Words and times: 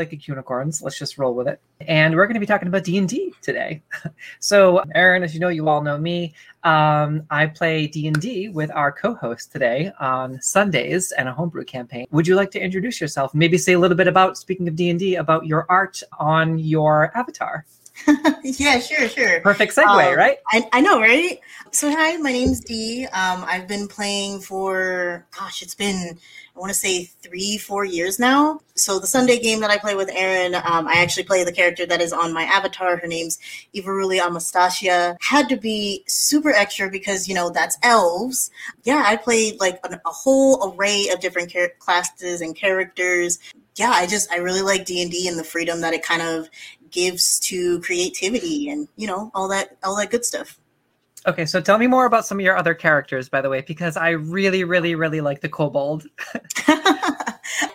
psychic 0.00 0.26
unicorns. 0.26 0.80
Let's 0.80 0.98
just 0.98 1.18
roll 1.18 1.34
with 1.34 1.46
it. 1.46 1.60
And 1.80 2.16
we're 2.16 2.26
going 2.26 2.34
to 2.34 2.40
be 2.40 2.46
talking 2.46 2.68
about 2.68 2.84
D 2.84 2.96
and 2.96 3.06
D 3.06 3.34
today. 3.42 3.82
so, 4.40 4.82
Aaron, 4.94 5.22
as 5.22 5.34
you 5.34 5.40
know, 5.40 5.48
you 5.48 5.68
all 5.68 5.82
know 5.82 5.98
me. 5.98 6.32
Um, 6.64 7.24
I 7.30 7.46
play 7.46 7.86
D 7.86 8.06
and 8.06 8.18
D 8.18 8.48
with 8.48 8.70
our 8.70 8.90
co-host 8.90 9.52
today 9.52 9.92
on 10.00 10.40
Sundays 10.40 11.12
and 11.12 11.28
a 11.28 11.32
homebrew 11.32 11.64
campaign. 11.64 12.06
Would 12.12 12.26
you 12.26 12.34
like 12.34 12.50
to 12.52 12.60
introduce 12.60 12.98
yourself? 12.98 13.34
Maybe 13.34 13.58
say 13.58 13.74
a 13.74 13.78
little 13.78 13.96
bit 13.96 14.08
about 14.08 14.38
speaking 14.38 14.68
of 14.68 14.74
D 14.74 14.88
and 14.88 14.98
D 14.98 15.16
about 15.16 15.44
your 15.44 15.66
art 15.68 16.02
on 16.18 16.58
your 16.58 17.14
avatar. 17.14 17.66
yeah, 18.42 18.78
sure, 18.80 19.08
sure. 19.08 19.40
Perfect 19.40 19.74
segue, 19.74 20.12
Um, 20.12 20.16
right? 20.16 20.38
I, 20.52 20.68
I 20.72 20.80
know, 20.80 21.00
right? 21.00 21.40
So, 21.72 21.90
hi, 21.90 22.16
my 22.16 22.32
name's 22.32 22.60
Dee. 22.60 23.06
Um, 23.06 23.44
I've 23.46 23.68
been 23.68 23.86
playing 23.88 24.40
for, 24.40 25.26
gosh, 25.36 25.62
it's 25.62 25.74
been, 25.74 26.18
I 26.56 26.58
want 26.58 26.70
to 26.70 26.78
say 26.78 27.04
three, 27.04 27.58
four 27.58 27.84
years 27.84 28.18
now. 28.18 28.60
So, 28.74 28.98
the 28.98 29.06
Sunday 29.06 29.38
game 29.38 29.60
that 29.60 29.70
I 29.70 29.78
play 29.78 29.94
with 29.94 30.10
Erin, 30.12 30.54
um, 30.56 30.88
I 30.88 30.94
actually 30.94 31.24
play 31.24 31.44
the 31.44 31.52
character 31.52 31.86
that 31.86 32.00
is 32.00 32.12
on 32.12 32.32
my 32.32 32.42
avatar. 32.42 32.96
Her 32.96 33.06
name's 33.06 33.38
Ivaruli 33.74 34.20
Amastasia. 34.20 35.16
Had 35.20 35.48
to 35.48 35.56
be 35.56 36.04
super 36.08 36.50
extra 36.50 36.90
because, 36.90 37.28
you 37.28 37.34
know, 37.34 37.50
that's 37.50 37.78
elves. 37.82 38.50
Yeah, 38.84 39.04
I 39.06 39.16
played 39.16 39.60
like 39.60 39.78
an, 39.84 39.94
a 39.94 40.10
whole 40.10 40.74
array 40.74 41.08
of 41.12 41.20
different 41.20 41.54
classes 41.78 42.40
and 42.40 42.56
characters. 42.56 43.38
Yeah, 43.76 43.90
I 43.90 44.06
just, 44.06 44.30
I 44.32 44.36
really 44.38 44.62
like 44.62 44.84
D&D 44.84 45.28
and 45.28 45.38
the 45.38 45.44
freedom 45.44 45.80
that 45.82 45.94
it 45.94 46.02
kind 46.02 46.20
of 46.20 46.50
gives 46.90 47.38
to 47.40 47.80
creativity 47.80 48.68
and 48.68 48.88
you 48.96 49.06
know 49.06 49.30
all 49.34 49.48
that 49.48 49.76
all 49.82 49.96
that 49.96 50.10
good 50.10 50.24
stuff 50.24 50.58
Okay, 51.26 51.44
so 51.44 51.60
tell 51.60 51.76
me 51.76 51.86
more 51.86 52.06
about 52.06 52.24
some 52.24 52.38
of 52.38 52.44
your 52.44 52.56
other 52.56 52.72
characters, 52.72 53.28
by 53.28 53.42
the 53.42 53.50
way, 53.50 53.60
because 53.60 53.98
I 53.98 54.10
really, 54.10 54.64
really, 54.64 54.94
really 54.94 55.20
like 55.20 55.42
the 55.42 55.50
kobold. 55.50 56.06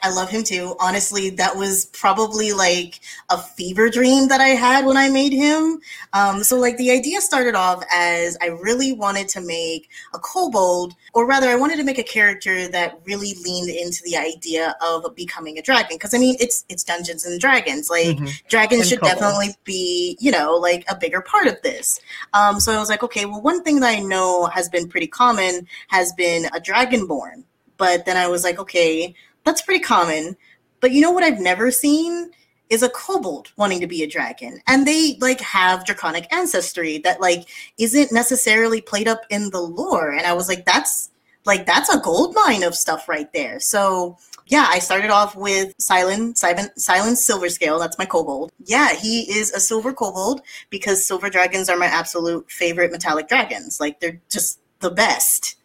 i 0.05 0.09
love 0.19 0.29
him 0.29 0.43
too. 0.43 0.75
Honestly 0.79 1.25
that 1.41 1.53
was 1.55 1.85
probably 1.87 2.53
like 2.53 2.99
a 3.29 3.37
fever 3.37 3.89
dream 3.89 4.27
that 4.31 4.39
i 4.39 4.49
had 4.65 4.85
when 4.85 4.97
i 4.97 5.09
made 5.09 5.33
him. 5.33 5.79
Um, 6.13 6.43
so 6.43 6.57
like 6.65 6.77
the 6.77 6.91
idea 6.91 7.19
started 7.21 7.55
off 7.55 7.83
as 7.93 8.37
i 8.41 8.47
really 8.67 8.91
wanted 8.93 9.27
to 9.35 9.41
make 9.41 9.89
a 10.13 10.19
kobold 10.19 10.93
or 11.15 11.25
rather 11.25 11.49
i 11.49 11.55
wanted 11.55 11.77
to 11.77 11.83
make 11.83 11.97
a 11.97 12.03
character 12.17 12.67
that 12.69 12.99
really 13.05 13.33
leaned 13.45 13.69
into 13.83 14.01
the 14.05 14.15
idea 14.17 14.75
of 14.87 15.13
becoming 15.15 15.57
a 15.57 15.61
dragon. 15.69 15.95
Because 15.97 16.13
i 16.13 16.17
mean 16.17 16.35
it's 16.39 16.57
it's 16.69 16.83
dungeons 16.83 17.25
and 17.25 17.39
dragons. 17.39 17.89
Like 17.89 18.17
Mhm. 18.17 18.29
dragons 18.47 18.81
And 18.81 18.89
should 18.89 18.99
kobolds. 18.99 19.19
definitely 19.21 19.55
be 19.63 20.17
you 20.19 20.31
know 20.31 20.53
like 20.69 20.83
a 20.87 20.95
bigger 20.95 21.21
part 21.21 21.47
of 21.47 21.57
this. 21.63 21.99
Um, 22.33 22.59
so 22.59 22.71
i 22.75 22.79
was 22.79 22.89
like 22.89 23.03
okay 23.07 23.25
well 23.25 23.41
one 23.41 23.63
thing 23.63 23.79
that 23.81 23.89
i 23.97 23.99
know 23.99 24.45
has 24.57 24.69
been 24.69 24.87
pretty 24.87 25.07
common 25.07 25.67
has 25.87 26.13
been 26.13 26.45
a 26.57 26.59
dragonborn. 26.59 27.43
But 27.77 28.05
then 28.05 28.17
i 28.17 28.27
was 28.27 28.43
like 28.47 28.59
okay 28.59 29.15
that's 29.45 29.61
pretty 29.61 29.83
common 29.83 30.35
but 30.81 30.91
you 30.91 31.01
know 31.01 31.11
what 31.11 31.23
i've 31.23 31.39
never 31.39 31.71
seen 31.71 32.31
is 32.69 32.83
a 32.83 32.89
kobold 32.89 33.51
wanting 33.57 33.79
to 33.79 33.87
be 33.87 34.03
a 34.03 34.07
dragon 34.07 34.59
and 34.67 34.85
they 34.87 35.17
like 35.21 35.39
have 35.39 35.85
draconic 35.85 36.31
ancestry 36.33 36.97
that 36.97 37.21
like 37.21 37.47
isn't 37.77 38.11
necessarily 38.11 38.81
played 38.81 39.07
up 39.07 39.21
in 39.29 39.49
the 39.51 39.61
lore 39.61 40.11
and 40.11 40.25
i 40.25 40.33
was 40.33 40.49
like 40.49 40.65
that's 40.65 41.11
like 41.45 41.65
that's 41.65 41.93
a 41.93 41.99
gold 41.99 42.35
mine 42.35 42.63
of 42.63 42.75
stuff 42.75 43.07
right 43.07 43.31
there 43.33 43.59
so 43.59 44.17
yeah, 44.47 44.67
I 44.69 44.79
started 44.79 45.09
off 45.09 45.35
with 45.35 45.73
Silent, 45.79 46.37
Silent, 46.37 47.17
Silver 47.17 47.49
Scale. 47.49 47.79
That's 47.79 47.97
my 47.97 48.05
kobold. 48.05 48.51
Yeah, 48.63 48.93
he 48.93 49.21
is 49.21 49.51
a 49.51 49.59
silver 49.59 49.91
kobold 49.91 50.41
because 50.69 51.05
silver 51.05 51.29
dragons 51.29 51.67
are 51.67 51.77
my 51.77 51.87
absolute 51.87 52.49
favorite 52.51 52.91
metallic 52.91 53.27
dragons. 53.27 53.79
Like 53.79 53.99
they're 53.99 54.21
just 54.29 54.59
the 54.81 54.91
best. 54.91 55.55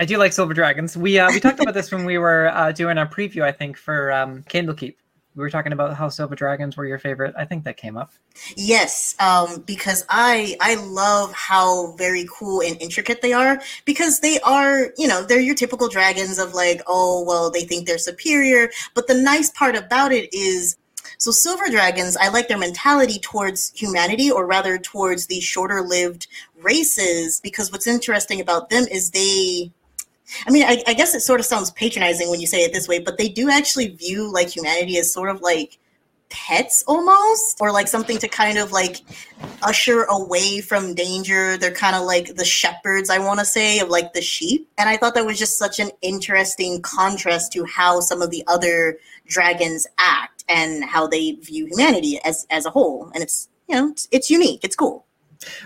I 0.00 0.04
do 0.04 0.16
like 0.16 0.32
silver 0.32 0.54
dragons. 0.54 0.96
We 0.96 1.18
uh, 1.18 1.30
we 1.30 1.40
talked 1.40 1.60
about 1.60 1.74
this 1.74 1.90
when 1.90 2.04
we 2.04 2.18
were 2.18 2.48
uh, 2.54 2.72
doing 2.72 2.98
our 2.98 3.08
preview, 3.08 3.42
I 3.42 3.52
think, 3.52 3.76
for 3.76 4.12
um, 4.12 4.44
Candlekeep. 4.44 4.94
We 5.34 5.42
were 5.42 5.50
talking 5.50 5.72
about 5.72 5.94
how 5.94 6.08
silver 6.08 6.34
dragons 6.34 6.76
were 6.76 6.86
your 6.86 6.98
favorite. 6.98 7.34
I 7.38 7.44
think 7.44 7.62
that 7.64 7.76
came 7.76 7.96
up. 7.96 8.12
Yes, 8.56 9.14
um, 9.20 9.62
because 9.66 10.04
I 10.08 10.56
I 10.60 10.74
love 10.76 11.32
how 11.32 11.92
very 11.96 12.26
cool 12.32 12.60
and 12.60 12.80
intricate 12.80 13.22
they 13.22 13.32
are. 13.32 13.60
Because 13.84 14.20
they 14.20 14.40
are, 14.40 14.92
you 14.96 15.06
know, 15.06 15.22
they're 15.22 15.40
your 15.40 15.54
typical 15.54 15.88
dragons 15.88 16.38
of 16.38 16.54
like, 16.54 16.80
oh 16.86 17.24
well, 17.24 17.50
they 17.50 17.62
think 17.62 17.86
they're 17.86 17.98
superior. 17.98 18.70
But 18.94 19.06
the 19.06 19.14
nice 19.14 19.50
part 19.50 19.76
about 19.76 20.12
it 20.12 20.32
is, 20.32 20.76
so 21.18 21.30
silver 21.30 21.68
dragons, 21.70 22.16
I 22.16 22.28
like 22.28 22.48
their 22.48 22.58
mentality 22.58 23.18
towards 23.18 23.72
humanity, 23.72 24.30
or 24.30 24.46
rather 24.46 24.78
towards 24.78 25.26
the 25.26 25.40
shorter-lived 25.40 26.28
races. 26.60 27.40
Because 27.40 27.72
what's 27.72 27.86
interesting 27.88 28.40
about 28.40 28.70
them 28.70 28.86
is 28.90 29.10
they. 29.10 29.72
I 30.46 30.50
mean, 30.50 30.64
I, 30.64 30.82
I 30.86 30.94
guess 30.94 31.14
it 31.14 31.20
sort 31.20 31.40
of 31.40 31.46
sounds 31.46 31.70
patronizing 31.70 32.30
when 32.30 32.40
you 32.40 32.46
say 32.46 32.58
it 32.58 32.72
this 32.72 32.88
way, 32.88 32.98
but 32.98 33.18
they 33.18 33.28
do 33.28 33.50
actually 33.50 33.88
view 33.88 34.32
like 34.32 34.48
humanity 34.48 34.98
as 34.98 35.12
sort 35.12 35.30
of 35.30 35.40
like 35.40 35.78
pets 36.30 36.84
almost 36.86 37.58
or 37.60 37.72
like 37.72 37.88
something 37.88 38.18
to 38.18 38.28
kind 38.28 38.58
of 38.58 38.72
like 38.72 38.98
usher 39.62 40.02
away 40.04 40.60
from 40.60 40.94
danger. 40.94 41.56
They're 41.56 41.72
kind 41.72 41.96
of 41.96 42.02
like 42.02 42.36
the 42.36 42.44
shepherds 42.44 43.10
i 43.10 43.18
want 43.18 43.40
to 43.40 43.46
say 43.46 43.78
of 43.80 43.88
like 43.88 44.12
the 44.12 44.22
sheep. 44.22 44.68
And 44.78 44.88
i 44.88 44.96
thought 44.96 45.14
that 45.14 45.24
was 45.24 45.38
just 45.38 45.58
such 45.58 45.80
an 45.80 45.90
interesting 46.02 46.82
contrast 46.82 47.52
to 47.52 47.64
how 47.64 48.00
some 48.00 48.22
of 48.22 48.30
the 48.30 48.44
other 48.46 48.98
dragons 49.26 49.86
act 49.98 50.44
and 50.48 50.84
how 50.84 51.06
they 51.06 51.32
view 51.32 51.66
humanity 51.66 52.20
as 52.24 52.46
as 52.50 52.66
a 52.66 52.70
whole. 52.70 53.10
And 53.14 53.22
it's 53.22 53.48
you 53.68 53.74
know 53.76 53.88
it's, 53.88 54.08
it's 54.10 54.30
unique. 54.30 54.60
It's 54.64 54.76
cool 54.76 55.06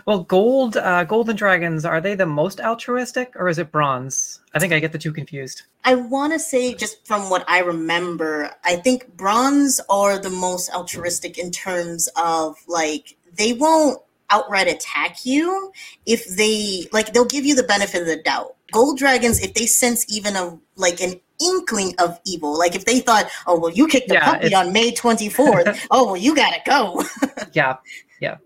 Well, 0.06 0.24
gold, 0.24 0.76
uh, 0.76 1.04
golden 1.04 1.36
dragons 1.36 1.84
are 1.84 2.00
they 2.00 2.14
the 2.14 2.26
most 2.26 2.60
altruistic, 2.60 3.32
or 3.36 3.48
is 3.48 3.58
it 3.58 3.72
bronze? 3.72 4.40
I 4.54 4.58
think 4.58 4.72
I 4.72 4.78
get 4.80 4.92
the 4.92 4.98
two 4.98 5.12
confused. 5.12 5.62
I 5.84 5.94
want 5.94 6.32
to 6.32 6.38
say, 6.38 6.74
just 6.74 7.06
from 7.06 7.30
what 7.30 7.44
I 7.48 7.60
remember, 7.60 8.50
I 8.64 8.76
think 8.76 9.16
bronze 9.16 9.80
are 9.88 10.18
the 10.18 10.30
most 10.30 10.70
altruistic 10.70 11.38
in 11.38 11.50
terms 11.50 12.08
of 12.16 12.56
like 12.68 13.16
they 13.36 13.52
won't 13.54 14.00
outright 14.30 14.66
attack 14.66 15.24
you 15.26 15.72
if 16.06 16.26
they 16.36 16.88
like 16.92 17.12
they'll 17.12 17.24
give 17.24 17.44
you 17.44 17.54
the 17.54 17.62
benefit 17.62 18.02
of 18.02 18.06
the 18.06 18.16
doubt. 18.16 18.56
Gold 18.72 18.98
dragons, 18.98 19.40
if 19.40 19.54
they 19.54 19.66
sense 19.66 20.04
even 20.08 20.34
a 20.36 20.58
like 20.76 21.00
an 21.00 21.20
inkling 21.44 21.94
of 21.98 22.18
evil, 22.24 22.58
like 22.58 22.74
if 22.74 22.84
they 22.84 23.00
thought, 23.00 23.28
oh 23.46 23.58
well, 23.58 23.70
you 23.70 23.86
kicked 23.86 24.08
the 24.08 24.14
Yeah, 24.14 24.24
puppy 24.24 24.54
on 24.54 24.72
May 24.72 24.92
twenty 24.92 25.28
fourth, 25.28 25.86
oh 25.90 26.06
well, 26.06 26.16
you 26.16 26.34
gotta 26.34 26.60
go. 26.66 27.02
Yeah, 27.52 27.76
yeah, 28.18 28.38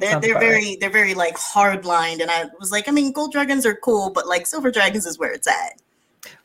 they're 0.00 0.12
Sounds 0.12 0.26
they're 0.26 0.36
about 0.36 0.40
very 0.40 0.76
they're 0.76 0.90
very 0.90 1.14
like 1.14 1.36
hard 1.36 1.84
lined, 1.84 2.20
and 2.22 2.30
I 2.30 2.46
was 2.58 2.72
like, 2.72 2.88
I 2.88 2.92
mean, 2.92 3.12
gold 3.12 3.32
dragons 3.32 3.66
are 3.66 3.74
cool, 3.74 4.10
but 4.10 4.26
like 4.26 4.46
silver 4.46 4.70
dragons 4.70 5.04
is 5.06 5.18
where 5.18 5.30
it's 5.30 5.46
at. 5.46 5.80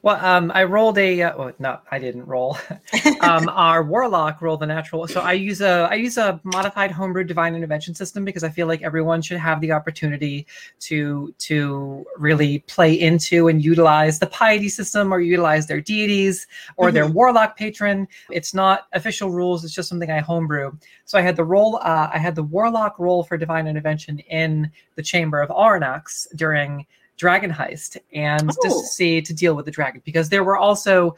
Well, 0.01 0.23
um, 0.23 0.51
I 0.53 0.63
rolled 0.65 0.97
a. 0.97 1.21
Uh, 1.21 1.37
well, 1.37 1.51
no, 1.59 1.79
I 1.89 1.99
didn't 1.99 2.25
roll. 2.25 2.57
um, 3.21 3.49
our 3.49 3.83
warlock 3.83 4.41
rolled 4.41 4.59
the 4.59 4.65
natural. 4.65 5.07
So 5.07 5.21
I 5.21 5.33
use 5.33 5.61
a 5.61 5.87
I 5.89 5.95
use 5.95 6.17
a 6.17 6.39
modified 6.43 6.91
homebrew 6.91 7.23
divine 7.23 7.55
intervention 7.55 7.95
system 7.95 8.25
because 8.25 8.43
I 8.43 8.49
feel 8.49 8.67
like 8.67 8.81
everyone 8.81 9.21
should 9.21 9.39
have 9.39 9.61
the 9.61 9.71
opportunity 9.71 10.45
to 10.81 11.33
to 11.39 12.05
really 12.17 12.59
play 12.59 12.93
into 12.93 13.47
and 13.47 13.63
utilize 13.63 14.19
the 14.19 14.27
piety 14.27 14.69
system 14.69 15.13
or 15.13 15.19
utilize 15.19 15.67
their 15.67 15.81
deities 15.81 16.47
or 16.75 16.91
their 16.91 17.07
warlock 17.07 17.57
patron. 17.57 18.07
It's 18.29 18.53
not 18.53 18.87
official 18.93 19.31
rules. 19.31 19.63
It's 19.63 19.73
just 19.73 19.89
something 19.89 20.11
I 20.11 20.19
homebrew. 20.19 20.71
So 21.05 21.17
I 21.17 21.21
had 21.21 21.35
the 21.35 21.45
roll. 21.45 21.77
Uh, 21.77 22.09
I 22.13 22.17
had 22.17 22.35
the 22.35 22.43
warlock 22.43 22.99
roll 22.99 23.23
for 23.23 23.37
divine 23.37 23.67
intervention 23.67 24.19
in 24.19 24.71
the 24.95 25.03
chamber 25.03 25.41
of 25.41 25.49
Aurinax 25.49 26.27
during 26.35 26.85
dragon 27.17 27.51
heist 27.51 27.97
and 28.13 28.47
just 28.47 28.61
to 28.61 28.69
Oh. 28.69 28.81
see 28.81 29.21
to 29.21 29.33
deal 29.33 29.55
with 29.55 29.65
the 29.65 29.71
dragon 29.71 30.01
because 30.03 30.29
there 30.29 30.43
were 30.43 30.57
also 30.57 31.15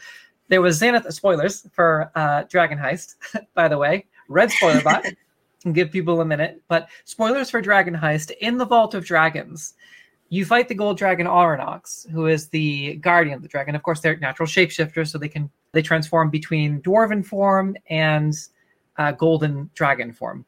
there 0.47 0.61
was 0.61 0.79
Xanath 0.79 1.11
spoilers 1.13 1.67
for 1.73 2.11
uh 2.15 2.43
Dragon 2.49 2.77
Heist, 2.77 3.15
by 3.55 3.67
the 3.67 3.77
way. 3.77 4.05
Red 4.27 4.51
spoiler 4.51 4.81
bot. 4.81 5.05
Give 5.73 5.89
people 5.91 6.21
a 6.21 6.25
minute, 6.25 6.61
but 6.67 6.87
spoilers 7.05 7.49
for 7.49 7.59
Dragon 7.61 7.95
Heist 7.95 8.29
in 8.41 8.57
the 8.57 8.65
Vault 8.65 8.93
of 8.93 9.03
Dragons. 9.05 9.73
You 10.29 10.45
fight 10.45 10.67
the 10.67 10.75
gold 10.75 10.97
dragon 10.97 11.25
Aurinax, 11.27 12.07
who 12.11 12.27
is 12.27 12.49
the 12.49 12.95
guardian 12.97 13.35
of 13.35 13.41
the 13.41 13.47
dragon. 13.47 13.73
Of 13.75 13.81
course, 13.83 13.99
they're 14.01 14.17
natural 14.17 14.47
shapeshifters, 14.47 15.07
so 15.09 15.17
they 15.17 15.29
can 15.29 15.49
they 15.71 15.81
transform 15.81 16.29
between 16.29 16.81
dwarven 16.81 17.25
form 17.25 17.75
and 17.89 18.33
uh, 18.97 19.11
golden 19.13 19.69
dragon 19.75 20.11
form. 20.11 20.45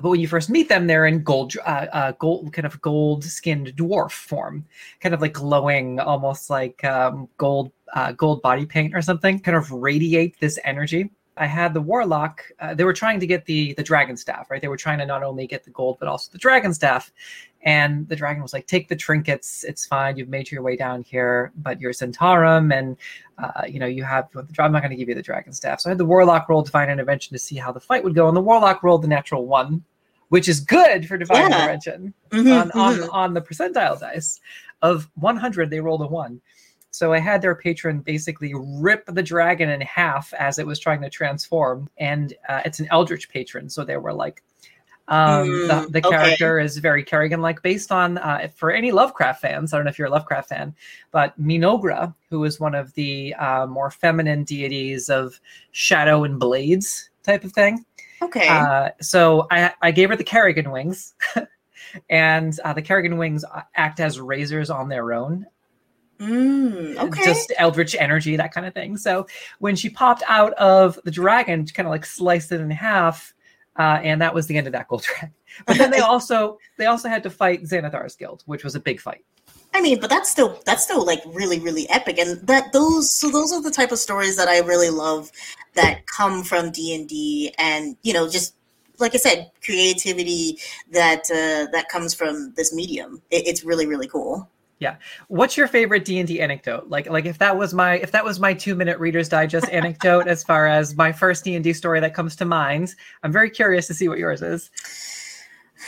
But 0.00 0.10
when 0.10 0.20
you 0.20 0.28
first 0.28 0.50
meet 0.50 0.68
them, 0.68 0.86
they're 0.86 1.06
in 1.06 1.22
gold, 1.22 1.54
uh, 1.66 1.86
uh, 1.92 2.12
gold, 2.12 2.52
kind 2.52 2.66
of 2.66 2.80
gold-skinned 2.80 3.76
dwarf 3.76 4.12
form, 4.12 4.64
kind 5.00 5.14
of 5.14 5.20
like 5.20 5.34
glowing, 5.34 6.00
almost 6.00 6.50
like 6.50 6.82
um, 6.84 7.28
gold, 7.36 7.72
uh, 7.94 8.12
gold 8.12 8.42
body 8.42 8.66
paint 8.66 8.94
or 8.94 9.02
something. 9.02 9.38
Kind 9.38 9.56
of 9.56 9.70
radiate 9.70 10.38
this 10.40 10.58
energy. 10.64 11.10
I 11.36 11.46
had 11.46 11.72
the 11.72 11.80
warlock. 11.80 12.44
Uh, 12.60 12.74
they 12.74 12.84
were 12.84 12.92
trying 12.92 13.18
to 13.20 13.26
get 13.26 13.46
the 13.46 13.72
the 13.74 13.82
dragon 13.82 14.16
staff, 14.16 14.50
right? 14.50 14.60
They 14.60 14.68
were 14.68 14.76
trying 14.76 14.98
to 14.98 15.06
not 15.06 15.22
only 15.22 15.46
get 15.46 15.64
the 15.64 15.70
gold 15.70 15.96
but 15.98 16.06
also 16.06 16.30
the 16.30 16.38
dragon 16.38 16.74
staff. 16.74 17.10
And 17.62 18.08
the 18.08 18.16
dragon 18.16 18.42
was 18.42 18.52
like, 18.52 18.66
"Take 18.66 18.88
the 18.88 18.96
trinkets. 18.96 19.64
It's 19.64 19.86
fine. 19.86 20.16
You've 20.16 20.28
made 20.28 20.50
your 20.50 20.62
way 20.62 20.76
down 20.76 21.02
here, 21.02 21.52
but 21.56 21.80
you're 21.80 21.92
Centaurum, 21.92 22.74
and 22.74 22.96
uh, 23.38 23.64
you 23.66 23.78
know 23.78 23.86
you 23.86 24.02
have. 24.02 24.28
I'm 24.58 24.72
not 24.72 24.80
going 24.80 24.90
to 24.90 24.96
give 24.96 25.08
you 25.08 25.14
the 25.14 25.22
dragon 25.22 25.52
staff." 25.52 25.80
So 25.80 25.88
I 25.88 25.92
had 25.92 25.98
the 25.98 26.04
warlock 26.06 26.48
roll 26.48 26.62
divine 26.62 26.90
intervention 26.90 27.34
to 27.34 27.38
see 27.38 27.56
how 27.56 27.70
the 27.72 27.80
fight 27.80 28.02
would 28.04 28.14
go, 28.14 28.28
and 28.28 28.36
the 28.36 28.40
warlock 28.40 28.82
rolled 28.82 29.02
the 29.02 29.08
natural 29.08 29.46
one, 29.46 29.84
which 30.30 30.48
is 30.48 30.58
good 30.60 31.06
for 31.06 31.16
divine 31.18 31.42
Yeah. 31.42 31.56
intervention 31.58 32.14
Mhm, 32.30 32.52
on, 32.52 32.70
on 32.72 32.96
mhm. 32.96 33.08
on 33.12 33.34
the 33.34 33.40
percentile 33.42 34.00
dice 34.00 34.40
of 34.82 35.08
100 35.16 35.68
they 35.70 35.80
rolled 35.80 36.02
a 36.02 36.06
one 36.06 36.40
So 36.90 37.12
I 37.12 37.18
had 37.20 37.40
their 37.42 37.54
patron 37.54 38.00
basically 38.00 38.52
rip 38.54 39.04
the 39.06 39.22
dragon 39.22 39.68
in 39.70 39.80
half 39.82 40.32
as 40.34 40.58
it 40.58 40.66
was 40.66 40.80
trying 40.80 41.00
to 41.02 41.10
transform, 41.10 41.88
and 41.98 42.34
uh, 42.48 42.62
it's 42.64 42.80
an 42.80 42.88
eldritch 42.90 43.28
patron, 43.28 43.68
so 43.70 43.84
they 43.84 43.96
were 43.96 44.12
like. 44.12 44.42
Um, 45.08 45.44
Mm, 45.48 45.66
the, 45.66 46.00
the 46.00 46.06
okay. 46.06 46.08
character 46.08 46.60
is 46.60 46.78
very 46.78 47.02
Kerrigan 47.02 47.40
like, 47.42 47.62
based 47.62 47.90
on 47.90 48.18
uh, 48.18 48.46
for 48.54 48.70
any 48.70 48.92
Lovecraft 48.92 49.40
fans. 49.40 49.72
I 49.72 49.76
don't 49.76 49.84
know 49.84 49.90
if 49.90 49.98
you're 49.98 50.06
a 50.06 50.10
Lovecraft 50.10 50.48
fan, 50.50 50.72
but 51.10 51.36
Minogra, 51.40 52.14
who 52.28 52.44
is 52.44 52.60
one 52.60 52.76
of 52.76 52.94
the 52.94 53.34
uh, 53.34 53.66
more 53.66 53.90
feminine 53.90 54.44
deities 54.44 55.08
of 55.10 55.40
shadow 55.72 56.22
and 56.22 56.38
blades 56.38 57.10
type 57.24 57.42
of 57.42 57.52
thing. 57.52 57.84
Okay. 58.22 58.48
Uh, 58.48 58.90
so 59.00 59.46
I, 59.50 59.72
I 59.80 59.90
gave 59.90 60.10
her 60.10 60.16
the 60.16 60.24
Kerrigan 60.24 60.70
wings, 60.70 61.14
and 62.10 62.58
uh, 62.64 62.72
the 62.72 62.82
Kerrigan 62.82 63.16
wings 63.16 63.44
act 63.74 64.00
as 64.00 64.20
razors 64.20 64.70
on 64.70 64.88
their 64.88 65.12
own, 65.12 65.46
Mm, 66.20 66.98
okay. 66.98 67.24
just 67.24 67.50
eldritch 67.56 67.96
energy, 67.98 68.36
that 68.36 68.52
kind 68.52 68.66
of 68.66 68.74
thing. 68.74 68.98
So 68.98 69.26
when 69.58 69.74
she 69.74 69.88
popped 69.88 70.22
out 70.28 70.52
of 70.54 70.98
the 71.04 71.10
dragon, 71.10 71.64
she 71.64 71.72
kind 71.72 71.86
of 71.86 71.90
like 71.90 72.04
sliced 72.04 72.52
it 72.52 72.60
in 72.60 72.70
half, 72.70 73.32
uh, 73.78 74.00
and 74.02 74.20
that 74.20 74.34
was 74.34 74.46
the 74.46 74.58
end 74.58 74.66
of 74.66 74.74
that 74.74 74.86
gold 74.88 75.02
dragon. 75.02 75.32
But 75.66 75.78
then 75.78 75.90
they 75.90 75.98
also 76.00 76.58
they 76.76 76.86
also 76.86 77.08
had 77.08 77.22
to 77.22 77.30
fight 77.30 77.62
Xanathar's 77.62 78.16
guild, 78.16 78.42
which 78.44 78.64
was 78.64 78.74
a 78.74 78.80
big 78.80 79.00
fight. 79.00 79.24
I 79.72 79.80
mean, 79.80 80.00
but 80.00 80.10
that's 80.10 80.30
still 80.30 80.60
that's 80.66 80.82
still 80.82 81.04
like 81.04 81.22
really 81.26 81.60
really 81.60 81.88
epic, 81.90 82.18
and 82.18 82.40
that 82.46 82.72
those 82.72 83.10
so 83.10 83.30
those 83.30 83.52
are 83.52 83.62
the 83.62 83.70
type 83.70 83.92
of 83.92 83.98
stories 83.98 84.36
that 84.36 84.48
I 84.48 84.58
really 84.60 84.90
love 84.90 85.30
that 85.74 86.06
come 86.06 86.42
from 86.42 86.70
D 86.70 86.94
and 86.94 87.08
D, 87.08 87.54
and 87.58 87.96
you 88.02 88.12
know 88.12 88.28
just 88.28 88.54
like 88.98 89.14
I 89.14 89.18
said, 89.18 89.50
creativity 89.64 90.58
that 90.92 91.30
uh, 91.30 91.70
that 91.72 91.88
comes 91.88 92.14
from 92.14 92.52
this 92.56 92.74
medium. 92.74 93.22
It, 93.30 93.46
it's 93.46 93.64
really 93.64 93.86
really 93.86 94.08
cool. 94.08 94.48
Yeah. 94.80 94.96
What's 95.28 95.58
your 95.58 95.68
favorite 95.68 96.06
D 96.06 96.18
and 96.18 96.26
D 96.26 96.40
anecdote? 96.40 96.88
Like, 96.88 97.08
like 97.08 97.26
if 97.26 97.36
that 97.38 97.56
was 97.56 97.74
my 97.74 97.98
if 97.98 98.12
that 98.12 98.24
was 98.24 98.40
my 98.40 98.54
two 98.54 98.74
minute 98.74 98.98
Reader's 98.98 99.28
Digest 99.28 99.68
anecdote, 99.72 100.26
as 100.26 100.42
far 100.42 100.66
as 100.66 100.96
my 100.96 101.12
first 101.12 101.44
D 101.44 101.54
and 101.54 101.62
D 101.62 101.72
story 101.72 102.00
that 102.00 102.14
comes 102.14 102.34
to 102.36 102.44
mind, 102.44 102.94
I'm 103.22 103.30
very 103.30 103.50
curious 103.50 103.86
to 103.88 103.94
see 103.94 104.08
what 104.08 104.18
yours 104.18 104.42
is. 104.42 104.70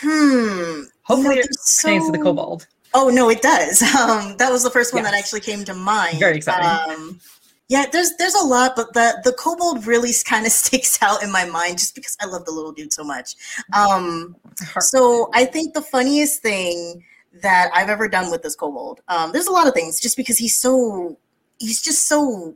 Hmm. 0.01 0.83
Hopefully, 1.03 1.39
it 1.39 1.49
pertains 1.83 2.07
to 2.07 2.13
the 2.13 2.19
so- 2.19 2.23
kobold. 2.23 2.67
Oh 2.95 3.09
no, 3.09 3.31
it 3.31 3.43
does. 3.43 3.83
Um, 4.03 4.37
that 4.39 4.51
was 4.51 4.63
the 4.63 4.71
first 4.71 4.93
one 4.95 5.05
that 5.05 5.15
actually 5.15 5.41
came 5.41 5.65
to 5.65 5.75
mind. 5.75 6.19
Very 6.19 6.37
exciting. 6.37 6.67
Um, 6.93 7.21
yeah, 7.69 7.87
there's 7.91 8.17
there's 8.17 8.35
a 8.35 8.45
lot, 8.45 8.75
but 8.75 8.93
the 8.93 9.21
the 9.25 9.33
kobold 9.33 9.87
really 9.87 10.11
kind 10.25 10.45
of 10.47 10.53
sticks 10.63 11.01
out 11.03 11.23
in 11.23 11.31
my 11.31 11.45
mind 11.45 11.79
just 11.79 11.95
because 11.95 12.17
I 12.21 12.27
love 12.27 12.45
the 12.45 12.53
little 12.53 12.73
dude 12.73 12.93
so 12.93 13.05
much. 13.05 13.35
Um, 13.73 14.37
so 14.79 15.31
I 15.35 15.45
think 15.45 15.75
the 15.75 15.83
funniest 15.83 16.43
thing 16.43 17.05
that 17.43 17.71
I've 17.75 17.89
ever 17.89 18.09
done 18.09 18.31
with 18.31 18.43
this 18.43 18.57
kobold, 18.57 19.01
um, 19.09 19.33
there's 19.33 19.47
a 19.47 19.53
lot 19.53 19.67
of 19.67 19.75
things, 19.75 20.01
just 20.01 20.17
because 20.17 20.37
he's 20.37 20.59
so 20.59 21.17
he's 21.59 21.81
just 21.81 22.09
so 22.09 22.55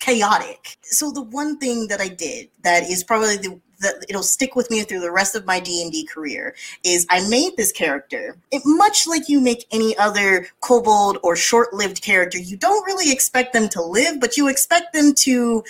chaotic. 0.00 0.76
So 0.82 1.10
the 1.10 1.22
one 1.22 1.58
thing 1.58 1.86
that 1.88 2.00
I 2.00 2.08
did 2.08 2.50
that 2.62 2.82
is 2.82 3.04
probably 3.04 3.36
the 3.36 3.60
that 3.82 4.04
it'll 4.08 4.22
stick 4.22 4.56
with 4.56 4.70
me 4.70 4.82
through 4.82 5.00
the 5.00 5.10
rest 5.10 5.34
of 5.34 5.46
my 5.46 5.60
D&D 5.60 6.06
career 6.06 6.54
is 6.84 7.06
I 7.10 7.28
made 7.28 7.56
this 7.56 7.72
character. 7.72 8.36
It 8.50 8.62
much 8.64 9.06
like 9.06 9.28
you 9.28 9.40
make 9.40 9.66
any 9.70 9.96
other 9.98 10.46
kobold 10.60 11.18
or 11.22 11.36
short-lived 11.36 12.02
character, 12.02 12.38
you 12.38 12.56
don't 12.56 12.84
really 12.86 13.12
expect 13.12 13.52
them 13.52 13.68
to 13.70 13.82
live, 13.82 14.20
but 14.20 14.36
you 14.36 14.48
expect 14.48 14.92
them 14.92 15.14
to 15.14 15.64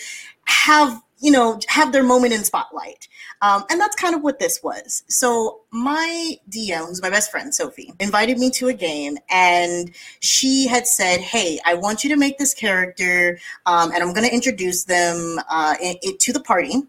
have, 0.45 1.03
you 1.21 1.31
know, 1.31 1.59
have 1.69 1.93
their 1.93 2.03
moment 2.03 2.33
in 2.33 2.45
spotlight. 2.45 3.09
Um, 3.43 3.65
and 3.71 3.81
that's 3.81 3.97
kind 3.97 4.15
of 4.15 4.23
what 4.23 4.39
this 4.39 4.63
was. 4.63 5.03
So 5.09 5.63
my 5.73 6.37
DM, 6.49 6.87
who's 6.87 7.03
my 7.03 7.11
best 7.11 7.31
friend, 7.33 7.53
Sophie, 7.53 7.93
invited 7.99 8.39
me 8.39 8.51
to 8.51 8.69
a 8.69 8.73
game, 8.73 9.19
and 9.29 9.91
she 10.21 10.69
had 10.69 10.87
said, 10.87 11.21
"Hey, 11.21 11.59
I 11.67 11.75
want 11.75 12.05
you 12.05 12.11
to 12.11 12.17
make 12.17 12.39
this 12.39 12.55
character, 12.55 13.41
um, 13.67 13.91
and 13.91 14.01
I'm 14.01 14.13
going 14.13 14.27
to 14.27 14.33
introduce 14.33 14.85
them 14.85 15.41
uh, 15.51 15.75
to 16.21 16.33
the 16.33 16.41
party." 16.41 16.83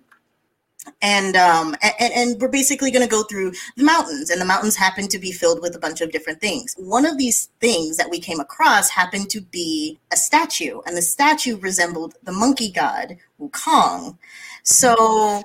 And 1.02 1.36
um, 1.36 1.76
and, 1.82 2.14
and 2.14 2.42
we're 2.42 2.50
basically 2.50 2.92
going 2.92 3.06
to 3.06 3.12
go 3.12 3.24
through 3.24 3.54
the 3.78 3.84
mountains, 3.84 4.30
and 4.30 4.42
the 4.42 4.46
mountains 4.46 4.76
happen 4.76 5.08
to 5.10 5.20
be 5.20 5.32
filled 5.32 5.62
with 5.62 5.76
a 5.76 5.80
bunch 5.80 6.02
of 6.02 6.12
different 6.12 6.42
things. 6.42 6.76
One 6.78 7.06
of 7.06 7.18
these 7.18 7.50
things 7.62 7.98
that 7.98 8.10
we 8.10 8.20
came 8.20 8.40
across 8.40 8.90
happened 8.90 9.30
to 9.30 9.42
be 9.42 10.00
a 10.12 10.18
statue, 10.18 10.82
and 10.86 10.98
the 10.98 11.02
statue 11.02 11.58
resembled 11.58 12.16
the 12.24 12.32
monkey 12.32 12.72
god 12.72 13.18
Wukong. 13.40 14.18
So 14.64 15.44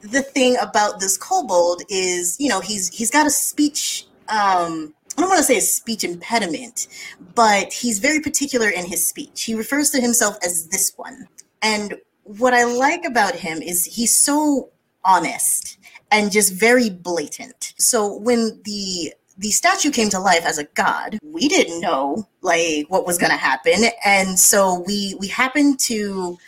the 0.00 0.22
thing 0.22 0.56
about 0.60 1.00
this 1.00 1.16
kobold 1.16 1.82
is, 1.88 2.36
you 2.38 2.48
know, 2.48 2.60
he's 2.60 2.88
he's 2.88 3.10
got 3.10 3.26
a 3.26 3.30
speech. 3.30 4.06
Um, 4.28 4.94
I 5.16 5.22
don't 5.22 5.30
want 5.30 5.38
to 5.38 5.44
say 5.44 5.56
a 5.56 5.62
speech 5.62 6.04
impediment, 6.04 6.88
but 7.34 7.72
he's 7.72 7.98
very 7.98 8.20
particular 8.20 8.68
in 8.68 8.84
his 8.84 9.06
speech. 9.06 9.44
He 9.44 9.54
refers 9.54 9.90
to 9.90 10.00
himself 10.00 10.36
as 10.42 10.68
this 10.68 10.92
one, 10.96 11.28
and 11.62 11.94
what 12.26 12.54
I 12.54 12.64
like 12.64 13.04
about 13.04 13.34
him 13.34 13.62
is 13.62 13.84
he's 13.84 14.16
so 14.16 14.70
honest 15.04 15.78
and 16.10 16.32
just 16.32 16.52
very 16.52 16.90
blatant. 16.90 17.74
So 17.78 18.16
when 18.16 18.60
the 18.64 19.12
the 19.38 19.50
statue 19.50 19.90
came 19.90 20.08
to 20.10 20.18
life 20.18 20.46
as 20.46 20.58
a 20.58 20.64
god, 20.64 21.18
we 21.22 21.46
didn't 21.46 21.80
know 21.80 22.26
like 22.40 22.86
what 22.88 23.06
was 23.06 23.18
going 23.18 23.30
to 23.30 23.36
happen, 23.36 23.84
and 24.04 24.38
so 24.38 24.82
we 24.86 25.14
we 25.20 25.28
happened 25.28 25.78
to 25.80 26.38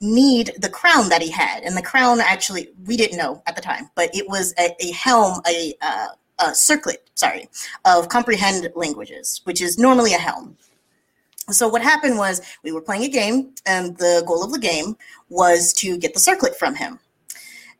need 0.00 0.52
the 0.58 0.68
crown 0.68 1.08
that 1.08 1.22
he 1.22 1.30
had, 1.30 1.62
and 1.64 1.76
the 1.76 1.82
crown 1.82 2.20
actually 2.20 2.68
we 2.84 2.96
didn't 2.96 3.18
know 3.18 3.42
at 3.46 3.56
the 3.56 3.62
time, 3.62 3.90
but 3.94 4.14
it 4.14 4.28
was 4.28 4.54
a, 4.58 4.74
a 4.80 4.92
helm, 4.92 5.40
a, 5.46 5.74
uh, 5.80 6.08
a 6.38 6.54
circlet, 6.54 7.08
sorry, 7.14 7.48
of 7.84 8.08
comprehend 8.08 8.70
languages, 8.74 9.40
which 9.44 9.60
is 9.60 9.78
normally 9.78 10.12
a 10.14 10.18
helm. 10.18 10.56
So 11.50 11.68
what 11.68 11.82
happened 11.82 12.18
was 12.18 12.42
we 12.64 12.72
were 12.72 12.80
playing 12.80 13.04
a 13.04 13.08
game, 13.08 13.54
and 13.66 13.96
the 13.98 14.24
goal 14.26 14.42
of 14.42 14.52
the 14.52 14.58
game 14.58 14.96
was 15.28 15.72
to 15.74 15.96
get 15.96 16.12
the 16.12 16.20
circlet 16.20 16.58
from 16.58 16.74
him. 16.74 16.98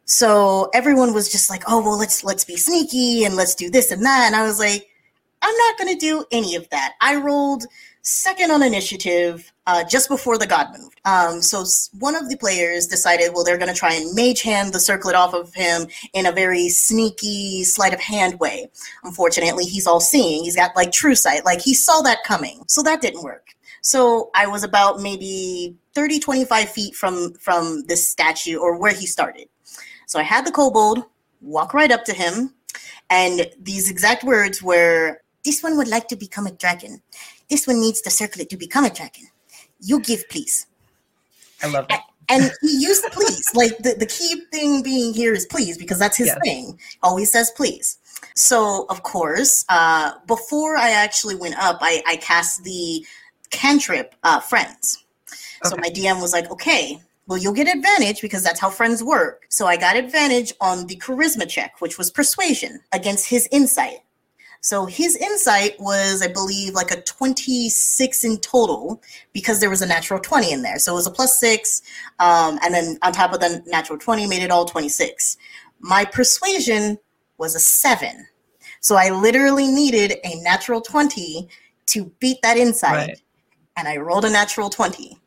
So 0.04 0.70
everyone 0.73 1.12
was 1.12 1.30
just 1.30 1.50
like, 1.50 1.64
"Oh 1.66 1.82
well, 1.82 1.99
let's 1.99 2.23
let's 2.23 2.44
be 2.44 2.56
sneaky 2.56 3.25
and 3.25 3.35
let's 3.35 3.56
do 3.56 3.68
this 3.68 3.90
and 3.90 4.04
that." 4.04 4.25
And 4.26 4.37
I 4.37 4.44
was 4.44 4.61
like, 4.61 4.88
"I'm 5.42 5.56
not 5.56 5.78
going 5.78 5.92
to 5.92 5.99
do 5.99 6.25
any 6.30 6.54
of 6.54 6.68
that." 6.70 6.94
I 7.00 7.16
rolled 7.16 7.64
second 8.02 8.52
on 8.52 8.62
initiative 8.62 9.52
uh, 9.66 9.82
just 9.82 10.08
before 10.08 10.38
the 10.38 10.46
god 10.46 10.68
moved. 10.78 11.00
Um, 11.04 11.42
so 11.42 11.64
one 11.99 12.14
of 12.14 12.28
the 12.28 12.37
players 12.37 12.87
decided, 12.87 13.32
well, 13.35 13.42
they're 13.42 13.58
going 13.58 13.73
to 13.73 13.78
try 13.78 13.94
and 13.94 14.14
mage 14.14 14.42
hand 14.42 14.73
the 14.73 14.78
circlet 14.78 15.16
off 15.16 15.35
of 15.35 15.52
him 15.54 15.88
in 16.12 16.26
a 16.26 16.32
very 16.32 16.68
sneaky 16.68 17.64
sleight 17.64 17.92
of 17.92 18.00
hand 18.00 18.38
way. 18.38 18.68
Unfortunately, 19.02 19.64
he's 19.64 19.88
all 19.88 19.99
seeing. 19.99 20.44
He's 20.44 20.54
got 20.54 20.76
like 20.76 20.92
true 20.92 21.16
sight. 21.16 21.44
Like 21.44 21.61
he 21.61 21.75
saw 21.75 22.00
that 22.02 22.23
coming. 22.23 22.62
So 22.68 22.80
that 22.85 23.00
didn't 23.00 23.25
work. 23.25 23.55
So 23.87 24.31
I 24.35 24.49
was 24.49 24.64
about 24.64 25.00
maybe 25.00 25.76
30, 25.95 26.19
25 26.19 26.69
feet 26.71 26.97
from 26.97 27.35
from 27.35 27.85
this 27.87 28.11
statue 28.11 28.57
or 28.59 28.76
where 28.76 28.93
he 28.93 29.07
started. 29.07 29.47
So 30.09 30.19
I 30.19 30.25
had 30.25 30.45
the 30.45 30.50
kobold 30.50 31.05
walk 31.40 31.73
right 31.73 31.93
up 31.93 32.05
to 32.07 32.12
him, 32.12 32.52
and 33.11 33.47
these 33.61 33.88
exact 33.88 34.25
words 34.25 34.61
were, 34.61 35.21
"This 35.45 35.62
one 35.62 35.76
would 35.76 35.87
like 35.87 36.09
to 36.09 36.16
become 36.16 36.49
a 36.49 36.50
dragon. 36.50 37.00
This 37.49 37.69
one 37.69 37.78
needs 37.78 38.02
the 38.02 38.11
circlet 38.11 38.50
to 38.50 38.57
become 38.57 38.85
a 38.85 38.90
dragon. 38.90 39.28
You 39.78 40.00
give, 40.00 40.28
please." 40.31 40.66
I 41.62 41.69
love 41.69 41.87
that. 41.87 42.02
And 42.28 42.50
he 42.62 42.78
used 42.81 43.05
please. 43.12 43.47
Like 43.55 43.78
the, 43.78 43.95
the 43.95 44.07
key 44.07 44.43
thing 44.50 44.83
being 44.83 45.14
here 45.14 45.33
is 45.33 45.47
please 45.47 45.78
because 45.78 46.00
that's 46.00 46.16
his 46.16 46.26
Yes. 46.26 46.38
thing. 46.43 46.81
Always 47.05 47.31
says 47.31 47.52
please. 47.52 47.99
So 48.35 48.87
of 48.90 49.05
course, 49.05 49.64
uh, 49.69 50.11
before 50.26 50.76
I 50.76 50.90
actually 50.90 51.37
went 51.37 51.57
up, 51.57 51.78
I, 51.81 52.02
I 52.05 52.16
cast 52.16 52.64
the 52.64 53.07
cantrip 53.56 54.14
uh, 54.22 54.40
friends. 54.40 55.04
So 55.64 55.76
my 55.76 55.88
DM 55.88 56.20
was 56.20 56.32
like, 56.32 56.50
okay, 56.50 57.00
well, 57.26 57.38
you'll 57.38 57.54
get 57.54 57.66
advantage 57.75 58.20
because 58.20 58.44
that's 58.44 58.60
how 58.60 58.70
friends 58.70 59.02
work. 59.02 59.46
So 59.48 59.66
I 59.66 59.76
got 59.76 59.96
advantage 59.96 60.52
on 60.60 60.86
the 60.86 60.96
charisma 60.96 61.48
check, 61.48 61.80
which 61.80 61.98
was 61.98 62.10
persuasion 62.10 62.80
against 62.92 63.28
his 63.28 63.48
insight. 63.50 63.98
So 64.60 64.86
his 64.86 65.16
insight 65.16 65.78
was, 65.78 66.22
I 66.22 66.28
believe, 66.28 66.75
like 66.75 66.90
a 66.90 67.00
26 67.02 68.25
in 68.25 68.38
total 68.38 69.02
because 69.32 69.60
there 69.60 69.70
was 69.70 69.82
a 69.82 69.86
natural 69.86 70.20
20 70.20 70.52
in 70.52 70.62
there. 70.62 70.78
So 70.78 70.92
it 70.92 70.96
was 70.96 71.06
a 71.06 71.10
plus 71.10 71.38
six. 71.38 71.82
Um, 72.18 72.58
and 72.62 72.75
then 72.75 72.98
on 73.02 73.12
top 73.12 73.32
of 73.32 73.40
the 73.40 73.62
natural 73.66 73.98
20 73.98 74.26
made 74.26 74.42
it 74.42 74.50
all 74.50 74.64
26. 74.64 75.36
My 75.80 76.04
persuasion 76.04 76.98
was 77.38 77.54
a 77.54 77.60
seven. 77.60 78.26
So 78.80 78.96
I 78.96 79.10
literally 79.10 79.66
needed 79.66 80.18
a 80.25 80.40
natural 80.42 80.80
20 80.80 81.48
to 81.86 82.04
beat 82.18 82.38
that 82.42 82.56
insight. 82.56 83.08
Right. 83.08 83.22
And 83.76 83.87
I 83.87 83.97
rolled 83.99 84.25
a 84.25 84.30
natural 84.30 84.71
20. 84.71 85.18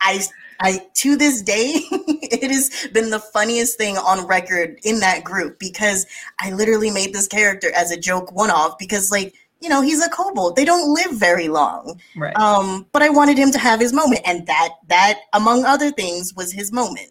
I 0.00 0.22
I 0.60 0.86
to 0.94 1.16
this 1.16 1.42
day 1.42 1.72
it 1.90 2.50
has 2.50 2.88
been 2.92 3.10
the 3.10 3.18
funniest 3.18 3.76
thing 3.76 3.96
on 3.98 4.26
record 4.26 4.78
in 4.84 5.00
that 5.00 5.22
group 5.22 5.58
because 5.58 6.06
I 6.40 6.50
literally 6.52 6.90
made 6.90 7.12
this 7.12 7.28
character 7.28 7.70
as 7.76 7.90
a 7.90 8.00
joke 8.00 8.32
one 8.32 8.50
off 8.50 8.78
because 8.78 9.10
like 9.10 9.34
you 9.60 9.68
know 9.68 9.82
he's 9.82 10.02
a 10.04 10.08
kobold 10.08 10.56
they 10.56 10.64
don't 10.64 10.94
live 10.94 11.12
very 11.12 11.48
long 11.48 12.00
Right. 12.16 12.34
um 12.36 12.86
but 12.92 13.02
I 13.02 13.10
wanted 13.10 13.36
him 13.36 13.50
to 13.52 13.58
have 13.58 13.80
his 13.80 13.92
moment 13.92 14.22
and 14.24 14.46
that 14.46 14.70
that 14.88 15.20
among 15.34 15.64
other 15.66 15.90
things 15.90 16.32
was 16.34 16.52
his 16.52 16.72
moment 16.72 17.10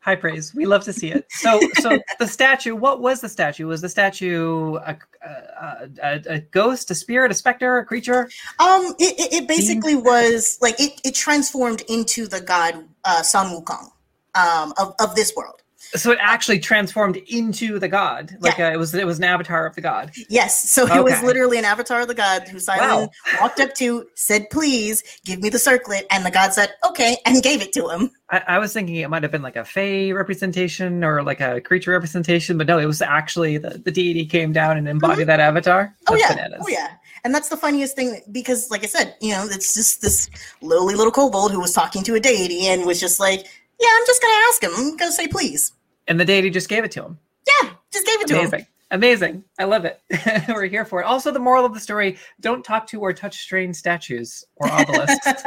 High 0.00 0.16
praise. 0.16 0.54
We 0.54 0.64
love 0.64 0.84
to 0.84 0.94
see 0.94 1.10
it. 1.10 1.26
So, 1.28 1.60
so 1.74 1.98
the 2.18 2.26
statue. 2.26 2.74
What 2.74 3.02
was 3.02 3.20
the 3.20 3.28
statue? 3.28 3.66
Was 3.66 3.82
the 3.82 3.88
statue 3.88 4.76
a, 4.76 4.98
a, 5.22 5.88
a, 6.02 6.22
a 6.26 6.38
ghost, 6.40 6.90
a 6.90 6.94
spirit, 6.94 7.30
a 7.30 7.34
specter, 7.34 7.76
a 7.76 7.84
creature? 7.84 8.30
Um, 8.58 8.94
it, 8.98 9.32
it, 9.32 9.48
basically 9.48 9.96
was 9.96 10.58
like 10.62 10.80
it, 10.80 10.98
it 11.04 11.14
transformed 11.14 11.82
into 11.88 12.26
the 12.26 12.40
god 12.40 12.82
uh, 13.04 13.22
Sun 13.22 13.48
Wukong 13.48 13.90
um, 14.34 14.72
of 14.78 14.94
of 14.98 15.14
this 15.14 15.34
world. 15.36 15.59
So 15.94 16.12
it 16.12 16.18
actually 16.20 16.60
transformed 16.60 17.16
into 17.16 17.78
the 17.78 17.88
god, 17.88 18.36
like 18.40 18.58
yeah. 18.58 18.68
uh, 18.68 18.72
it 18.72 18.76
was 18.76 18.94
it 18.94 19.06
was 19.06 19.18
an 19.18 19.24
avatar 19.24 19.66
of 19.66 19.74
the 19.74 19.80
god. 19.80 20.12
Yes, 20.28 20.70
so 20.70 20.84
okay. 20.84 20.98
it 20.98 21.04
was 21.04 21.20
literally 21.22 21.58
an 21.58 21.64
avatar 21.64 22.02
of 22.02 22.08
the 22.08 22.14
god 22.14 22.46
who 22.46 22.60
Simon 22.60 22.88
wow. 22.88 23.10
walked 23.40 23.58
up 23.58 23.74
to, 23.74 24.06
said, 24.14 24.48
"Please 24.50 25.02
give 25.24 25.40
me 25.40 25.48
the 25.48 25.58
circlet," 25.58 26.06
and 26.10 26.24
the 26.24 26.30
god 26.30 26.52
said, 26.52 26.74
"Okay," 26.86 27.16
and 27.26 27.42
gave 27.42 27.60
it 27.60 27.72
to 27.72 27.88
him. 27.88 28.10
I, 28.30 28.42
I 28.46 28.58
was 28.58 28.72
thinking 28.72 28.96
it 28.96 29.10
might 29.10 29.22
have 29.22 29.32
been 29.32 29.42
like 29.42 29.56
a 29.56 29.64
fey 29.64 30.12
representation 30.12 31.02
or 31.02 31.22
like 31.22 31.40
a 31.40 31.60
creature 31.60 31.90
representation, 31.90 32.56
but 32.56 32.66
no, 32.66 32.78
it 32.78 32.86
was 32.86 33.02
actually 33.02 33.58
the, 33.58 33.70
the 33.70 33.90
deity 33.90 34.24
came 34.26 34.52
down 34.52 34.76
and 34.76 34.88
embodied 34.88 35.18
mm-hmm. 35.18 35.26
that 35.26 35.40
avatar. 35.40 35.94
Oh, 36.08 36.14
that's 36.14 36.24
oh 36.24 36.28
yeah, 36.28 36.34
bananas. 36.34 36.64
oh 36.64 36.68
yeah. 36.68 36.90
And 37.24 37.34
that's 37.34 37.48
the 37.48 37.56
funniest 37.56 37.96
thing 37.96 38.20
because, 38.30 38.70
like 38.70 38.84
I 38.84 38.86
said, 38.86 39.16
you 39.20 39.32
know, 39.32 39.46
it's 39.50 39.74
just 39.74 40.00
this 40.00 40.30
lowly 40.62 40.94
little 40.94 41.12
kobold 41.12 41.52
who 41.52 41.60
was 41.60 41.72
talking 41.72 42.02
to 42.04 42.14
a 42.14 42.20
deity 42.20 42.66
and 42.68 42.86
was 42.86 43.00
just 43.00 43.20
like, 43.20 43.40
"Yeah, 43.80 43.88
I'm 43.92 44.06
just 44.06 44.22
gonna 44.22 44.42
ask 44.48 44.62
him. 44.62 44.70
I'm 44.76 44.96
gonna 44.96 45.12
say 45.12 45.26
please." 45.26 45.72
And 46.10 46.18
the 46.18 46.24
deity 46.24 46.50
just 46.50 46.68
gave 46.68 46.82
it 46.82 46.90
to 46.92 47.04
him. 47.04 47.18
Yeah, 47.46 47.70
just 47.92 48.04
gave 48.04 48.20
it 48.20 48.30
Amazing. 48.30 48.50
to 48.50 48.56
him. 48.58 48.66
Amazing. 48.90 49.44
I 49.60 49.64
love 49.64 49.84
it. 49.84 50.00
We're 50.48 50.64
here 50.64 50.84
for 50.84 51.00
it. 51.00 51.04
Also, 51.04 51.30
the 51.30 51.38
moral 51.38 51.64
of 51.64 51.72
the 51.72 51.78
story 51.78 52.18
don't 52.40 52.64
talk 52.64 52.84
to 52.88 53.00
or 53.00 53.12
touch 53.12 53.38
strange 53.38 53.76
statues 53.76 54.44
or 54.56 54.68
obelisks. 54.80 55.44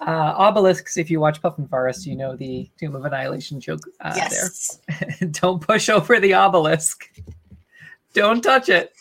uh, 0.00 0.34
obelisks, 0.38 0.96
if 0.96 1.10
you 1.10 1.18
watch 1.18 1.42
Puffin 1.42 1.66
Forest, 1.66 2.06
you 2.06 2.14
know 2.14 2.36
the 2.36 2.70
Tomb 2.78 2.94
of 2.94 3.04
Annihilation 3.04 3.58
joke 3.58 3.80
uh, 4.00 4.12
yes. 4.14 4.78
there. 4.86 5.28
don't 5.32 5.60
push 5.60 5.88
over 5.88 6.20
the 6.20 6.34
obelisk. 6.34 7.10
Don't 8.12 8.42
touch 8.42 8.68
it. 8.68 8.92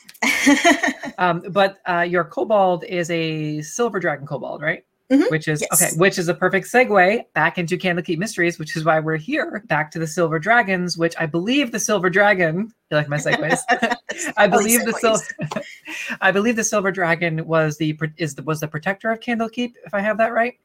um, 1.19 1.43
but 1.51 1.77
uh, 1.87 2.01
your 2.01 2.23
kobold 2.23 2.83
is 2.85 3.11
a 3.11 3.61
silver 3.61 3.99
dragon 3.99 4.25
kobold, 4.25 4.63
right? 4.63 4.83
Mm-hmm. 5.11 5.23
Which 5.29 5.47
is 5.49 5.61
yes. 5.61 5.83
okay, 5.83 5.97
which 5.97 6.17
is 6.17 6.29
a 6.29 6.33
perfect 6.33 6.65
segue 6.65 7.25
back 7.33 7.57
into 7.57 7.77
Candlekeep 7.77 8.17
Mysteries, 8.17 8.57
which 8.57 8.75
is 8.77 8.85
why 8.85 8.99
we're 8.99 9.17
here, 9.17 9.61
back 9.67 9.91
to 9.91 9.99
the 9.99 10.07
Silver 10.07 10.39
Dragons, 10.39 10.97
which 10.97 11.13
I 11.19 11.25
believe 11.25 11.71
the 11.71 11.79
Silver 11.79 12.09
Dragon. 12.09 12.73
You 12.89 12.97
like 12.97 13.09
my 13.09 13.17
segues? 13.17 13.59
I 14.37 14.47
believe 14.47 14.85
the 14.85 14.93
silver. 14.93 15.61
I 16.21 16.31
believe 16.31 16.55
the 16.55 16.63
Silver 16.63 16.91
Dragon 16.91 17.45
was 17.45 17.77
the 17.77 17.99
is 18.17 18.33
the 18.35 18.43
was 18.43 18.61
the 18.61 18.67
protector 18.67 19.11
of 19.11 19.19
Candlekeep, 19.19 19.73
if 19.85 19.93
I 19.93 19.99
have 19.99 20.17
that 20.19 20.31
right. 20.31 20.55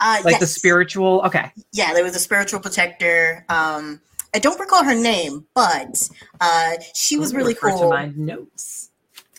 Uh, 0.00 0.20
like 0.24 0.32
yes. 0.32 0.40
the 0.40 0.46
spiritual. 0.46 1.20
Okay. 1.22 1.52
Yeah, 1.72 1.92
there 1.92 2.04
was 2.04 2.16
a 2.16 2.20
spiritual 2.20 2.60
protector. 2.60 3.44
Um, 3.48 4.00
I 4.34 4.38
don't 4.38 4.58
recall 4.58 4.82
her 4.82 4.94
name, 4.94 5.46
but 5.54 6.08
uh, 6.40 6.72
she 6.94 7.18
was 7.18 7.34
really 7.34 7.54
cool. 7.54 7.78
To 7.78 7.88
my 7.90 8.12
notes 8.16 8.90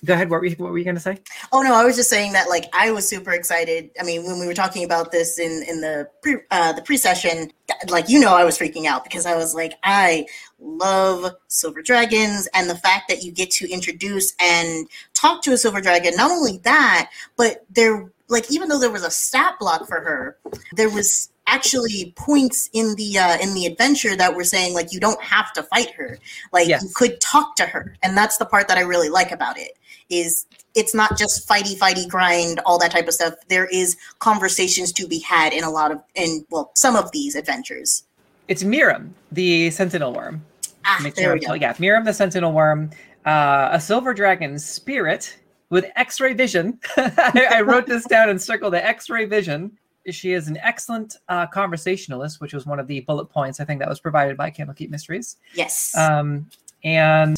go 0.05 0.13
ahead. 0.13 0.29
What 0.29 0.39
were 0.39 0.45
you, 0.45 0.55
what 0.57 0.71
were 0.71 0.77
you 0.77 0.83
going 0.83 0.95
to 0.95 1.01
say? 1.01 1.17
Oh 1.51 1.61
no, 1.61 1.73
I 1.73 1.83
was 1.83 1.95
just 1.95 2.09
saying 2.09 2.33
that 2.33 2.49
like 2.49 2.65
I 2.73 2.91
was 2.91 3.07
super 3.07 3.31
excited. 3.31 3.89
I 3.99 4.03
mean, 4.03 4.23
when 4.23 4.39
we 4.39 4.47
were 4.47 4.53
talking 4.53 4.83
about 4.83 5.11
this 5.11 5.39
in 5.39 5.63
in 5.67 5.81
the 5.81 6.07
pre 6.21 6.37
uh, 6.51 6.73
the 6.73 6.81
pre 6.81 6.97
session, 6.97 7.51
like 7.89 8.09
you 8.09 8.19
know, 8.19 8.33
I 8.33 8.43
was 8.43 8.57
freaking 8.57 8.85
out 8.85 9.03
because 9.03 9.25
I 9.25 9.35
was 9.35 9.53
like, 9.53 9.73
I 9.83 10.25
love 10.59 11.35
silver 11.47 11.81
dragons, 11.81 12.47
and 12.53 12.69
the 12.69 12.75
fact 12.75 13.09
that 13.09 13.23
you 13.23 13.31
get 13.31 13.51
to 13.51 13.69
introduce 13.69 14.33
and 14.39 14.87
talk 15.13 15.41
to 15.43 15.53
a 15.53 15.57
silver 15.57 15.81
dragon. 15.81 16.15
Not 16.15 16.31
only 16.31 16.59
that, 16.59 17.09
but 17.35 17.65
there 17.69 18.11
like 18.27 18.51
even 18.51 18.69
though 18.69 18.79
there 18.79 18.91
was 18.91 19.05
a 19.05 19.11
stat 19.11 19.55
block 19.59 19.87
for 19.87 19.99
her, 19.99 20.37
there 20.73 20.89
was 20.89 21.29
actually 21.47 22.13
points 22.15 22.69
in 22.73 22.95
the 22.95 23.17
uh, 23.17 23.37
in 23.37 23.53
the 23.53 23.65
adventure 23.65 24.15
that 24.15 24.35
were 24.35 24.43
saying 24.43 24.73
like 24.73 24.91
you 24.91 24.99
don't 24.99 25.21
have 25.21 25.53
to 25.53 25.63
fight 25.63 25.91
her 25.91 26.17
like 26.51 26.67
yes. 26.67 26.83
you 26.83 26.89
could 26.95 27.19
talk 27.21 27.55
to 27.55 27.65
her 27.65 27.95
and 28.01 28.17
that's 28.17 28.37
the 28.37 28.45
part 28.45 28.67
that 28.67 28.77
i 28.77 28.81
really 28.81 29.09
like 29.09 29.31
about 29.31 29.57
it 29.57 29.77
is 30.09 30.45
it's 30.75 30.93
not 30.93 31.17
just 31.17 31.47
fighty 31.47 31.77
fighty 31.77 32.07
grind 32.07 32.59
all 32.65 32.77
that 32.77 32.91
type 32.91 33.07
of 33.07 33.13
stuff 33.13 33.33
there 33.47 33.65
is 33.67 33.97
conversations 34.19 34.91
to 34.91 35.07
be 35.07 35.19
had 35.19 35.53
in 35.53 35.63
a 35.63 35.69
lot 35.69 35.91
of 35.91 36.01
in 36.15 36.45
well 36.49 36.71
some 36.75 36.95
of 36.95 37.11
these 37.11 37.35
adventures 37.35 38.03
it's 38.47 38.63
Miirym, 38.63 39.09
the 39.31 39.71
sentinel 39.71 40.13
wyrm 40.13 40.39
ah, 40.85 40.99
Make 41.01 41.15
there 41.15 41.25
sure 41.25 41.33
we 41.33 41.39
go. 41.39 41.53
yeah 41.53 41.73
Miirym 41.73 42.05
the 42.05 42.13
sentinel 42.13 42.53
wyrm 42.53 42.93
uh, 43.25 43.69
a 43.71 43.81
silver 43.81 44.13
dragon 44.13 44.59
spirit 44.59 45.37
with 45.69 45.85
x-ray 45.95 46.33
vision 46.33 46.79
I, 46.97 47.47
I 47.53 47.61
wrote 47.61 47.87
this 47.87 48.05
down 48.05 48.29
and 48.29 48.41
circled 48.41 48.73
the 48.73 48.85
x-ray 48.85 49.25
vision 49.25 49.77
she 50.11 50.33
is 50.33 50.47
an 50.47 50.57
excellent 50.57 51.17
uh, 51.29 51.47
conversationalist, 51.47 52.39
which 52.39 52.53
was 52.53 52.65
one 52.65 52.79
of 52.79 52.87
the 52.87 52.99
bullet 53.01 53.25
points 53.25 53.59
I 53.59 53.65
think 53.65 53.79
that 53.79 53.89
was 53.89 53.99
provided 53.99 54.37
by 54.37 54.51
Candlekeep 54.51 54.89
Mysteries. 54.89 55.37
Yes. 55.53 55.97
Um, 55.97 56.47
and 56.83 57.37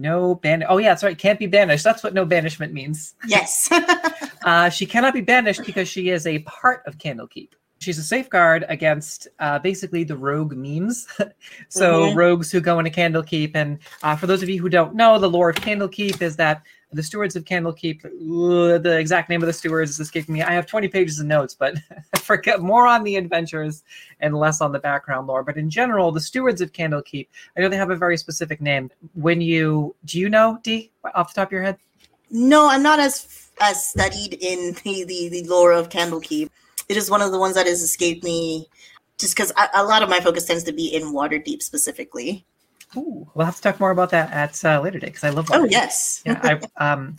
no 0.00 0.36
ban. 0.36 0.64
Oh 0.68 0.78
yeah, 0.78 0.90
that's 0.90 1.02
right. 1.02 1.16
Can't 1.16 1.38
be 1.38 1.46
banished. 1.46 1.84
That's 1.84 2.02
what 2.02 2.14
no 2.14 2.24
banishment 2.24 2.72
means. 2.72 3.14
Yes. 3.26 3.68
uh, 4.44 4.68
she 4.68 4.86
cannot 4.86 5.14
be 5.14 5.20
banished 5.20 5.64
because 5.64 5.88
she 5.88 6.10
is 6.10 6.26
a 6.26 6.40
part 6.40 6.82
of 6.86 6.98
Candlekeep. 6.98 7.50
She's 7.78 7.98
a 7.98 8.02
safeguard 8.02 8.64
against 8.68 9.28
uh, 9.38 9.58
basically 9.58 10.02
the 10.02 10.16
rogue 10.16 10.54
memes. 10.56 11.06
so 11.68 12.06
mm-hmm. 12.06 12.18
rogues 12.18 12.50
who 12.50 12.60
go 12.60 12.78
into 12.78 12.90
Candlekeep, 12.90 13.52
and 13.54 13.78
uh, 14.02 14.16
for 14.16 14.26
those 14.26 14.42
of 14.42 14.48
you 14.48 14.60
who 14.60 14.68
don't 14.68 14.94
know, 14.94 15.18
the 15.18 15.28
lore 15.28 15.50
of 15.50 15.56
Candlekeep 15.56 16.22
is 16.22 16.36
that 16.36 16.62
the 16.92 17.02
stewards 17.02 17.36
of 17.36 17.44
Candlekeep. 17.44 18.02
the 18.02 18.98
exact 18.98 19.28
name 19.28 19.42
of 19.42 19.46
the 19.46 19.52
stewards 19.52 19.90
is 19.90 20.00
escaping 20.00 20.34
me. 20.34 20.42
I 20.42 20.52
have 20.52 20.66
20 20.66 20.88
pages 20.88 21.18
of 21.18 21.26
notes, 21.26 21.54
but 21.54 21.76
forget 22.18 22.60
more 22.60 22.86
on 22.86 23.02
the 23.02 23.16
adventures 23.16 23.82
and 24.20 24.36
less 24.36 24.60
on 24.60 24.72
the 24.72 24.78
background 24.78 25.26
lore. 25.26 25.42
But 25.42 25.56
in 25.56 25.68
general, 25.68 26.12
the 26.12 26.20
stewards 26.20 26.60
of 26.60 26.72
Candlekeep, 26.72 27.28
I 27.56 27.60
know 27.60 27.68
they 27.68 27.76
have 27.76 27.90
a 27.90 27.96
very 27.96 28.16
specific 28.16 28.60
name. 28.60 28.90
When 29.14 29.40
you 29.40 29.94
do 30.04 30.18
you 30.18 30.28
know 30.28 30.58
D 30.62 30.90
off 31.14 31.34
the 31.34 31.40
top 31.40 31.48
of 31.48 31.52
your 31.52 31.62
head? 31.62 31.76
No, 32.30 32.68
I'm 32.68 32.82
not 32.82 33.00
as 33.00 33.50
as 33.60 33.84
studied 33.84 34.34
in 34.34 34.76
the 34.84 35.04
the, 35.04 35.28
the 35.28 35.44
lore 35.48 35.72
of 35.72 35.88
Candlekeep. 35.88 36.48
It 36.88 36.96
is 36.96 37.10
one 37.10 37.22
of 37.22 37.32
the 37.32 37.38
ones 37.38 37.56
that 37.56 37.66
has 37.66 37.82
escaped 37.82 38.22
me, 38.22 38.68
just 39.18 39.36
because 39.36 39.52
a 39.74 39.84
lot 39.84 40.02
of 40.02 40.08
my 40.08 40.20
focus 40.20 40.44
tends 40.44 40.62
to 40.64 40.72
be 40.72 40.86
in 40.86 41.12
Waterdeep 41.12 41.62
specifically. 41.62 42.46
Ooh, 42.96 43.28
we'll 43.34 43.46
have 43.46 43.56
to 43.56 43.62
talk 43.62 43.80
more 43.80 43.90
about 43.90 44.10
that 44.10 44.30
at 44.32 44.64
uh, 44.64 44.80
later 44.80 44.98
date 44.98 45.06
because 45.06 45.24
I 45.24 45.30
love. 45.30 45.48
Oh 45.52 45.64
yes. 45.64 46.22
yeah, 46.24 46.40
I 46.78 46.92
um, 46.92 47.16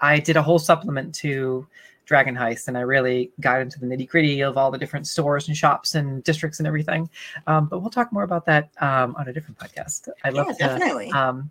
I 0.00 0.18
did 0.18 0.36
a 0.36 0.42
whole 0.42 0.58
supplement 0.58 1.14
to 1.16 1.66
Dragon 2.06 2.34
Heist, 2.34 2.68
and 2.68 2.76
I 2.76 2.80
really 2.80 3.30
got 3.40 3.60
into 3.60 3.78
the 3.78 3.86
nitty 3.86 4.08
gritty 4.08 4.40
of 4.40 4.56
all 4.56 4.70
the 4.70 4.78
different 4.78 5.06
stores 5.06 5.48
and 5.48 5.56
shops 5.56 5.94
and 5.94 6.24
districts 6.24 6.58
and 6.58 6.66
everything. 6.66 7.08
Um, 7.46 7.66
but 7.66 7.80
we'll 7.80 7.90
talk 7.90 8.12
more 8.12 8.24
about 8.24 8.46
that 8.46 8.70
um, 8.80 9.14
on 9.16 9.28
a 9.28 9.32
different 9.32 9.58
podcast. 9.58 10.08
I 10.24 10.30
love 10.30 10.46
yeah, 10.48 10.68
definitely. 10.68 11.10
Um, 11.12 11.50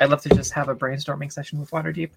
I 0.00 0.06
love 0.06 0.20
to 0.22 0.28
just 0.30 0.52
have 0.52 0.68
a 0.68 0.74
brainstorming 0.74 1.32
session 1.32 1.60
with 1.60 1.70
Waterdeep. 1.70 2.10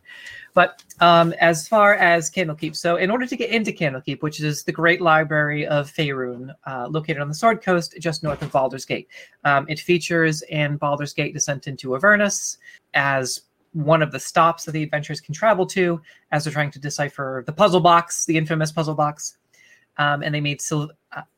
But 0.54 0.84
um, 1.00 1.34
as 1.40 1.68
far 1.68 1.96
as 1.96 2.32
Candlekeep, 2.32 2.76
so 2.76 2.96
in 2.96 3.12
order 3.12 3.26
to 3.26 3.36
get 3.36 3.50
into 3.50 3.72
Candlekeep, 3.72 4.22
which 4.22 4.42
is 4.42 4.64
the 4.64 4.72
great 4.72 5.02
library 5.02 5.68
of 5.68 5.92
Faerun, 5.92 6.54
uh, 6.66 6.88
located 6.90 7.20
on 7.20 7.28
the 7.28 7.36
Sword 7.36 7.62
Coast, 7.62 7.96
just 8.00 8.24
north 8.24 8.42
of 8.42 8.52
Baldur's 8.52 8.86
Gate, 8.86 9.08
um, 9.44 9.66
it 9.70 9.80
features 9.80 10.42
in 10.44 10.78
Baldur's 10.78 11.14
Gate 11.14 11.34
Descent 11.34 11.68
into 11.68 11.96
Avernus 11.96 12.58
as 12.94 13.42
one 13.74 14.02
of 14.02 14.12
the 14.12 14.20
stops 14.20 14.66
that 14.66 14.72
the 14.72 14.84
adventurers 14.84 15.20
can 15.20 15.34
travel 15.34 15.66
to 15.66 16.00
as 16.32 16.44
they're 16.44 16.54
trying 16.54 16.72
to 16.72 16.80
decipher 16.80 17.44
the 17.46 17.54
puzzle 17.54 17.80
box, 17.80 18.26
the 18.26 18.38
infamous 18.38 18.72
puzzle 18.72 18.96
box. 18.96 19.38
Um, 19.98 20.24
and 20.24 20.34
they 20.34 20.42
made 20.42 20.60
Sil- 20.62 20.94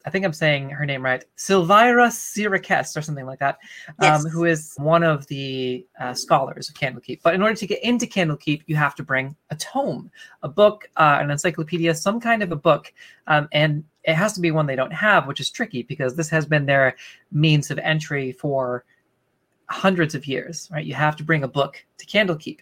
I 0.05 0.10
think 0.10 0.25
I'm 0.25 0.34
saying 0.34 0.70
her 0.70 0.86
name 0.86 1.03
right, 1.03 1.24
Sylvira 1.38 2.08
Sirakest 2.08 2.96
or 2.96 3.01
something 3.01 3.25
like 3.25 3.39
that, 3.39 3.58
yes. 4.01 4.24
um, 4.24 4.29
who 4.29 4.46
is 4.46 4.74
one 4.77 5.03
of 5.03 5.27
the 5.27 5.86
uh, 6.00 6.13
scholars 6.13 6.70
of 6.70 6.75
Candlekeep. 6.75 7.22
But 7.24 7.36
in 7.36 7.41
order 7.41 7.55
to 7.55 7.67
get 7.67 7.84
into 7.84 8.05
Candlekeep, 8.05 8.63
you 8.67 8.75
have 8.75 8.96
to 8.96 9.03
bring 9.03 9.36
a 9.50 9.55
tome, 9.55 10.12
a 10.44 10.50
book, 10.50 10.89
uh, 10.98 11.20
an 11.22 11.32
encyclopedia, 11.32 11.94
some 11.96 12.20
kind 12.20 12.44
of 12.44 12.51
a 12.51 12.55
book, 12.55 12.94
um, 13.27 13.48
and 13.51 13.84
it 14.03 14.13
has 14.13 14.34
to 14.34 14.41
be 14.41 14.51
one 14.51 14.65
they 14.65 14.75
don't 14.75 14.94
have, 14.94 15.27
which 15.27 15.39
is 15.39 15.50
tricky 15.50 15.84
because 15.84 16.15
this 16.15 16.29
has 16.29 16.46
been 16.46 16.65
their 16.65 16.96
means 17.32 17.72
of 17.72 17.79
entry 17.79 18.32
for 18.32 18.86
hundreds 19.67 20.13
of 20.15 20.27
years. 20.27 20.70
Right, 20.72 20.86
you 20.86 20.94
have 20.94 21.15
to 21.17 21.24
bring 21.24 21.44
a 21.44 21.48
book 21.48 21.84
to 21.98 22.05
Candlekeep. 22.05 22.60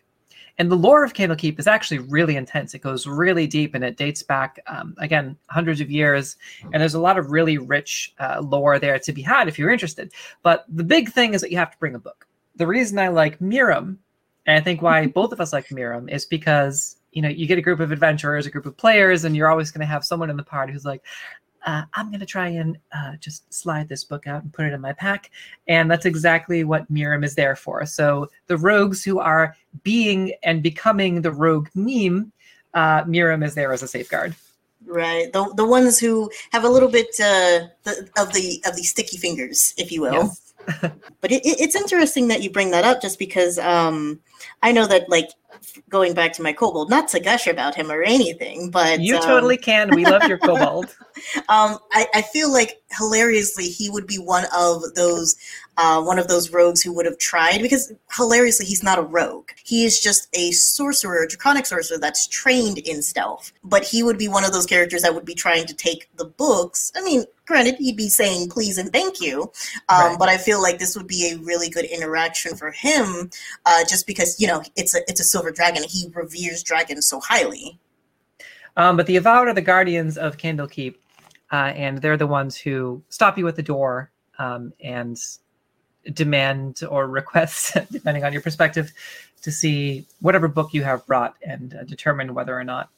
And 0.57 0.71
the 0.71 0.75
lore 0.75 1.03
of 1.03 1.13
Candlekeep 1.13 1.59
is 1.59 1.67
actually 1.67 1.99
really 1.99 2.35
intense. 2.35 2.73
It 2.73 2.79
goes 2.79 3.07
really 3.07 3.47
deep 3.47 3.73
and 3.73 3.83
it 3.83 3.97
dates 3.97 4.21
back, 4.21 4.59
um, 4.67 4.93
again, 4.99 5.35
hundreds 5.49 5.81
of 5.81 5.89
years. 5.89 6.37
And 6.71 6.81
there's 6.81 6.93
a 6.93 6.99
lot 6.99 7.17
of 7.17 7.31
really 7.31 7.57
rich 7.57 8.13
uh, 8.19 8.39
lore 8.41 8.77
there 8.77 8.99
to 8.99 9.11
be 9.11 9.21
had 9.21 9.47
if 9.47 9.57
you're 9.57 9.71
interested. 9.71 10.13
But 10.43 10.65
the 10.69 10.83
big 10.83 11.09
thing 11.11 11.33
is 11.33 11.41
that 11.41 11.51
you 11.51 11.57
have 11.57 11.71
to 11.71 11.77
bring 11.79 11.95
a 11.95 11.99
book. 11.99 12.27
The 12.55 12.67
reason 12.67 12.99
I 12.99 13.07
like 13.07 13.39
Miirym, 13.39 13.97
and 14.45 14.57
I 14.57 14.61
think 14.61 14.81
why 14.81 15.07
both 15.07 15.31
of 15.31 15.41
us 15.41 15.53
like 15.53 15.69
Miirym, 15.69 16.11
is 16.11 16.25
because 16.25 16.97
you 17.11 17.21
know 17.21 17.29
you 17.29 17.47
get 17.47 17.57
a 17.57 17.61
group 17.61 17.79
of 17.79 17.91
adventurers, 17.91 18.45
a 18.45 18.51
group 18.51 18.67
of 18.67 18.77
players, 18.77 19.23
and 19.23 19.35
you're 19.35 19.49
always 19.49 19.71
going 19.71 19.81
to 19.81 19.87
have 19.87 20.05
someone 20.05 20.29
in 20.29 20.37
the 20.37 20.43
party 20.43 20.71
who's 20.71 20.85
like, 20.85 21.01
uh, 21.65 21.83
I'm 21.93 22.09
going 22.09 22.19
to 22.19 22.25
try 22.25 22.49
and 22.49 22.77
uh, 22.91 23.15
just 23.19 23.51
slide 23.53 23.87
this 23.87 24.03
book 24.03 24.27
out 24.27 24.43
and 24.43 24.53
put 24.53 24.65
it 24.65 24.73
in 24.73 24.81
my 24.81 24.93
pack. 24.93 25.31
And 25.67 25.89
that's 25.89 26.05
exactly 26.05 26.63
what 26.63 26.91
Miirym 26.91 27.23
is 27.23 27.35
there 27.35 27.55
for. 27.55 27.85
So 27.85 28.29
the 28.47 28.57
rogues 28.57 29.03
who 29.03 29.19
are 29.19 29.55
being 29.83 30.33
and 30.43 30.61
becoming 30.61 31.21
the 31.21 31.31
rogue 31.31 31.69
meme, 31.75 32.31
uh, 32.73 33.03
Miirym 33.03 33.45
is 33.45 33.55
there 33.55 33.71
as 33.71 33.83
a 33.83 33.87
safeguard. 33.87 34.35
Right. 34.85 35.31
The 35.31 35.51
the 35.55 35.65
ones 35.65 35.97
who 35.97 36.29
have 36.51 36.65
a 36.65 36.69
little 36.69 36.89
bit 36.89 37.07
uh, 37.19 37.71
the, 37.83 38.09
of 38.17 38.33
the 38.33 38.61
of 38.65 38.75
the 38.75 38.83
sticky 38.83 39.17
fingers, 39.17 39.73
if 39.77 39.91
you 39.91 40.01
will. 40.01 40.13
Yes. 40.13 40.53
but 40.81 41.31
it, 41.31 41.45
it, 41.45 41.59
it's 41.61 41.75
interesting 41.75 42.27
that 42.27 42.41
you 42.41 42.49
bring 42.49 42.71
that 42.71 42.83
up, 42.83 43.01
just 43.01 43.17
because 43.17 43.57
um, 43.59 44.19
I 44.61 44.71
know 44.71 44.85
that 44.87 45.09
like 45.09 45.29
going 45.89 46.13
back 46.13 46.33
to 46.33 46.41
my 46.41 46.53
kobold, 46.53 46.89
not 46.89 47.07
to 47.09 47.19
gush 47.19 47.47
about 47.47 47.75
him 47.75 47.91
or 47.91 48.01
anything, 48.01 48.69
but 48.69 48.99
You 48.99 49.15
um, 49.17 49.21
totally 49.21 49.57
can. 49.57 49.93
We 49.93 50.05
love 50.05 50.27
your 50.27 50.37
kobold. 50.37 50.85
um, 51.49 51.77
I, 51.91 52.07
I 52.13 52.21
feel 52.21 52.51
like 52.51 52.81
hilariously 52.97 53.65
he 53.65 53.89
would 53.89 54.07
be 54.07 54.17
one 54.17 54.45
of 54.55 54.81
those 54.95 55.35
uh, 55.77 56.01
one 56.01 56.19
of 56.19 56.27
those 56.27 56.51
rogues 56.51 56.81
who 56.83 56.93
would 56.93 57.05
have 57.05 57.17
tried 57.17 57.61
because 57.61 57.91
hilariously 58.15 58.65
he's 58.65 58.83
not 58.83 58.99
a 58.99 59.01
rogue. 59.01 59.49
He 59.63 59.85
is 59.85 59.99
just 59.99 60.27
a 60.33 60.51
sorcerer, 60.51 61.23
a 61.23 61.27
draconic 61.27 61.65
sorcerer 61.65 61.97
that's 61.97 62.27
trained 62.27 62.77
in 62.79 63.01
stealth. 63.01 63.51
But 63.63 63.83
he 63.83 64.03
would 64.03 64.17
be 64.17 64.27
one 64.27 64.43
of 64.43 64.51
those 64.51 64.67
characters 64.67 65.01
that 65.01 65.15
would 65.15 65.25
be 65.25 65.33
trying 65.33 65.65
to 65.65 65.73
take 65.73 66.09
the 66.17 66.25
books. 66.25 66.91
I 66.95 67.01
mean, 67.01 67.25
granted, 67.45 67.75
he'd 67.79 67.97
be 67.97 68.09
saying 68.09 68.49
please 68.49 68.77
and 68.77 68.91
thank 68.91 69.19
you, 69.19 69.51
um, 69.89 70.09
Right. 70.11 70.19
but 70.19 70.29
I 70.29 70.37
feel 70.37 70.61
like 70.61 70.77
this 70.77 70.95
would 70.95 71.07
be 71.07 71.31
a 71.31 71.37
really 71.37 71.69
good 71.69 71.85
interaction 71.85 72.55
for 72.55 72.71
him, 72.71 73.31
uh, 73.65 73.83
just 73.89 74.05
because 74.05 74.39
you 74.39 74.47
know 74.47 74.61
it's 74.75 74.93
a 74.95 74.99
it's 75.07 75.19
a 75.19 75.23
silver 75.23 75.51
dragon. 75.53 75.83
He 75.87 76.09
reveres 76.13 76.63
dragons 76.63 77.07
so 77.07 77.19
highly. 77.19 77.79
Um, 78.75 78.97
but 78.97 79.05
the 79.05 79.17
Avowed 79.17 79.47
are 79.47 79.53
the 79.53 79.61
guardians 79.61 80.17
of 80.17 80.37
Candlekeep, 80.37 80.95
uh, 81.51 81.55
and 81.75 81.99
they're 81.99 82.17
the 82.17 82.27
ones 82.27 82.57
who 82.57 83.03
stop 83.09 83.37
you 83.37 83.47
at 83.47 83.55
the 83.55 83.63
door 83.63 84.11
um, 84.39 84.73
and 84.83 85.19
demand 86.13 86.81
or 86.89 87.07
request, 87.07 87.77
depending 87.91 88.23
on 88.23 88.33
your 88.33 88.41
perspective, 88.41 88.91
to 89.41 89.51
see 89.51 90.05
whatever 90.21 90.47
book 90.47 90.73
you 90.73 90.83
have 90.83 91.05
brought 91.05 91.35
and 91.43 91.75
uh, 91.75 91.83
determine 91.83 92.33
whether 92.33 92.57
or 92.57 92.63
not 92.63 92.89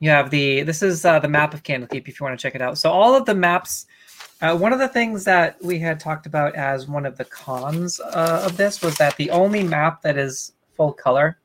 you 0.00 0.10
have 0.10 0.30
the. 0.30 0.62
This 0.62 0.82
is 0.82 1.04
uh, 1.04 1.18
the 1.18 1.28
map 1.28 1.54
of 1.54 1.62
Candlekeep 1.62 2.08
if 2.08 2.20
you 2.20 2.24
want 2.24 2.38
to 2.38 2.42
check 2.42 2.54
it 2.54 2.60
out. 2.60 2.78
So 2.78 2.90
all 2.90 3.14
of 3.14 3.24
the 3.24 3.34
maps. 3.34 3.86
Uh, 4.40 4.56
one 4.56 4.72
of 4.72 4.80
the 4.80 4.88
things 4.88 5.22
that 5.22 5.56
we 5.62 5.78
had 5.78 6.00
talked 6.00 6.26
about 6.26 6.52
as 6.56 6.88
one 6.88 7.06
of 7.06 7.16
the 7.16 7.24
cons 7.26 8.00
uh, 8.00 8.42
of 8.44 8.56
this 8.56 8.82
was 8.82 8.96
that 8.98 9.16
the 9.16 9.30
only 9.30 9.62
map 9.62 10.02
that 10.02 10.18
is 10.18 10.52
full 10.76 10.92
color 10.92 11.38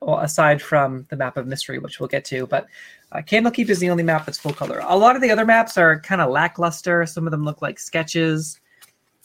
well, 0.00 0.18
aside 0.18 0.60
from 0.60 1.06
the 1.10 1.16
map 1.16 1.36
of 1.36 1.46
mystery, 1.46 1.78
which 1.78 2.00
we'll 2.00 2.08
get 2.08 2.24
to. 2.26 2.46
But 2.46 2.66
uh, 3.12 3.18
Candlekeep 3.18 3.68
is 3.68 3.78
the 3.78 3.90
only 3.90 4.02
map 4.02 4.26
that's 4.26 4.38
full 4.38 4.52
color. 4.52 4.80
A 4.84 4.96
lot 4.96 5.16
of 5.16 5.22
the 5.22 5.30
other 5.30 5.44
maps 5.44 5.78
are 5.78 6.00
kind 6.00 6.20
of 6.20 6.30
lackluster. 6.30 7.04
Some 7.06 7.26
of 7.26 7.30
them 7.30 7.44
look 7.44 7.62
like 7.62 7.78
sketches. 7.78 8.60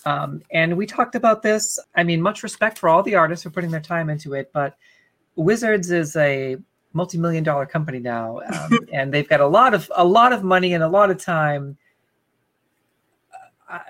Um, 0.05 0.41
and 0.51 0.77
we 0.77 0.85
talked 0.85 1.15
about 1.15 1.43
this. 1.43 1.77
I 1.95 2.03
mean, 2.03 2.21
much 2.21 2.41
respect 2.41 2.79
for 2.79 2.89
all 2.89 3.03
the 3.03 3.15
artists 3.15 3.43
for 3.43 3.49
putting 3.49 3.71
their 3.71 3.81
time 3.81 4.09
into 4.09 4.33
it, 4.33 4.49
but 4.53 4.75
Wizards 5.35 5.91
is 5.91 6.15
a 6.15 6.57
multi-million 6.93 7.43
dollar 7.43 7.65
company 7.65 7.99
now, 7.99 8.39
um, 8.39 8.79
and 8.93 9.13
they've 9.13 9.29
got 9.29 9.39
a 9.39 9.47
lot 9.47 9.73
of 9.73 9.89
a 9.95 10.03
lot 10.03 10.33
of 10.33 10.43
money 10.43 10.73
and 10.73 10.83
a 10.83 10.87
lot 10.87 11.11
of 11.11 11.23
time. 11.23 11.77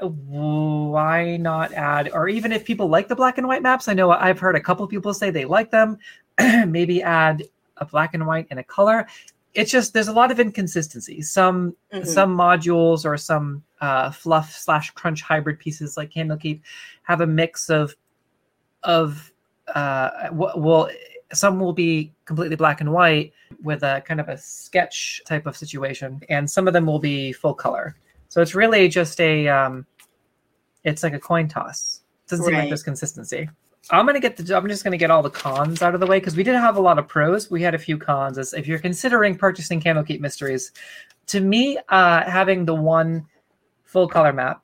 Why 0.01 1.37
not 1.37 1.73
add, 1.73 2.09
or 2.13 2.27
even 2.29 2.51
if 2.51 2.65
people 2.65 2.87
like 2.87 3.07
the 3.07 3.15
black 3.15 3.37
and 3.37 3.47
white 3.47 3.61
maps, 3.61 3.87
I 3.87 3.93
know 3.93 4.11
I've 4.11 4.39
heard 4.39 4.55
a 4.55 4.59
couple 4.61 4.85
people 4.87 5.13
say 5.13 5.29
they 5.29 5.45
like 5.45 5.71
them. 5.71 5.97
maybe 6.67 7.01
add 7.03 7.43
a 7.77 7.85
black 7.85 8.13
and 8.13 8.25
white 8.25 8.47
and 8.49 8.59
a 8.59 8.63
color. 8.63 9.07
It's 9.53 9.71
just 9.71 9.93
there's 9.93 10.07
a 10.07 10.13
lot 10.13 10.31
of 10.31 10.39
inconsistency. 10.39 11.21
Some 11.21 11.75
Mhm. 11.93 12.05
some 12.07 12.37
modules 12.37 13.05
or 13.05 13.17
some 13.17 13.63
uh, 13.81 14.11
fluff 14.11 14.53
slash 14.53 14.91
crunch 14.91 15.21
hybrid 15.21 15.59
pieces 15.59 15.97
like 15.97 16.11
Candlekeep 16.11 16.61
have 17.03 17.21
a 17.21 17.27
mix 17.27 17.69
of 17.69 17.95
of 18.83 19.31
uh, 19.75 20.27
w- 20.29 20.53
well, 20.55 20.89
some 21.33 21.59
will 21.59 21.73
be 21.73 22.11
completely 22.25 22.55
black 22.55 22.81
and 22.81 22.91
white 22.91 23.33
with 23.61 23.83
a 23.83 24.01
kind 24.05 24.19
of 24.19 24.29
a 24.29 24.37
sketch 24.37 25.21
type 25.25 25.45
of 25.45 25.55
situation, 25.57 26.21
and 26.29 26.49
some 26.49 26.67
of 26.67 26.73
them 26.73 26.85
will 26.85 26.99
be 26.99 27.31
full 27.33 27.53
color. 27.53 27.95
So 28.31 28.41
it's 28.41 28.55
really 28.55 28.87
just 28.87 29.19
a 29.19 29.49
um, 29.49 29.85
it's 30.85 31.03
like 31.03 31.13
a 31.13 31.19
coin 31.19 31.49
toss. 31.49 31.99
It 32.23 32.29
doesn't 32.29 32.45
seem 32.45 32.55
like 32.55 32.69
there's 32.69 32.81
consistency. 32.81 33.49
I'm 33.89 34.05
gonna 34.05 34.21
get 34.21 34.37
the. 34.37 34.55
I'm 34.55 34.69
just 34.69 34.85
gonna 34.85 34.95
get 34.95 35.11
all 35.11 35.21
the 35.21 35.29
cons 35.29 35.81
out 35.81 35.93
of 35.95 35.99
the 35.99 36.07
way 36.07 36.19
because 36.19 36.37
we 36.37 36.43
did 36.43 36.55
have 36.55 36.77
a 36.77 36.81
lot 36.81 36.97
of 36.97 37.09
pros. 37.09 37.51
We 37.51 37.61
had 37.61 37.75
a 37.75 37.77
few 37.77 37.97
cons. 37.97 38.37
As 38.37 38.53
if 38.53 38.67
you're 38.67 38.79
considering 38.79 39.37
purchasing 39.37 39.81
Candlekeep 39.81 40.21
Mysteries, 40.21 40.71
to 41.27 41.41
me, 41.41 41.77
uh, 41.89 42.23
having 42.23 42.63
the 42.63 42.73
one 42.73 43.25
full 43.83 44.07
color 44.07 44.31
map, 44.31 44.63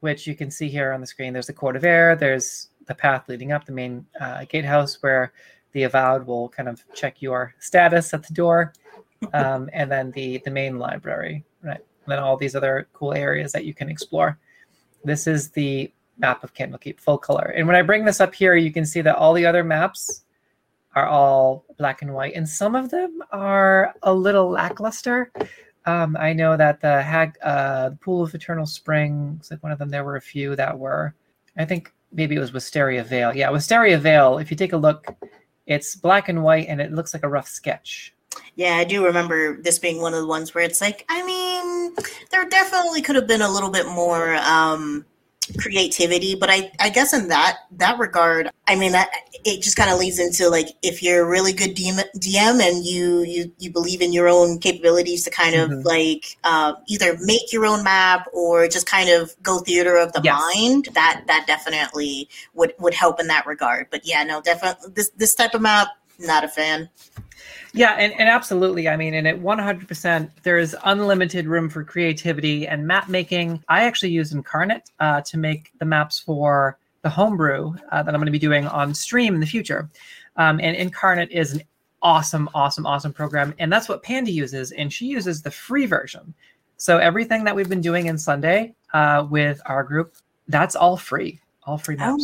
which 0.00 0.26
you 0.26 0.34
can 0.34 0.50
see 0.50 0.68
here 0.68 0.92
on 0.92 1.00
the 1.00 1.06
screen, 1.06 1.32
there's 1.32 1.46
the 1.46 1.54
Court 1.54 1.74
of 1.74 1.84
Air. 1.84 2.16
There's 2.16 2.68
the 2.84 2.94
path 2.94 3.30
leading 3.30 3.50
up 3.50 3.64
the 3.64 3.72
main 3.72 4.04
uh, 4.20 4.44
gatehouse 4.46 5.02
where 5.02 5.32
the 5.72 5.84
avowed 5.84 6.26
will 6.26 6.50
kind 6.50 6.68
of 6.68 6.84
check 6.92 7.22
your 7.22 7.54
status 7.60 8.12
at 8.12 8.26
the 8.26 8.34
door, 8.34 8.74
um, 9.32 9.70
and 9.72 9.90
then 9.90 10.10
the 10.10 10.42
the 10.44 10.50
main 10.50 10.78
library, 10.78 11.46
right? 11.46 11.46
And 12.04 12.12
then 12.12 12.18
all 12.18 12.36
these 12.36 12.54
other 12.54 12.88
cool 12.92 13.12
areas 13.12 13.52
that 13.52 13.64
you 13.64 13.74
can 13.74 13.88
explore. 13.88 14.38
This 15.04 15.26
is 15.26 15.50
the 15.50 15.92
map 16.18 16.44
of 16.44 16.54
Candlekeep, 16.54 17.00
full 17.00 17.18
color. 17.18 17.54
And 17.56 17.66
when 17.66 17.76
I 17.76 17.82
bring 17.82 18.04
this 18.04 18.20
up 18.20 18.34
here, 18.34 18.56
you 18.56 18.72
can 18.72 18.84
see 18.84 19.00
that 19.00 19.16
all 19.16 19.32
the 19.32 19.46
other 19.46 19.64
maps 19.64 20.24
are 20.94 21.06
all 21.06 21.64
black 21.78 22.02
and 22.02 22.12
white, 22.12 22.34
and 22.34 22.48
some 22.48 22.74
of 22.74 22.90
them 22.90 23.22
are 23.30 23.94
a 24.02 24.12
little 24.12 24.50
lackluster. 24.50 25.32
Um, 25.86 26.16
I 26.18 26.32
know 26.32 26.56
that 26.56 26.80
the 26.80 27.00
Hag, 27.00 27.38
uh, 27.42 27.90
Pool 28.00 28.22
of 28.22 28.34
Eternal 28.34 28.66
Spring, 28.66 29.34
looks 29.34 29.50
like 29.50 29.62
one 29.62 29.72
of 29.72 29.78
them. 29.78 29.88
There 29.88 30.04
were 30.04 30.16
a 30.16 30.20
few 30.20 30.56
that 30.56 30.78
were, 30.78 31.14
I 31.56 31.64
think 31.64 31.92
maybe 32.12 32.34
it 32.34 32.40
was 32.40 32.52
Wisteria 32.52 33.04
Vale. 33.04 33.34
Yeah, 33.34 33.50
Wisteria 33.50 33.98
Vale. 33.98 34.38
If 34.38 34.50
you 34.50 34.56
take 34.56 34.72
a 34.72 34.76
look, 34.76 35.06
it's 35.66 35.94
black 35.94 36.28
and 36.28 36.42
white, 36.42 36.66
and 36.68 36.80
it 36.80 36.92
looks 36.92 37.14
like 37.14 37.22
a 37.22 37.28
rough 37.28 37.48
sketch. 37.48 38.12
Yeah, 38.56 38.74
I 38.74 38.84
do 38.84 39.04
remember 39.04 39.60
this 39.62 39.78
being 39.78 40.00
one 40.02 40.12
of 40.12 40.20
the 40.20 40.26
ones 40.26 40.54
where 40.54 40.64
it's 40.64 40.80
like, 40.80 41.04
I 41.08 41.24
mean, 41.24 41.59
there 42.30 42.48
definitely 42.48 43.02
could 43.02 43.16
have 43.16 43.26
been 43.26 43.42
a 43.42 43.50
little 43.50 43.70
bit 43.70 43.86
more 43.86 44.36
um, 44.36 45.04
creativity, 45.58 46.34
but 46.34 46.48
I, 46.50 46.70
I 46.78 46.90
guess 46.90 47.12
in 47.12 47.28
that 47.28 47.58
that 47.72 47.98
regard, 47.98 48.50
I 48.68 48.76
mean, 48.76 48.92
that 48.92 49.10
it 49.44 49.62
just 49.62 49.76
kind 49.76 49.90
of 49.90 49.98
leads 49.98 50.18
into 50.18 50.48
like 50.48 50.68
if 50.82 51.02
you're 51.02 51.24
a 51.24 51.28
really 51.28 51.52
good 51.52 51.74
DM, 51.74 51.98
DM 52.18 52.60
and 52.62 52.84
you 52.84 53.22
you 53.22 53.50
you 53.58 53.70
believe 53.72 54.00
in 54.00 54.12
your 54.12 54.28
own 54.28 54.58
capabilities 54.58 55.24
to 55.24 55.30
kind 55.30 55.56
of 55.56 55.70
Mhm. 55.70 55.84
like 55.84 56.36
uh, 56.44 56.74
either 56.86 57.16
make 57.20 57.52
your 57.52 57.66
own 57.66 57.82
map 57.82 58.28
or 58.32 58.68
just 58.68 58.86
kind 58.86 59.08
of 59.10 59.34
go 59.42 59.58
theater 59.60 59.96
of 59.96 60.12
the 60.12 60.20
Yes. 60.22 60.38
mind, 60.38 60.88
that 60.94 61.22
that 61.26 61.46
definitely 61.46 62.28
would 62.54 62.74
would 62.78 62.94
help 62.94 63.18
in 63.18 63.26
that 63.28 63.46
regard. 63.46 63.88
But 63.90 64.06
yeah, 64.06 64.22
no, 64.22 64.40
definitely 64.40 64.90
this 64.94 65.10
this 65.16 65.34
type 65.34 65.54
of 65.54 65.62
map, 65.62 65.88
not 66.20 66.44
a 66.44 66.48
fan. 66.48 66.88
Yeah, 67.72 67.92
and, 67.92 68.12
and 68.14 68.28
absolutely. 68.28 68.88
I 68.88 68.96
mean, 68.96 69.14
and 69.14 69.28
at 69.28 69.40
100%, 69.40 70.30
there 70.42 70.58
is 70.58 70.76
unlimited 70.84 71.46
room 71.46 71.68
for 71.68 71.84
creativity 71.84 72.66
and 72.66 72.86
map 72.86 73.08
making. 73.08 73.62
I 73.68 73.84
actually 73.84 74.10
use 74.10 74.32
Inkarnate 74.32 74.90
uh, 74.98 75.20
to 75.22 75.38
make 75.38 75.70
the 75.78 75.84
maps 75.84 76.18
for 76.18 76.78
the 77.02 77.08
homebrew 77.08 77.74
uh, 77.92 78.02
that 78.02 78.14
I'm 78.14 78.20
going 78.20 78.26
to 78.26 78.32
be 78.32 78.38
doing 78.38 78.66
on 78.66 78.92
stream 78.92 79.34
in 79.34 79.40
the 79.40 79.46
future. 79.46 79.88
Um, 80.36 80.60
and 80.60 80.76
Inkarnate 80.76 81.30
is 81.30 81.52
an 81.54 81.62
awesome, 82.02 82.48
awesome, 82.54 82.86
awesome 82.86 83.12
program. 83.12 83.54
And 83.58 83.72
that's 83.72 83.88
what 83.88 84.02
Panda 84.02 84.30
uses. 84.30 84.72
And 84.72 84.92
she 84.92 85.06
uses 85.06 85.42
the 85.42 85.50
free 85.50 85.86
version. 85.86 86.34
So 86.76 86.98
everything 86.98 87.44
that 87.44 87.54
we've 87.54 87.68
been 87.68 87.80
doing 87.80 88.06
in 88.06 88.18
Sunday 88.18 88.74
uh, 88.92 89.26
with 89.30 89.60
our 89.66 89.84
group, 89.84 90.16
that's 90.48 90.74
all 90.74 90.96
free. 90.96 91.40
All 91.70 91.78
free 91.78 91.96
Oh. 92.00 92.18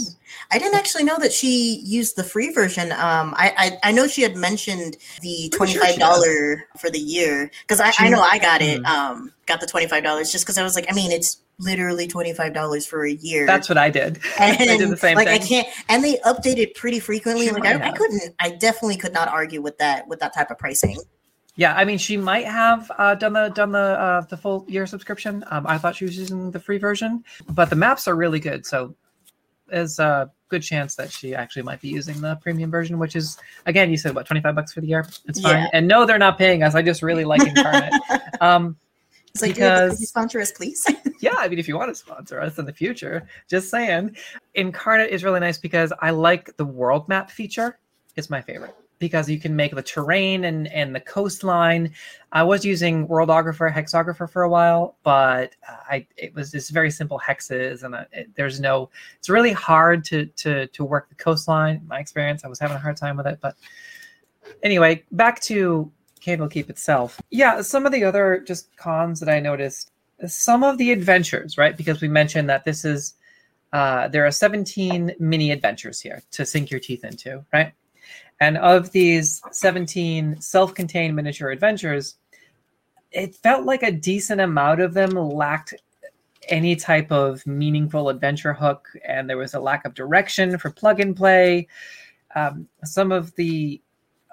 I 0.50 0.58
didn't 0.58 0.74
actually 0.74 1.04
know 1.04 1.18
that 1.20 1.32
she 1.32 1.76
used 1.84 2.16
the 2.16 2.24
free 2.24 2.52
version. 2.52 2.90
Um, 2.90 3.32
I 3.36 3.52
I, 3.56 3.90
I 3.90 3.92
know 3.92 4.08
she 4.08 4.22
had 4.22 4.34
mentioned 4.36 4.96
the 5.22 5.48
twenty 5.54 5.74
sure 5.74 5.82
five 5.84 6.00
dollar 6.00 6.64
for 6.76 6.90
the 6.90 6.98
year 6.98 7.48
because 7.62 7.80
I, 7.80 7.92
I 8.00 8.08
know 8.08 8.20
I 8.20 8.38
got 8.40 8.60
it. 8.60 8.82
Mhm. 8.82 8.86
Um, 8.86 9.32
got 9.46 9.60
the 9.60 9.66
twenty 9.68 9.86
five 9.86 10.02
dollars 10.02 10.32
just 10.32 10.44
because 10.44 10.58
I 10.58 10.64
was 10.64 10.74
like, 10.74 10.86
I 10.90 10.94
mean, 10.94 11.12
it's 11.12 11.38
literally 11.60 12.08
twenty 12.08 12.32
five 12.34 12.54
dollars 12.54 12.86
for 12.86 13.06
a 13.06 13.12
year. 13.12 13.46
That's 13.46 13.68
what 13.68 13.78
I 13.78 13.88
did. 13.88 14.18
and 14.40 14.56
I 14.68 14.76
did 14.76 14.90
the 14.90 14.96
same 14.96 15.14
like 15.14 15.28
thing. 15.28 15.40
I 15.40 15.46
can't, 15.46 15.68
and 15.88 16.02
they 16.02 16.16
update 16.26 16.56
it 16.58 16.74
pretty 16.74 16.98
frequently. 16.98 17.46
She 17.46 17.52
like 17.52 17.66
I, 17.66 17.90
I 17.90 17.92
couldn't, 17.92 18.34
I 18.40 18.50
definitely 18.50 18.96
could 18.96 19.12
not 19.12 19.28
argue 19.28 19.62
with 19.62 19.78
that 19.78 20.08
with 20.08 20.18
that 20.18 20.34
type 20.34 20.50
of 20.50 20.58
pricing. 20.58 20.98
Yeah, 21.58 21.74
I 21.74 21.86
mean, 21.86 21.96
she 21.96 22.18
might 22.18 22.44
have 22.46 22.92
uh, 22.98 23.14
done 23.14 23.32
the 23.32 23.48
done 23.48 23.72
the 23.72 23.78
uh, 23.78 24.20
the 24.22 24.36
full 24.36 24.66
year 24.68 24.86
subscription. 24.86 25.42
Um, 25.50 25.66
I 25.66 25.78
thought 25.78 25.96
she 25.96 26.04
was 26.04 26.18
using 26.18 26.50
the 26.50 26.60
free 26.60 26.76
version, 26.76 27.24
but 27.48 27.70
the 27.70 27.76
maps 27.76 28.06
are 28.06 28.14
really 28.14 28.40
good. 28.40 28.66
So 28.66 28.94
there's 29.68 29.98
a 29.98 30.30
good 30.48 30.62
chance 30.62 30.94
that 30.94 31.10
she 31.10 31.34
actually 31.34 31.62
might 31.62 31.80
be 31.80 31.88
using 31.88 32.20
the 32.20 32.36
premium 32.36 32.70
version, 32.70 32.98
which 32.98 33.16
is 33.16 33.36
again, 33.66 33.90
you 33.90 33.96
said 33.96 34.14
what 34.14 34.26
twenty 34.26 34.40
five 34.40 34.54
bucks 34.54 34.72
for 34.72 34.80
the 34.80 34.86
year. 34.86 35.06
It's 35.26 35.40
fine. 35.40 35.56
Yeah. 35.56 35.68
And 35.72 35.88
no, 35.88 36.06
they're 36.06 36.18
not 36.18 36.38
paying 36.38 36.62
us. 36.62 36.74
I 36.74 36.82
just 36.82 37.02
really 37.02 37.24
like 37.24 37.40
Inkarnate. 37.52 37.90
um, 38.40 38.76
It's 39.28 39.42
like, 39.42 39.54
Because- 39.54 40.00
you 40.00 40.06
sponsor 40.06 40.40
us, 40.40 40.52
please? 40.52 40.86
yeah, 41.20 41.34
I 41.36 41.48
mean, 41.48 41.58
if 41.58 41.66
you 41.68 41.76
want 41.76 41.90
to 41.90 41.94
sponsor 41.94 42.40
us 42.40 42.58
in 42.58 42.64
the 42.64 42.72
future, 42.72 43.26
just 43.50 43.70
saying. 43.70 44.16
Inkarnate 44.56 45.08
is 45.08 45.24
really 45.24 45.40
nice 45.40 45.58
because 45.58 45.92
I 46.00 46.10
like 46.10 46.56
the 46.56 46.64
world 46.64 47.08
map 47.08 47.30
feature. 47.30 47.78
It's 48.16 48.30
my 48.30 48.40
favorite 48.40 48.74
because 48.98 49.28
you 49.28 49.38
can 49.38 49.54
make 49.54 49.74
the 49.74 49.82
terrain 49.82 50.44
and 50.44 50.68
and 50.68 50.94
the 50.94 51.00
coastline. 51.00 51.92
I 52.32 52.42
was 52.42 52.64
using 52.64 53.06
Worldographer, 53.08 53.72
Hexographer 53.72 54.30
for 54.30 54.42
a 54.42 54.48
while, 54.48 54.96
but 55.02 55.54
uh, 55.68 55.76
I 55.88 56.06
it 56.16 56.34
was 56.34 56.50
just 56.50 56.70
very 56.70 56.90
simple 56.90 57.20
hexes, 57.24 57.82
and 57.82 57.94
uh, 57.94 58.04
it, 58.12 58.34
there's 58.34 58.60
no. 58.60 58.90
It's 59.18 59.28
really 59.28 59.52
hard 59.52 60.04
to 60.06 60.26
to 60.26 60.66
to 60.68 60.84
work 60.84 61.08
the 61.08 61.14
coastline. 61.14 61.82
My 61.86 62.00
experience, 62.00 62.44
I 62.44 62.48
was 62.48 62.58
having 62.58 62.76
a 62.76 62.80
hard 62.80 62.96
time 62.96 63.16
with 63.16 63.26
it, 63.26 63.38
but 63.40 63.56
anyway, 64.62 65.04
back 65.12 65.40
to 65.42 65.90
Candlekeep 66.20 66.70
itself. 66.70 67.20
Yeah, 67.30 67.62
some 67.62 67.86
of 67.86 67.92
the 67.92 68.04
other 68.04 68.42
just 68.46 68.76
cons 68.76 69.20
that 69.20 69.28
I 69.28 69.40
noticed, 69.40 69.92
some 70.26 70.64
of 70.64 70.78
the 70.78 70.92
adventures, 70.92 71.58
right? 71.58 71.76
Because 71.76 72.00
we 72.00 72.08
mentioned 72.08 72.48
that 72.50 72.64
this 72.64 72.84
is 72.84 73.14
uh, 73.72 74.08
there 74.08 74.26
are 74.26 74.30
17 74.30 75.16
mini 75.18 75.50
adventures 75.50 76.00
here 76.00 76.22
to 76.30 76.46
sink 76.46 76.70
your 76.70 76.80
teeth 76.80 77.04
into, 77.04 77.44
right? 77.52 77.72
And 78.40 78.58
of 78.58 78.92
these 78.92 79.40
17 79.50 80.40
self-contained 80.40 81.16
miniature 81.16 81.50
adventures, 81.50 82.16
it 83.10 83.34
felt 83.34 83.64
like 83.64 83.82
a 83.82 83.92
decent 83.92 84.40
amount 84.40 84.80
of 84.80 84.92
them 84.94 85.10
lacked 85.10 85.74
any 86.48 86.76
type 86.76 87.10
of 87.10 87.46
meaningful 87.46 88.08
adventure 88.08 88.52
hook, 88.52 88.88
and 89.04 89.28
there 89.28 89.38
was 89.38 89.54
a 89.54 89.60
lack 89.60 89.84
of 89.84 89.94
direction 89.94 90.58
for 90.58 90.70
plug 90.70 91.00
and 91.00 91.16
play. 91.16 91.66
Um, 92.34 92.68
some 92.84 93.12
of 93.12 93.34
the 93.36 93.80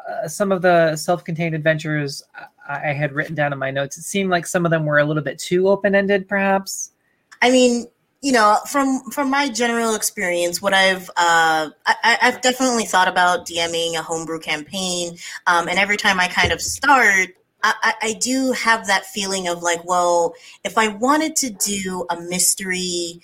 uh, 0.08 0.28
some 0.28 0.52
of 0.52 0.62
the 0.62 0.96
self-contained 0.98 1.56
adventures 1.56 2.24
I, 2.68 2.90
I 2.90 2.94
had 2.94 3.14
written 3.14 3.36
down 3.36 3.54
in 3.54 3.60
my 3.60 3.72
notes, 3.72 3.98
it 3.98 4.04
seemed 4.04 4.30
like 4.30 4.46
some 4.46 4.66
of 4.66 4.72
them 4.72 4.86
were 4.86 5.00
a 5.00 5.06
little 5.06 5.24
bit 5.24 5.40
too 5.40 5.70
open-ended, 5.70 6.28
perhaps. 6.28 6.92
I 7.42 7.50
mean, 7.52 7.86
you 8.24 8.32
know, 8.32 8.58
from 8.70 9.02
from 9.12 9.30
my 9.30 9.50
general 9.50 9.96
experience, 9.96 10.62
what 10.62 10.74
I've 10.74 11.10
uh, 11.18 11.70
I, 11.86 12.18
have 12.22 12.42
definitely 12.42 12.86
thought 12.86 13.10
about 13.10 13.46
DMing 13.46 14.00
a 14.00 14.02
homebrew 14.02 14.40
campaign, 14.40 15.18
um, 15.46 15.68
and 15.68 15.78
every 15.78 15.98
time 15.98 16.22
I 16.22 16.30
kind 16.30 16.54
of 16.54 16.62
start, 16.62 17.36
I, 17.64 17.94
I, 18.02 18.14
do 18.14 18.54
have 18.54 18.88
that 18.88 19.06
feeling 19.06 19.50
of 19.50 19.62
like, 19.62 19.84
well, 19.84 20.36
if 20.64 20.78
I 20.78 20.88
wanted 20.88 21.36
to 21.38 21.50
do 21.50 22.06
a 22.10 22.16
mystery, 22.16 23.20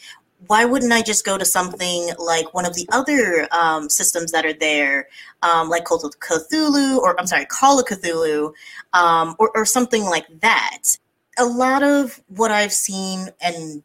why 0.48 0.66
wouldn't 0.66 0.92
I 0.92 1.02
just 1.02 1.26
go 1.26 1.38
to 1.38 1.46
something 1.46 2.10
like 2.20 2.54
one 2.54 2.66
of 2.66 2.76
the 2.76 2.88
other 2.92 3.48
um, 3.54 3.90
systems 3.90 4.34
that 4.34 4.46
are 4.46 4.54
there, 4.54 5.08
um, 5.44 5.70
like 5.70 5.86
Cult 5.86 6.04
of 6.04 6.20
Cthulhu, 6.20 6.98
or 6.98 7.18
I'm 7.18 7.28
sorry, 7.28 7.46
Call 7.46 7.80
of 7.80 7.86
Cthulhu, 7.86 8.52
um, 8.92 9.38
or, 9.40 9.50
or 9.56 9.64
something 9.64 10.04
like 10.04 10.28
that? 10.42 10.98
A 11.38 11.46
lot 11.46 11.84
of 11.84 12.22
what 12.28 12.52
I've 12.52 12.74
seen 12.74 13.30
and 13.40 13.82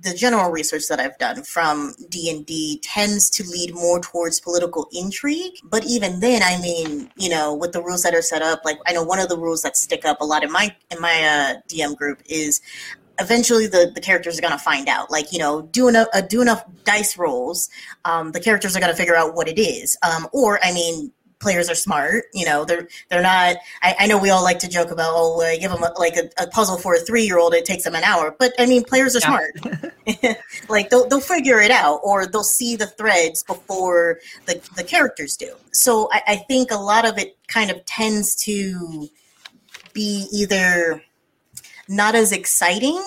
the 0.00 0.14
general 0.14 0.50
research 0.50 0.88
that 0.88 1.00
I've 1.00 1.18
done 1.18 1.42
from 1.42 1.94
D&D 2.08 2.80
tends 2.82 3.28
to 3.30 3.44
lead 3.44 3.74
more 3.74 4.00
towards 4.00 4.40
political 4.40 4.88
intrigue. 4.92 5.54
But 5.64 5.84
even 5.84 6.20
then, 6.20 6.42
I 6.42 6.60
mean, 6.60 7.10
you 7.16 7.28
know, 7.28 7.54
with 7.54 7.72
the 7.72 7.82
rules 7.82 8.02
that 8.02 8.14
are 8.14 8.22
set 8.22 8.42
up, 8.42 8.64
like 8.64 8.78
I 8.86 8.92
know 8.92 9.02
one 9.02 9.18
of 9.18 9.28
the 9.28 9.36
rules 9.36 9.62
that 9.62 9.76
stick 9.76 10.04
up 10.04 10.20
a 10.20 10.24
lot 10.24 10.44
in 10.44 10.52
my 10.52 10.74
in 10.90 11.00
my 11.00 11.22
uh, 11.24 11.60
DM 11.68 11.96
group 11.96 12.22
is 12.26 12.60
eventually 13.18 13.66
the, 13.66 13.90
the 13.94 14.00
characters 14.00 14.38
are 14.38 14.42
going 14.42 14.52
to 14.52 14.58
find 14.58 14.88
out 14.88 15.10
like 15.10 15.32
you 15.32 15.38
know 15.38 15.62
do 15.62 15.86
enough 15.86 16.08
uh, 16.14 16.22
do 16.22 16.40
enough 16.40 16.64
dice 16.84 17.18
rolls 17.18 17.68
um, 18.06 18.32
the 18.32 18.40
characters 18.40 18.74
are 18.74 18.80
going 18.80 18.90
to 18.90 18.96
figure 18.96 19.14
out 19.14 19.34
what 19.34 19.48
it 19.48 19.60
is 19.60 19.98
um, 20.02 20.26
or 20.32 20.58
i 20.64 20.72
mean 20.72 21.12
players 21.42 21.68
are 21.68 21.74
smart. 21.74 22.24
You 22.32 22.46
know, 22.46 22.64
they're 22.64 22.88
they're 23.10 23.20
not. 23.20 23.56
I, 23.82 23.96
I 24.00 24.06
know 24.06 24.16
we 24.16 24.30
all 24.30 24.42
like 24.42 24.60
to 24.60 24.68
joke 24.68 24.90
about 24.90 25.12
oh, 25.14 25.42
uh, 25.42 25.58
give 25.58 25.70
them 25.70 25.82
a, 25.82 25.92
like 25.98 26.16
a, 26.16 26.30
a, 26.42 26.46
puzzle 26.46 26.78
for 26.78 26.94
a 26.94 27.00
three 27.00 27.24
year 27.24 27.38
old, 27.38 27.52
it 27.52 27.66
takes 27.66 27.84
them 27.84 27.94
an 27.94 28.04
hour. 28.04 28.34
But 28.38 28.54
I 28.58 28.66
mean, 28.66 28.84
players 28.84 29.14
are 29.16 29.20
yeah. 29.20 29.48
smart. 30.06 30.38
like 30.68 30.88
they'll 30.88 31.06
they'll 31.08 31.20
figure 31.20 31.60
it 31.60 31.70
out, 31.70 32.00
or 32.02 32.26
they'll 32.26 32.44
see 32.44 32.76
the 32.76 32.86
threads 32.86 33.42
before 33.42 34.20
the 34.46 34.60
the 34.76 34.84
characters 34.84 35.36
do. 35.36 35.52
So 35.72 36.08
I, 36.12 36.22
I 36.28 36.36
think 36.36 36.70
a 36.70 36.76
lot 36.76 37.06
of 37.06 37.18
it 37.18 37.36
kind 37.48 37.70
of 37.70 37.84
tends 37.84 38.34
to 38.44 39.08
be 39.92 40.28
either 40.32 41.02
not 41.88 42.14
as 42.14 42.32
exciting 42.32 43.02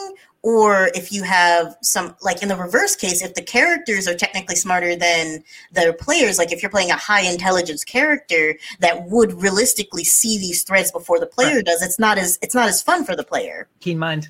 or 0.45 0.91
if 0.93 1.11
you 1.11 1.23
have 1.23 1.75
some 1.81 2.15
like 2.21 2.43
in 2.43 2.47
the 2.47 2.55
reverse 2.55 2.95
case 2.95 3.23
if 3.23 3.33
the 3.33 3.41
characters 3.41 4.07
are 4.07 4.13
technically 4.13 4.55
smarter 4.55 4.95
than 4.95 5.43
the 5.71 5.97
players 5.99 6.37
like 6.37 6.51
if 6.51 6.61
you're 6.61 6.69
playing 6.69 6.91
a 6.91 6.95
high 6.95 7.21
intelligence 7.21 7.83
character 7.83 8.55
that 8.79 9.09
would 9.09 9.33
realistically 9.41 10.03
see 10.03 10.37
these 10.37 10.63
threads 10.63 10.91
before 10.91 11.19
the 11.19 11.25
player 11.25 11.55
right. 11.55 11.65
does 11.65 11.81
it's 11.81 11.97
not 11.97 12.19
as 12.19 12.37
it's 12.43 12.53
not 12.53 12.69
as 12.69 12.81
fun 12.81 13.03
for 13.03 13.15
the 13.15 13.23
player. 13.23 13.67
Keen 13.79 13.97
mind. 13.97 14.29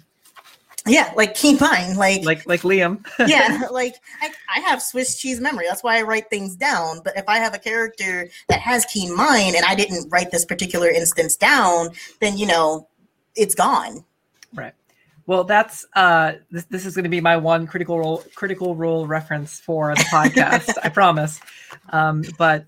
Yeah 0.87 1.11
like 1.17 1.35
keen 1.35 1.57
mind 1.59 1.97
like 1.97 2.23
like 2.23 2.47
like 2.47 2.61
liam. 2.61 3.05
Yeah 3.27 3.67
like 3.69 3.95
I, 4.21 4.31
I 4.55 4.61
have 4.61 4.81
swiss 4.81 5.19
cheese 5.19 5.41
memory 5.41 5.65
that's 5.67 5.83
why 5.83 5.97
i 5.97 6.01
write 6.01 6.29
things 6.29 6.55
down 6.55 7.01
but 7.03 7.17
if 7.17 7.27
i 7.27 7.39
have 7.39 7.53
a 7.53 7.59
character 7.59 8.29
that 8.47 8.61
has 8.61 8.85
keen 8.85 9.13
mind 9.13 9.57
and 9.57 9.65
i 9.65 9.75
didn't 9.75 10.09
write 10.09 10.31
this 10.31 10.45
particular 10.45 10.87
instance 10.87 11.35
down 11.35 11.89
then 12.21 12.37
you 12.37 12.45
know 12.45 12.87
it's 13.35 13.53
gone. 13.53 14.05
Right 14.53 14.73
well, 15.27 15.43
that's 15.43 15.85
uh, 15.95 16.33
this. 16.51 16.65
This 16.65 16.85
is 16.85 16.95
going 16.95 17.03
to 17.03 17.09
be 17.09 17.21
my 17.21 17.35
one 17.35 17.65
critical 17.65 17.97
role 17.97 18.23
critical 18.35 18.75
role 18.75 19.07
reference 19.07 19.59
for 19.59 19.95
the 19.95 20.03
podcast. 20.03 20.75
I 20.83 20.89
promise. 20.89 21.39
Um, 21.89 22.23
but 22.37 22.65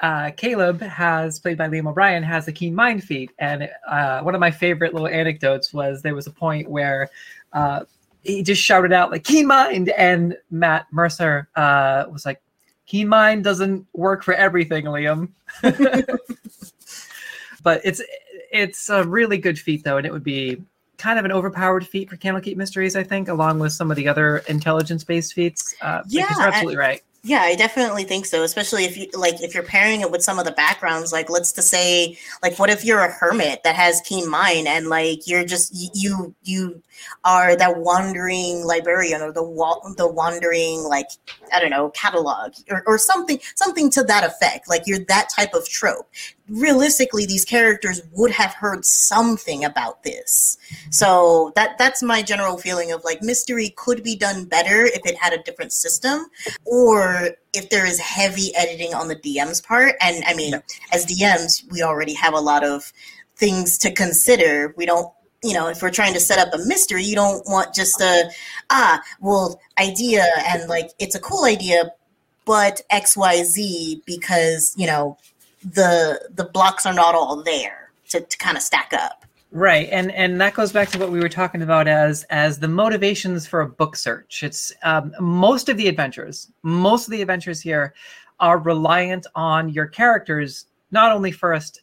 uh, 0.00 0.30
Caleb 0.36 0.80
has 0.80 1.40
played 1.40 1.58
by 1.58 1.68
Liam 1.68 1.88
O'Brien 1.88 2.22
has 2.22 2.46
a 2.46 2.52
keen 2.52 2.74
mind 2.74 3.02
feat, 3.02 3.32
and 3.40 3.68
uh, 3.88 4.20
one 4.20 4.34
of 4.34 4.40
my 4.40 4.50
favorite 4.50 4.92
little 4.92 5.08
anecdotes 5.08 5.72
was 5.72 6.02
there 6.02 6.14
was 6.14 6.28
a 6.28 6.30
point 6.30 6.70
where 6.70 7.08
uh, 7.52 7.80
he 8.22 8.44
just 8.44 8.62
shouted 8.62 8.92
out 8.92 9.10
like 9.10 9.24
"keen 9.24 9.46
mind," 9.46 9.88
and 9.90 10.36
Matt 10.50 10.86
Mercer 10.92 11.48
uh, 11.56 12.04
was 12.12 12.24
like, 12.24 12.40
"Keen 12.86 13.08
mind 13.08 13.42
doesn't 13.42 13.84
work 13.92 14.22
for 14.22 14.34
everything, 14.34 14.84
Liam." 14.84 15.30
but 17.64 17.80
it's 17.82 18.00
it's 18.52 18.88
a 18.88 19.02
really 19.02 19.38
good 19.38 19.58
feat 19.58 19.82
though, 19.82 19.96
and 19.96 20.06
it 20.06 20.12
would 20.12 20.22
be 20.22 20.62
kind 20.98 21.18
of 21.18 21.24
an 21.24 21.32
overpowered 21.32 21.86
feat 21.86 22.10
for 22.10 22.16
Candlekeep 22.16 22.56
Mysteries, 22.56 22.96
I 22.96 23.04
think, 23.04 23.28
along 23.28 23.60
with 23.60 23.72
some 23.72 23.90
of 23.90 23.96
the 23.96 24.08
other 24.08 24.38
intelligence-based 24.48 25.32
feats. 25.32 25.74
Uh, 25.80 26.02
yeah, 26.08 26.26
you're 26.30 26.46
absolutely 26.46 26.76
right. 26.76 27.02
Yeah, 27.24 27.42
I 27.42 27.56
definitely 27.56 28.04
think 28.04 28.26
so. 28.26 28.42
Especially 28.42 28.84
if 28.84 28.96
you 28.96 29.08
like, 29.12 29.42
if 29.42 29.52
you're 29.52 29.64
pairing 29.64 30.02
it 30.02 30.10
with 30.10 30.22
some 30.22 30.38
of 30.38 30.44
the 30.44 30.52
backgrounds, 30.52 31.12
like 31.12 31.28
let's 31.28 31.50
to 31.52 31.62
say, 31.62 32.16
like, 32.42 32.58
what 32.58 32.70
if 32.70 32.84
you're 32.84 33.00
a 33.00 33.10
hermit 33.10 33.62
that 33.64 33.74
has 33.74 34.00
keen 34.02 34.30
mind 34.30 34.68
and 34.68 34.86
like 34.88 35.26
you're 35.26 35.44
just 35.44 35.72
you 35.94 36.34
you 36.44 36.80
are 37.24 37.56
that 37.56 37.78
wandering 37.78 38.64
librarian 38.64 39.20
or 39.20 39.32
the 39.32 39.42
wa- 39.42 39.80
the 39.96 40.06
wandering 40.06 40.82
like 40.84 41.08
I 41.52 41.60
don't 41.60 41.70
know 41.70 41.90
catalog 41.90 42.54
or, 42.70 42.84
or 42.86 42.98
something 42.98 43.40
something 43.56 43.90
to 43.90 44.04
that 44.04 44.24
effect. 44.24 44.68
Like 44.68 44.82
you're 44.86 45.04
that 45.06 45.28
type 45.28 45.54
of 45.54 45.68
trope. 45.68 46.08
Realistically, 46.48 47.26
these 47.26 47.44
characters 47.44 48.02
would 48.12 48.30
have 48.30 48.54
heard 48.54 48.84
something 48.84 49.64
about 49.64 50.02
this. 50.02 50.58
So 50.90 51.52
that 51.54 51.78
that's 51.78 52.02
my 52.02 52.22
general 52.22 52.58
feeling 52.58 52.92
of 52.92 53.04
like 53.04 53.22
mystery 53.22 53.74
could 53.76 54.02
be 54.02 54.16
done 54.16 54.44
better 54.44 54.84
if 54.84 55.04
it 55.04 55.16
had 55.16 55.32
a 55.32 55.42
different 55.42 55.72
system 55.72 56.26
or 56.64 57.30
if 57.52 57.70
there 57.70 57.86
is 57.86 57.98
heavy 57.98 58.54
editing 58.56 58.94
on 58.94 59.08
the 59.08 59.16
DM's 59.16 59.60
part. 59.60 59.94
And 60.00 60.24
I 60.26 60.34
mean, 60.34 60.54
as 60.92 61.06
DMs, 61.06 61.70
we 61.70 61.82
already 61.82 62.14
have 62.14 62.34
a 62.34 62.40
lot 62.40 62.64
of 62.64 62.92
things 63.36 63.78
to 63.78 63.92
consider. 63.92 64.74
We 64.76 64.86
don't 64.86 65.12
you 65.42 65.54
know, 65.54 65.68
if 65.68 65.82
we're 65.82 65.90
trying 65.90 66.14
to 66.14 66.20
set 66.20 66.38
up 66.38 66.52
a 66.52 66.64
mystery, 66.66 67.04
you 67.04 67.14
don't 67.14 67.46
want 67.46 67.74
just 67.74 68.00
a 68.00 68.30
ah, 68.70 69.00
well, 69.20 69.60
idea 69.78 70.26
and 70.46 70.68
like 70.68 70.90
it's 70.98 71.14
a 71.14 71.20
cool 71.20 71.44
idea, 71.44 71.92
but 72.44 72.80
X 72.90 73.16
Y 73.16 73.42
Z 73.44 74.02
because 74.04 74.74
you 74.76 74.86
know 74.86 75.16
the 75.74 76.28
the 76.34 76.44
blocks 76.44 76.86
are 76.86 76.94
not 76.94 77.14
all 77.14 77.42
there 77.42 77.90
to, 78.10 78.20
to 78.20 78.38
kind 78.38 78.56
of 78.56 78.62
stack 78.62 78.92
up. 78.92 79.24
Right, 79.50 79.88
and 79.90 80.12
and 80.12 80.40
that 80.40 80.54
goes 80.54 80.72
back 80.72 80.90
to 80.90 80.98
what 80.98 81.10
we 81.10 81.20
were 81.20 81.28
talking 81.28 81.62
about 81.62 81.88
as 81.88 82.24
as 82.24 82.58
the 82.58 82.68
motivations 82.68 83.46
for 83.46 83.62
a 83.62 83.68
book 83.68 83.96
search. 83.96 84.42
It's 84.42 84.72
um, 84.82 85.14
most 85.20 85.68
of 85.68 85.76
the 85.76 85.88
adventures, 85.88 86.50
most 86.62 87.06
of 87.06 87.12
the 87.12 87.22
adventures 87.22 87.60
here 87.60 87.94
are 88.40 88.58
reliant 88.58 89.26
on 89.34 89.70
your 89.70 89.86
characters 89.86 90.66
not 90.90 91.12
only 91.12 91.32
first 91.32 91.82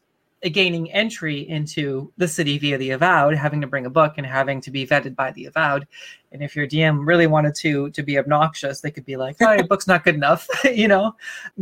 gaining 0.51 0.91
entry 0.91 1.47
into 1.49 2.11
the 2.17 2.27
city 2.27 2.57
via 2.59 2.77
the 2.77 2.91
avowed 2.91 3.35
having 3.35 3.61
to 3.61 3.67
bring 3.67 3.85
a 3.87 3.89
book 3.89 4.13
and 4.17 4.27
having 4.27 4.61
to 4.61 4.69
be 4.69 4.85
vetted 4.85 5.15
by 5.15 5.31
the 5.31 5.45
avowed 5.45 5.87
and 6.31 6.43
if 6.43 6.55
your 6.55 6.67
dm 6.67 7.05
really 7.05 7.25
wanted 7.25 7.55
to 7.55 7.89
to 7.91 8.03
be 8.03 8.19
obnoxious 8.19 8.79
they 8.81 8.91
could 8.91 9.05
be 9.05 9.15
like 9.15 9.35
oh 9.41 9.53
your 9.53 9.63
book's 9.67 9.87
not 9.87 10.03
good 10.03 10.13
enough 10.13 10.47
you 10.65 10.87
know 10.87 11.15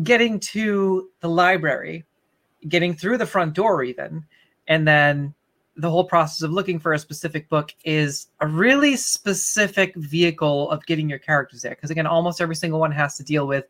getting 0.04 0.38
to 0.38 1.10
the 1.22 1.30
library 1.30 2.04
getting 2.68 2.94
through 2.94 3.18
the 3.18 3.26
front 3.26 3.54
door 3.54 3.84
even 3.84 4.26
and 4.68 4.88
then 4.88 5.34
the 5.76 5.90
whole 5.90 6.04
process 6.04 6.44
of 6.44 6.52
looking 6.52 6.80
for 6.80 6.94
a 6.94 7.00
specific 7.00 7.50
book 7.50 7.74
is 7.84 8.28
a 8.42 8.48
really 8.48 8.96
specific 8.96 9.96
vehicle 9.96 10.70
of 10.70 10.86
getting 10.86 11.10
your 11.10 11.20
characters 11.20 11.64
there 11.64 11.72
because 11.72 11.90
again 11.90 12.06
almost 12.06 12.42
every 12.42 12.56
single 12.56 12.80
one 12.80 12.92
has 12.92 13.18
to 13.18 13.24
deal 13.24 13.48
with 13.48 13.66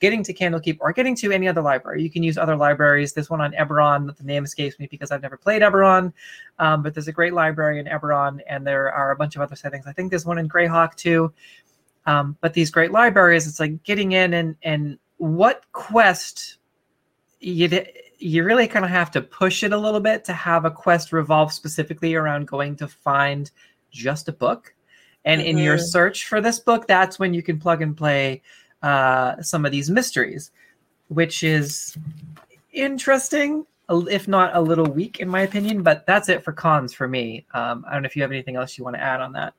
getting 0.00 0.22
to 0.22 0.34
Candlekeep 0.34 0.78
or 0.80 0.92
getting 0.92 1.14
to 1.16 1.32
any 1.32 1.48
other 1.48 1.62
library. 1.62 2.02
You 2.02 2.10
can 2.10 2.22
use 2.22 2.36
other 2.36 2.56
libraries. 2.56 3.12
There's 3.12 3.30
one 3.30 3.40
on 3.40 3.52
Eberron. 3.52 4.14
The 4.16 4.24
name 4.24 4.44
escapes 4.44 4.78
me 4.78 4.86
because 4.90 5.10
I've 5.10 5.22
never 5.22 5.36
played 5.36 5.62
Eberron, 5.62 6.12
um, 6.58 6.82
but 6.82 6.94
there's 6.94 7.08
a 7.08 7.12
great 7.12 7.32
library 7.32 7.80
in 7.80 7.86
Eberron, 7.86 8.40
and 8.48 8.66
there 8.66 8.92
are 8.92 9.10
a 9.10 9.16
bunch 9.16 9.36
of 9.36 9.42
other 9.42 9.56
settings. 9.56 9.86
I 9.86 9.92
think 9.92 10.10
there's 10.10 10.26
one 10.26 10.38
in 10.38 10.48
Greyhawk 10.48 10.94
too. 10.96 11.32
Um, 12.04 12.36
but 12.40 12.52
these 12.52 12.70
great 12.70 12.92
libraries, 12.92 13.46
it's 13.46 13.58
like 13.58 13.82
getting 13.82 14.12
in 14.12 14.34
and 14.34 14.56
and 14.62 14.98
what 15.16 15.64
quest 15.72 16.58
you 17.40 17.68
you 18.18 18.44
really 18.44 18.66
kind 18.66 18.84
of 18.84 18.90
have 18.90 19.10
to 19.12 19.20
push 19.20 19.62
it 19.62 19.72
a 19.72 19.78
little 19.78 20.00
bit 20.00 20.24
to 20.24 20.32
have 20.32 20.64
a 20.64 20.70
quest 20.70 21.12
revolve 21.12 21.52
specifically 21.52 22.14
around 22.14 22.46
going 22.46 22.76
to 22.76 22.88
find 22.88 23.50
just 23.90 24.28
a 24.28 24.32
book. 24.32 24.74
And 25.24 25.40
mm-hmm. 25.40 25.50
in 25.50 25.58
your 25.58 25.76
mm-hmm. 25.76 25.84
search 25.84 26.26
for 26.26 26.40
this 26.40 26.58
book, 26.58 26.86
that's 26.86 27.18
when 27.18 27.34
you 27.34 27.42
can 27.42 27.58
plug 27.58 27.82
and 27.82 27.96
play 27.96 28.42
uh, 28.82 29.42
some 29.42 29.66
of 29.66 29.72
these 29.72 29.90
mysteries, 29.90 30.50
which 31.08 31.42
is 31.42 31.96
interesting. 32.72 33.66
if 33.88 34.28
not 34.28 34.54
a 34.54 34.60
little 34.60 34.86
weak 34.86 35.20
in 35.20 35.28
my 35.28 35.42
opinion. 35.42 35.82
But 35.82 36.06
that's 36.06 36.28
it 36.28 36.42
for 36.42 36.52
cons 36.52 36.94
for 36.94 37.08
me. 37.08 37.44
Um, 37.54 37.84
I 37.88 37.92
don't 37.92 38.02
know 38.02 38.06
if 38.06 38.16
you 38.16 38.22
have 38.22 38.32
anything 38.32 38.56
else 38.56 38.78
you 38.78 38.84
want 38.84 38.96
to 38.96 39.02
add 39.02 39.20
on 39.20 39.32
that. 39.32 39.54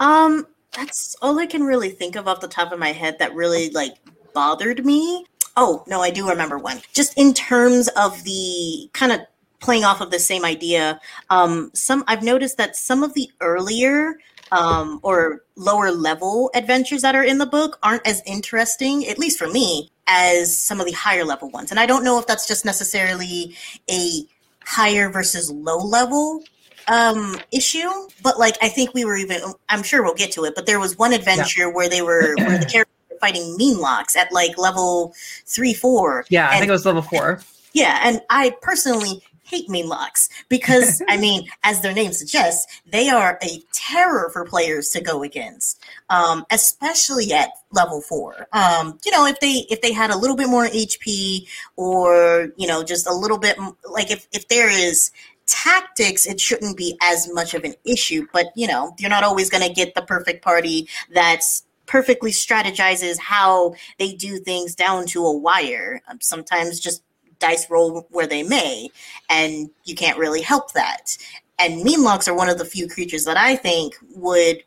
Um, 0.00 0.46
that's 0.72 1.16
all 1.22 1.38
I 1.38 1.46
can 1.46 1.62
really 1.62 1.90
think 1.90 2.16
of 2.16 2.26
off 2.28 2.40
the 2.40 2.48
top 2.48 2.72
of 2.72 2.78
my 2.78 2.92
head 2.92 3.18
that 3.18 3.34
really 3.34 3.70
like 3.70 3.96
bothered 4.32 4.84
me. 4.84 5.24
Oh, 5.56 5.84
no, 5.86 6.00
I 6.00 6.10
do 6.10 6.28
remember 6.28 6.58
one. 6.58 6.80
Just 6.92 7.16
in 7.16 7.32
terms 7.32 7.88
of 7.96 8.24
the 8.24 8.90
kind 8.92 9.12
of 9.12 9.20
playing 9.60 9.84
off 9.84 10.00
of 10.00 10.10
the 10.10 10.18
same 10.18 10.44
idea, 10.44 11.00
um, 11.30 11.70
some 11.74 12.04
I've 12.06 12.22
noticed 12.22 12.56
that 12.58 12.76
some 12.76 13.02
of 13.02 13.14
the 13.14 13.30
earlier 13.40 14.18
um, 14.52 15.00
or 15.02 15.42
lower 15.56 15.90
level 15.90 16.50
adventures 16.54 17.02
that 17.02 17.14
are 17.14 17.24
in 17.24 17.38
the 17.38 17.46
book 17.46 17.78
aren't 17.82 18.06
as 18.06 18.22
interesting, 18.26 19.06
at 19.06 19.18
least 19.18 19.38
for 19.38 19.48
me, 19.48 19.90
as 20.06 20.58
some 20.58 20.80
of 20.80 20.86
the 20.86 20.92
higher 20.92 21.24
level 21.24 21.50
ones. 21.50 21.70
And 21.70 21.80
I 21.80 21.86
don't 21.86 22.04
know 22.04 22.18
if 22.18 22.26
that's 22.26 22.46
just 22.46 22.64
necessarily 22.64 23.56
a 23.90 24.26
higher 24.64 25.10
versus 25.10 25.50
low 25.50 25.78
level 25.78 26.42
um 26.86 27.36
issue 27.50 27.88
but 28.22 28.38
like 28.38 28.56
i 28.60 28.68
think 28.68 28.92
we 28.92 29.06
were 29.06 29.16
even 29.16 29.40
i'm 29.70 29.82
sure 29.82 30.02
we'll 30.02 30.14
get 30.14 30.30
to 30.30 30.44
it 30.44 30.54
but 30.54 30.66
there 30.66 30.78
was 30.78 30.98
one 30.98 31.14
adventure 31.14 31.62
yeah. 31.62 31.66
where 31.66 31.88
they 31.88 32.02
were 32.02 32.34
where 32.38 32.58
the 32.58 32.66
characters 32.70 32.94
were 33.22 33.56
meenlocks 33.58 34.16
at 34.16 34.32
like 34.32 34.56
level 34.58 35.14
three 35.46 35.74
four 35.74 36.24
yeah 36.28 36.48
i 36.50 36.58
think 36.58 36.68
it 36.68 36.72
was 36.72 36.86
level 36.86 37.02
four 37.02 37.40
yeah 37.72 38.00
and 38.02 38.20
i 38.30 38.54
personally 38.62 39.22
hate 39.44 39.68
meenlocks 39.68 40.28
because 40.48 41.02
I 41.08 41.16
mean, 41.16 41.48
as 41.62 41.80
their 41.80 41.92
name 41.92 42.12
suggests, 42.12 42.80
they 42.86 43.08
are 43.08 43.38
a 43.42 43.62
terror 43.72 44.30
for 44.32 44.44
players 44.44 44.88
to 44.90 45.00
go 45.00 45.22
against, 45.22 45.80
um, 46.10 46.44
especially 46.50 47.32
at 47.32 47.50
level 47.70 48.00
four. 48.00 48.48
Um, 48.52 48.98
you 49.04 49.12
know, 49.12 49.26
if 49.26 49.38
they 49.40 49.66
if 49.70 49.80
they 49.80 49.92
had 49.92 50.10
a 50.10 50.16
little 50.16 50.36
bit 50.36 50.48
more 50.48 50.66
HP 50.66 51.46
or 51.76 52.48
you 52.56 52.66
know 52.66 52.82
just 52.82 53.06
a 53.06 53.14
little 53.14 53.38
bit 53.38 53.56
like 53.88 54.10
if 54.10 54.26
if 54.32 54.48
there 54.48 54.70
is 54.70 55.10
tactics 55.46 56.24
it 56.24 56.40
shouldn't 56.40 56.74
be 56.74 56.96
as 57.02 57.30
much 57.34 57.52
of 57.52 57.64
an 57.64 57.74
issue 57.84 58.26
but 58.32 58.46
you 58.56 58.66
know 58.66 58.94
you're 58.98 59.10
not 59.10 59.22
always 59.22 59.50
going 59.50 59.62
to 59.62 59.70
get 59.70 59.94
the 59.94 60.00
perfect 60.00 60.42
party 60.42 60.88
that's 61.12 61.64
perfectly 61.86 62.30
strategizes 62.30 63.18
how 63.18 63.74
they 63.98 64.12
do 64.12 64.38
things 64.38 64.74
down 64.74 65.06
to 65.06 65.24
a 65.24 65.36
wire 65.36 66.00
um, 66.08 66.18
sometimes 66.20 66.80
just 66.80 67.02
dice 67.38 67.68
roll 67.70 68.06
where 68.10 68.26
they 68.26 68.42
may, 68.42 68.88
and 69.28 69.70
you 69.84 69.94
can't 69.94 70.18
really 70.18 70.42
help 70.42 70.72
that. 70.72 71.16
And 71.58 71.84
Meenlocks 71.84 72.26
are 72.26 72.34
one 72.34 72.48
of 72.48 72.58
the 72.58 72.64
few 72.64 72.88
creatures 72.88 73.24
that 73.24 73.36
I 73.36 73.56
think 73.56 73.94
would 74.14 74.62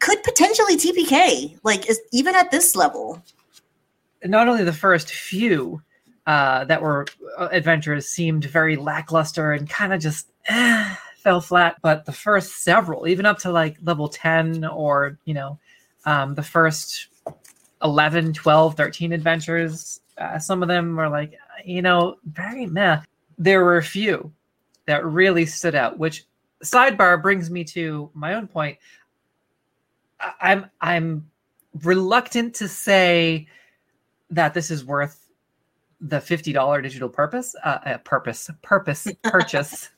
could 0.00 0.22
potentially 0.22 0.76
TPK, 0.76 1.58
like 1.62 1.86
even 2.12 2.34
at 2.34 2.50
this 2.50 2.74
level. 2.74 3.22
Not 4.24 4.48
only 4.48 4.64
the 4.64 4.72
first 4.72 5.10
few 5.10 5.82
uh, 6.26 6.64
that 6.64 6.82
were 6.82 7.06
uh, 7.38 7.48
adventures 7.50 8.06
seemed 8.06 8.44
very 8.44 8.76
lackluster 8.76 9.52
and 9.52 9.68
kind 9.68 9.92
of 9.92 10.00
just 10.00 10.28
eh, 10.46 10.94
fell 11.16 11.40
flat, 11.40 11.76
but 11.82 12.06
the 12.06 12.12
first 12.12 12.62
several, 12.62 13.06
even 13.06 13.26
up 13.26 13.38
to 13.38 13.50
like 13.50 13.76
level 13.82 14.08
10 14.08 14.64
or, 14.64 15.18
you 15.24 15.34
know, 15.34 15.58
um, 16.10 16.34
the 16.34 16.42
first 16.42 17.06
11, 17.82 18.32
12, 18.32 18.76
13 18.76 19.12
adventures, 19.12 20.00
uh, 20.18 20.40
some 20.40 20.60
of 20.60 20.68
them 20.68 20.96
were 20.96 21.08
like, 21.08 21.34
you 21.64 21.82
know, 21.82 22.16
very 22.24 22.66
meh. 22.66 23.00
There 23.38 23.64
were 23.64 23.76
a 23.76 23.82
few 23.82 24.32
that 24.86 25.04
really 25.06 25.46
stood 25.46 25.76
out, 25.76 25.98
which 25.98 26.24
sidebar 26.64 27.22
brings 27.22 27.48
me 27.48 27.62
to 27.64 28.10
my 28.12 28.34
own 28.34 28.48
point. 28.48 28.76
I- 30.18 30.34
I'm 30.40 30.70
I'm 30.80 31.30
reluctant 31.84 32.54
to 32.56 32.66
say 32.66 33.46
that 34.30 34.52
this 34.52 34.70
is 34.70 34.84
worth 34.84 35.28
the 36.00 36.20
fifty 36.20 36.52
dollar 36.52 36.82
digital 36.82 37.08
purpose 37.08 37.54
uh, 37.62 37.78
uh, 37.86 37.98
purpose 37.98 38.50
purpose 38.62 39.06
purchase 39.22 39.90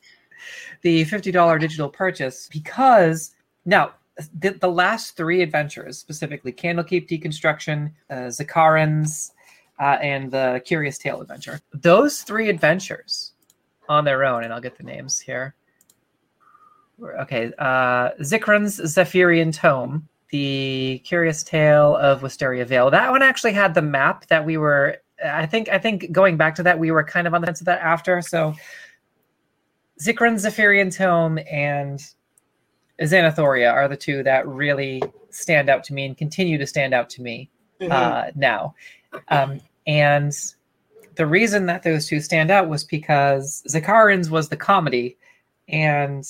the 0.83 1.05
fifty 1.05 1.33
dollar 1.33 1.59
digital 1.59 1.88
purchase 1.88 2.48
because 2.53 3.35
now 3.64 3.92
the, 4.38 4.51
the 4.51 4.68
last 4.68 5.16
three 5.16 5.42
adventures 5.42 5.98
specifically 5.98 6.53
Kandlekeep 6.53 7.09
Dekonstruktion, 7.09 7.92
uh, 8.11 8.29
Zikran's, 8.29 9.33
uh, 9.81 9.98
and 10.01 10.31
the 10.31 10.62
Curious 10.64 10.98
Tale 10.98 11.20
adventure. 11.20 11.61
Those 11.72 12.22
three 12.22 12.48
adventures 12.48 13.33
on 13.88 14.05
their 14.05 14.25
own, 14.25 14.44
and 14.44 14.53
I'll 14.53 14.61
get 14.61 14.77
the 14.77 14.85
names 14.85 15.18
here. 15.18 15.55
Okay, 17.20 17.53
uh, 17.59 18.11
Zikran's 18.22 18.77
Zephyrean 18.77 19.51
Tome, 19.51 20.09
the 20.31 21.01
Curious 21.05 21.42
Tale 21.42 21.96
of 21.96 22.22
Wisteria 22.22 22.64
Vale. 22.64 22.90
That 22.90 23.11
one 23.11 23.22
actually 23.22 23.53
had 23.53 23.75
the 23.75 23.83
map 23.83 24.27
that 24.29 24.44
we 24.44 24.57
were. 24.57 24.98
I 25.25 25.46
think. 25.46 25.68
I 25.68 25.79
think 25.79 26.12
going 26.12 26.37
back 26.37 26.55
to 26.57 26.62
that, 26.62 26.79
we 26.79 26.90
were 26.90 27.03
kind 27.03 27.27
of 27.27 27.35
on 27.35 27.40
the 27.40 27.46
fence 27.46 27.61
of 27.61 27.66
that 27.66 27.81
after. 27.81 28.22
So, 28.22 28.55
Zikran's 30.01 30.42
Zephyrean 30.42 30.90
Tome 30.90 31.40
and 31.51 32.05
Xanathoria 33.00 33.72
are 33.72 33.88
the 33.88 33.96
two 33.96 34.22
that 34.22 34.46
really 34.46 35.02
stand 35.31 35.68
out 35.68 35.85
to 35.85 35.94
me 35.94 36.07
and 36.07 36.16
continue 36.16 36.59
to 36.59 36.66
stand 36.66 36.94
out 36.94 37.11
to 37.11 37.22
me 37.22 37.50
mm-hmm. 37.81 37.92
uh, 37.92 38.31
now. 38.35 38.74
Um, 39.28 39.61
and 39.87 40.33
the 41.16 41.26
reason 41.26 41.66
that 41.66 41.83
those 41.83 42.07
two 42.07 42.20
stand 42.20 42.50
out 42.50 42.68
was 42.68 42.85
because 42.85 43.62
Zikran's 43.68 44.31
was 44.31 44.48
the 44.48 44.57
comedy, 44.57 45.16
and 45.68 46.24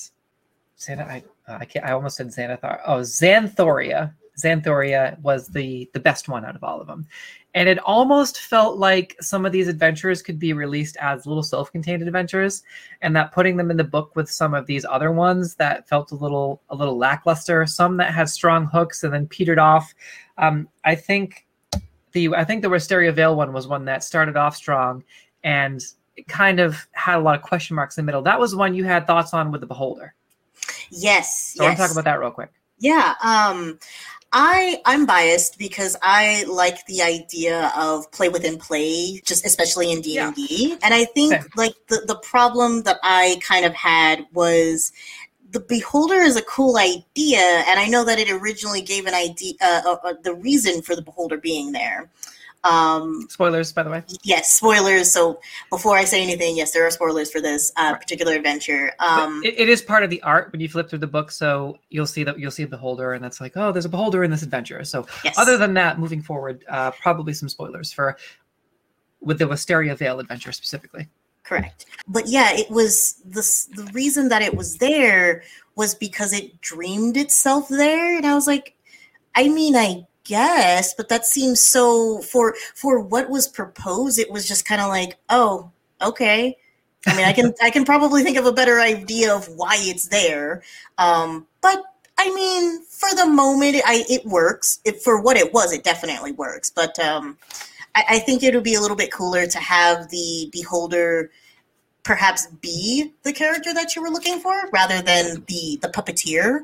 Xana, 0.77 1.07
I, 1.07 1.23
I, 1.47 1.65
can't, 1.65 1.85
I 1.85 1.91
almost 1.91 2.17
said 2.17 2.27
Xanathar. 2.27 2.81
Oh, 2.85 2.99
Xanthoria. 2.99 4.13
Xanthoria 4.37 5.19
was 5.21 5.47
the 5.47 5.89
the 5.93 5.99
best 5.99 6.27
one 6.27 6.45
out 6.45 6.55
of 6.55 6.63
all 6.63 6.81
of 6.81 6.87
them, 6.87 7.05
and 7.53 7.69
it 7.69 7.79
almost 7.79 8.39
felt 8.39 8.77
like 8.77 9.15
some 9.21 9.45
of 9.45 9.51
these 9.51 9.67
adventures 9.67 10.21
could 10.21 10.39
be 10.39 10.53
released 10.53 10.97
as 10.99 11.25
little 11.25 11.43
self-contained 11.43 12.01
adventures, 12.01 12.63
and 13.01 13.15
that 13.15 13.31
putting 13.31 13.57
them 13.57 13.71
in 13.71 13.77
the 13.77 13.83
book 13.83 14.15
with 14.15 14.29
some 14.29 14.53
of 14.53 14.65
these 14.65 14.85
other 14.85 15.11
ones 15.11 15.55
that 15.55 15.87
felt 15.87 16.11
a 16.11 16.15
little 16.15 16.61
a 16.69 16.75
little 16.75 16.97
lackluster, 16.97 17.65
some 17.65 17.97
that 17.97 18.13
had 18.13 18.29
strong 18.29 18.65
hooks 18.65 19.03
and 19.03 19.13
then 19.13 19.27
petered 19.27 19.59
off. 19.59 19.93
Um, 20.37 20.67
I 20.83 20.95
think 20.95 21.45
the 22.13 22.33
I 22.35 22.43
think 22.43 22.61
the 22.61 22.69
Wisteria 22.69 23.11
Vale 23.11 23.35
one 23.35 23.53
was 23.53 23.67
one 23.67 23.85
that 23.85 24.03
started 24.03 24.37
off 24.37 24.55
strong 24.55 25.03
and 25.43 25.83
kind 26.27 26.59
of 26.59 26.87
had 26.91 27.17
a 27.17 27.19
lot 27.19 27.35
of 27.35 27.41
question 27.41 27.75
marks 27.75 27.97
in 27.97 28.03
the 28.03 28.05
middle. 28.05 28.21
That 28.21 28.39
was 28.39 28.55
one 28.55 28.75
you 28.75 28.83
had 28.83 29.05
thoughts 29.05 29.33
on 29.33 29.51
with 29.51 29.61
the 29.61 29.67
Beholder. 29.67 30.13
Yes. 30.89 31.53
So 31.55 31.63
yes. 31.63 31.65
I 31.65 31.65
want 31.65 31.77
to 31.77 31.81
talk 31.83 31.91
about 31.91 32.05
that 32.05 32.19
real 32.19 32.31
quick. 32.31 32.51
Yeah. 32.79 33.15
Um, 33.23 33.79
I 34.33 34.81
I'm 34.85 35.05
biased 35.05 35.59
because 35.59 35.95
I 36.01 36.43
like 36.49 36.85
the 36.87 37.03
idea 37.03 37.71
of 37.77 38.11
play 38.11 38.29
within 38.29 38.57
play, 38.57 39.21
just 39.23 39.45
especially 39.45 39.91
in 39.91 40.01
D 40.01 40.17
and 40.17 40.35
D. 40.35 40.75
And 40.81 40.93
I 40.93 41.05
think 41.05 41.33
Same. 41.33 41.45
like 41.55 41.75
the 41.87 42.03
the 42.07 42.15
problem 42.15 42.81
that 42.83 42.97
I 43.03 43.39
kind 43.41 43.63
of 43.63 43.73
had 43.73 44.25
was 44.33 44.91
the 45.51 45.59
beholder 45.59 46.15
is 46.15 46.35
a 46.35 46.41
cool 46.41 46.77
idea 46.77 47.63
and 47.67 47.79
i 47.79 47.87
know 47.87 48.03
that 48.03 48.17
it 48.17 48.29
originally 48.29 48.81
gave 48.81 49.05
an 49.05 49.13
idea 49.13 49.53
uh, 49.61 49.81
uh, 49.85 49.97
uh, 50.03 50.13
the 50.23 50.33
reason 50.33 50.81
for 50.81 50.95
the 50.95 51.01
beholder 51.01 51.37
being 51.37 51.71
there 51.71 52.09
um, 52.63 53.27
spoilers 53.29 53.71
by 53.71 53.83
the 53.83 53.89
way 53.89 54.03
yes 54.23 54.51
spoilers 54.51 55.11
so 55.11 55.39
before 55.69 55.97
i 55.97 56.03
say 56.03 56.21
anything 56.21 56.55
yes 56.55 56.71
there 56.71 56.85
are 56.85 56.91
spoilers 56.91 57.31
for 57.31 57.41
this 57.41 57.71
uh, 57.77 57.89
right. 57.91 58.01
particular 58.01 58.33
adventure 58.33 58.91
um, 58.99 59.41
it, 59.43 59.59
it 59.59 59.69
is 59.69 59.81
part 59.81 60.03
of 60.03 60.09
the 60.09 60.21
art 60.23 60.51
when 60.51 60.61
you 60.61 60.69
flip 60.69 60.89
through 60.89 60.99
the 60.99 61.07
book 61.07 61.31
so 61.31 61.77
you'll 61.89 62.07
see 62.07 62.23
that 62.23 62.39
you'll 62.39 62.51
see 62.51 62.63
a 62.63 62.67
beholder 62.67 63.13
and 63.13 63.23
that's 63.23 63.41
like 63.41 63.53
oh 63.55 63.71
there's 63.71 63.85
a 63.85 63.89
beholder 63.89 64.23
in 64.23 64.31
this 64.31 64.43
adventure 64.43 64.83
so 64.83 65.05
yes. 65.23 65.37
other 65.37 65.57
than 65.57 65.73
that 65.73 65.99
moving 65.99 66.21
forward 66.21 66.63
uh, 66.69 66.91
probably 66.91 67.33
some 67.33 67.49
spoilers 67.49 67.91
for 67.91 68.17
with 69.21 69.39
the 69.39 69.47
wisteria 69.47 69.95
vale 69.95 70.19
adventure 70.19 70.51
specifically 70.51 71.07
Correct. 71.43 71.85
But 72.07 72.27
yeah, 72.27 72.53
it 72.53 72.69
was 72.71 73.21
the 73.25 73.41
the 73.75 73.91
reason 73.91 74.29
that 74.29 74.41
it 74.41 74.55
was 74.55 74.77
there 74.77 75.43
was 75.75 75.93
because 75.93 76.31
it 76.31 76.61
dreamed 76.61 77.17
itself 77.17 77.67
there, 77.67 78.15
and 78.15 78.25
I 78.25 78.33
was 78.33 78.47
like, 78.47 78.75
I 79.35 79.49
mean, 79.49 79.75
I 79.75 80.07
guess, 80.23 80.93
but 80.93 81.09
that 81.09 81.25
seems 81.25 81.61
so 81.61 82.19
for 82.21 82.55
for 82.75 82.99
what 82.99 83.29
was 83.29 83.47
proposed. 83.47 84.19
It 84.19 84.31
was 84.31 84.47
just 84.47 84.65
kind 84.65 84.81
of 84.81 84.87
like, 84.87 85.17
oh, 85.29 85.71
okay. 86.01 86.57
I 87.07 87.15
mean, 87.15 87.25
I 87.25 87.33
can 87.33 87.53
I 87.61 87.69
can 87.69 87.85
probably 87.85 88.23
think 88.23 88.37
of 88.37 88.45
a 88.45 88.51
better 88.51 88.79
idea 88.79 89.33
of 89.33 89.47
why 89.49 89.75
it's 89.79 90.07
there, 90.07 90.63
um, 90.97 91.47
but 91.61 91.83
I 92.17 92.33
mean, 92.33 92.83
for 92.85 93.13
the 93.15 93.25
moment, 93.25 93.77
I 93.85 94.05
it 94.09 94.25
works. 94.25 94.79
It, 94.85 95.01
for 95.01 95.21
what 95.21 95.37
it 95.37 95.53
was, 95.53 95.73
it 95.73 95.83
definitely 95.83 96.31
works. 96.31 96.69
But 96.69 96.97
um, 96.99 97.37
I, 97.95 98.03
I 98.09 98.19
think 98.19 98.43
it 98.43 98.53
would 98.55 98.63
be 98.63 98.75
a 98.75 98.81
little 98.81 98.97
bit 98.97 99.11
cooler 99.11 99.47
to 99.47 99.59
have 99.59 100.09
the 100.09 100.49
beholder 100.51 101.31
perhaps 102.03 102.47
be 102.61 103.13
the 103.23 103.33
character 103.33 103.73
that 103.73 103.95
you 103.95 104.01
were 104.01 104.09
looking 104.09 104.39
for 104.39 104.53
rather 104.73 105.01
than 105.01 105.43
the 105.47 105.79
the 105.81 105.87
puppeteer 105.89 106.61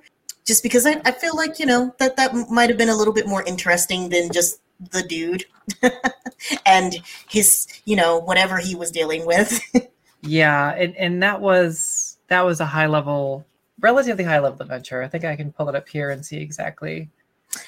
just 0.49 0.63
because 0.63 0.87
I, 0.87 0.99
I 1.05 1.11
feel 1.11 1.35
like 1.35 1.59
you 1.59 1.67
know 1.67 1.93
that 1.99 2.17
that 2.17 2.33
might 2.49 2.69
have 2.69 2.77
been 2.77 2.89
a 2.89 2.95
little 2.95 3.13
bit 3.13 3.27
more 3.27 3.43
interesting 3.43 4.09
than 4.09 4.31
just 4.31 4.59
the 4.91 5.03
dude 5.03 5.45
and 6.65 6.95
his 7.29 7.67
you 7.85 7.95
know 7.95 8.17
whatever 8.17 8.57
he 8.57 8.73
was 8.73 8.89
dealing 8.89 9.27
with 9.27 9.61
yeah 10.23 10.71
and, 10.71 10.95
and 10.97 11.21
that 11.21 11.39
was 11.39 12.17
that 12.29 12.41
was 12.41 12.59
a 12.59 12.65
high 12.65 12.87
level 12.87 13.45
relatively 13.79 14.23
high 14.23 14.39
level 14.39 14.59
adventure 14.59 15.03
i 15.03 15.07
think 15.07 15.23
i 15.23 15.35
can 15.35 15.51
pull 15.51 15.69
it 15.69 15.75
up 15.75 15.87
here 15.87 16.09
and 16.09 16.25
see 16.25 16.37
exactly 16.37 17.07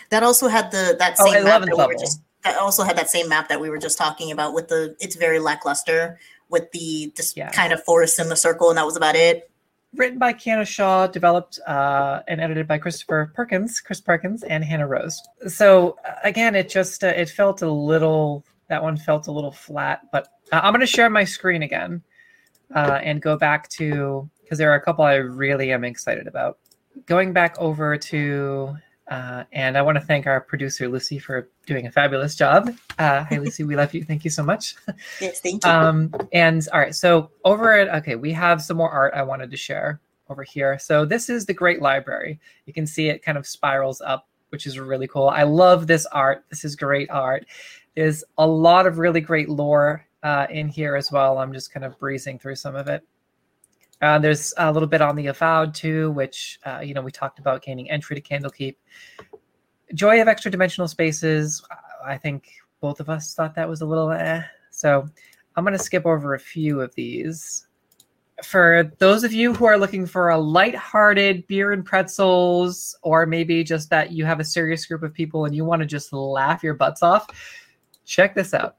that 0.09 0.23
also 0.23 0.47
had 0.47 0.71
the 0.71 0.95
that 0.97 1.15
oh, 1.19 1.31
same 1.31 1.41
oh, 1.41 1.43
map 1.43 1.61
that 1.61 1.77
we 1.77 1.85
were 1.85 1.93
just 1.93 2.19
that 2.43 2.57
also 2.57 2.81
had 2.83 2.97
that 2.97 3.11
same 3.11 3.29
map 3.29 3.47
that 3.49 3.61
we 3.61 3.69
were 3.69 3.77
just 3.77 3.97
talking 3.97 4.31
about 4.31 4.55
with 4.55 4.69
the 4.69 4.95
it's 4.99 5.15
very 5.15 5.37
lackluster 5.37 6.17
with 6.49 6.71
the 6.71 7.11
just 7.15 7.35
Yeah. 7.35 7.49
kind 7.51 7.73
of 7.73 7.83
forest 7.83 8.19
in 8.19 8.29
the 8.29 8.35
circle, 8.35 8.69
and 8.69 8.77
that 8.77 8.85
was 8.85 8.97
about 8.97 9.15
it. 9.15 9.50
Written 9.95 10.17
by 10.17 10.31
Kiana 10.33 10.65
Shaw, 10.65 11.07
developed 11.07 11.59
uh, 11.67 12.21
and 12.27 12.39
edited 12.39 12.65
by 12.67 12.77
Christopher 12.77 13.31
Perkins, 13.35 13.81
Chris 13.81 13.99
Perkins, 13.99 14.43
and 14.43 14.63
Hannah 14.63 14.87
Rose. 14.87 15.21
So 15.47 15.97
uh, 16.07 16.13
again, 16.23 16.55
it 16.55 16.69
just 16.69 17.03
uh, 17.03 17.07
it 17.07 17.29
felt 17.29 17.61
a 17.61 17.69
little. 17.69 18.45
That 18.69 18.81
one 18.81 18.95
felt 18.95 19.27
a 19.27 19.31
little 19.33 19.51
flat, 19.51 20.03
but 20.13 20.29
uh, 20.53 20.61
I'm 20.63 20.71
going 20.71 20.79
to 20.79 20.87
share 20.87 21.09
my 21.09 21.25
screen 21.25 21.63
again 21.63 22.01
uh, 22.73 22.99
and 23.03 23.21
go 23.21 23.37
back 23.37 23.67
to 23.69 24.29
because 24.41 24.57
there 24.57 24.71
are 24.71 24.75
a 24.75 24.81
couple 24.81 25.03
I 25.03 25.15
really 25.15 25.73
am 25.73 25.83
excited 25.83 26.27
about. 26.27 26.57
Going 27.05 27.33
back 27.33 27.57
over 27.59 27.97
to, 27.97 28.75
uh, 29.11 29.43
and 29.51 29.77
I 29.77 29.81
want 29.81 29.97
to 29.97 30.03
thank 30.03 30.25
our 30.25 30.39
producer 30.39 30.87
Lucy 30.87 31.19
for 31.19 31.49
doing 31.65 31.85
a 31.85 31.91
fabulous 31.91 32.33
job. 32.33 32.73
Uh, 32.97 33.25
hi 33.25 33.37
Lucy, 33.37 33.65
we 33.65 33.75
love 33.75 33.93
you. 33.93 34.05
Thank 34.05 34.23
you 34.23 34.31
so 34.31 34.41
much. 34.41 34.75
Yes, 35.19 35.41
thank 35.41 35.63
you. 35.63 35.69
Um, 35.69 36.13
and 36.31 36.67
all 36.73 36.79
right, 36.79 36.95
so 36.95 37.29
over 37.43 37.73
at 37.73 37.93
okay, 38.01 38.15
we 38.15 38.31
have 38.31 38.61
some 38.61 38.77
more 38.77 38.89
art 38.89 39.13
I 39.13 39.23
wanted 39.23 39.51
to 39.51 39.57
share 39.57 39.99
over 40.29 40.43
here. 40.43 40.79
So 40.79 41.05
this 41.05 41.29
is 41.29 41.45
the 41.45 41.53
Great 41.53 41.81
Library. 41.81 42.39
You 42.65 42.73
can 42.73 42.87
see 42.87 43.09
it 43.09 43.21
kind 43.21 43.37
of 43.37 43.45
spirals 43.45 44.01
up, 44.01 44.27
which 44.49 44.65
is 44.65 44.79
really 44.79 45.07
cool. 45.07 45.27
I 45.27 45.43
love 45.43 45.87
this 45.87 46.05
art. 46.07 46.45
This 46.49 46.63
is 46.63 46.75
great 46.75 47.09
art. 47.09 47.45
There's 47.95 48.23
a 48.37 48.47
lot 48.47 48.87
of 48.87 48.97
really 48.97 49.21
great 49.21 49.49
lore 49.49 50.05
uh, 50.23 50.47
in 50.49 50.69
here 50.69 50.95
as 50.95 51.11
well. 51.11 51.37
I'm 51.37 51.51
just 51.51 51.73
kind 51.73 51.85
of 51.85 51.99
breezing 51.99 52.39
through 52.39 52.55
some 52.55 52.75
of 52.75 52.87
it. 52.87 53.03
Uh, 54.01 54.17
there's 54.17 54.53
a 54.57 54.71
little 54.71 54.87
bit 54.87 55.01
on 55.01 55.15
the 55.15 55.27
Avowed 55.27 55.73
too, 55.73 56.11
which 56.11 56.59
uh, 56.65 56.79
you 56.79 56.93
know 56.93 57.01
we 57.01 57.11
talked 57.11 57.39
about 57.39 57.61
gaining 57.61 57.89
entry 57.89 58.19
to 58.19 58.21
Candlekeep. 58.21 58.75
Joy 59.93 60.21
of 60.21 60.27
extra 60.27 60.49
dimensional 60.49 60.87
spaces. 60.87 61.63
I 62.03 62.17
think 62.17 62.49
both 62.79 62.99
of 62.99 63.09
us 63.09 63.35
thought 63.35 63.55
that 63.55 63.69
was 63.69 63.81
a 63.81 63.85
little 63.85 64.11
eh. 64.11 64.41
So 64.71 65.07
I'm 65.55 65.63
going 65.63 65.77
to 65.77 65.83
skip 65.83 66.05
over 66.05 66.33
a 66.33 66.39
few 66.39 66.81
of 66.81 66.95
these. 66.95 67.67
For 68.43 68.91
those 68.97 69.23
of 69.23 69.33
you 69.33 69.53
who 69.53 69.65
are 69.65 69.77
looking 69.77 70.07
for 70.07 70.29
a 70.29 70.37
light-hearted 70.37 71.45
beer 71.45 71.73
and 71.73 71.85
pretzels, 71.85 72.97
or 73.03 73.27
maybe 73.27 73.63
just 73.63 73.91
that 73.91 74.11
you 74.11 74.25
have 74.25 74.39
a 74.39 74.43
serious 74.43 74.85
group 74.87 75.03
of 75.03 75.13
people 75.13 75.45
and 75.45 75.53
you 75.53 75.63
want 75.63 75.81
to 75.81 75.85
just 75.85 76.11
laugh 76.11 76.63
your 76.63 76.73
butts 76.73 77.03
off, 77.03 77.27
check 78.03 78.33
this 78.33 78.55
out. 78.55 78.77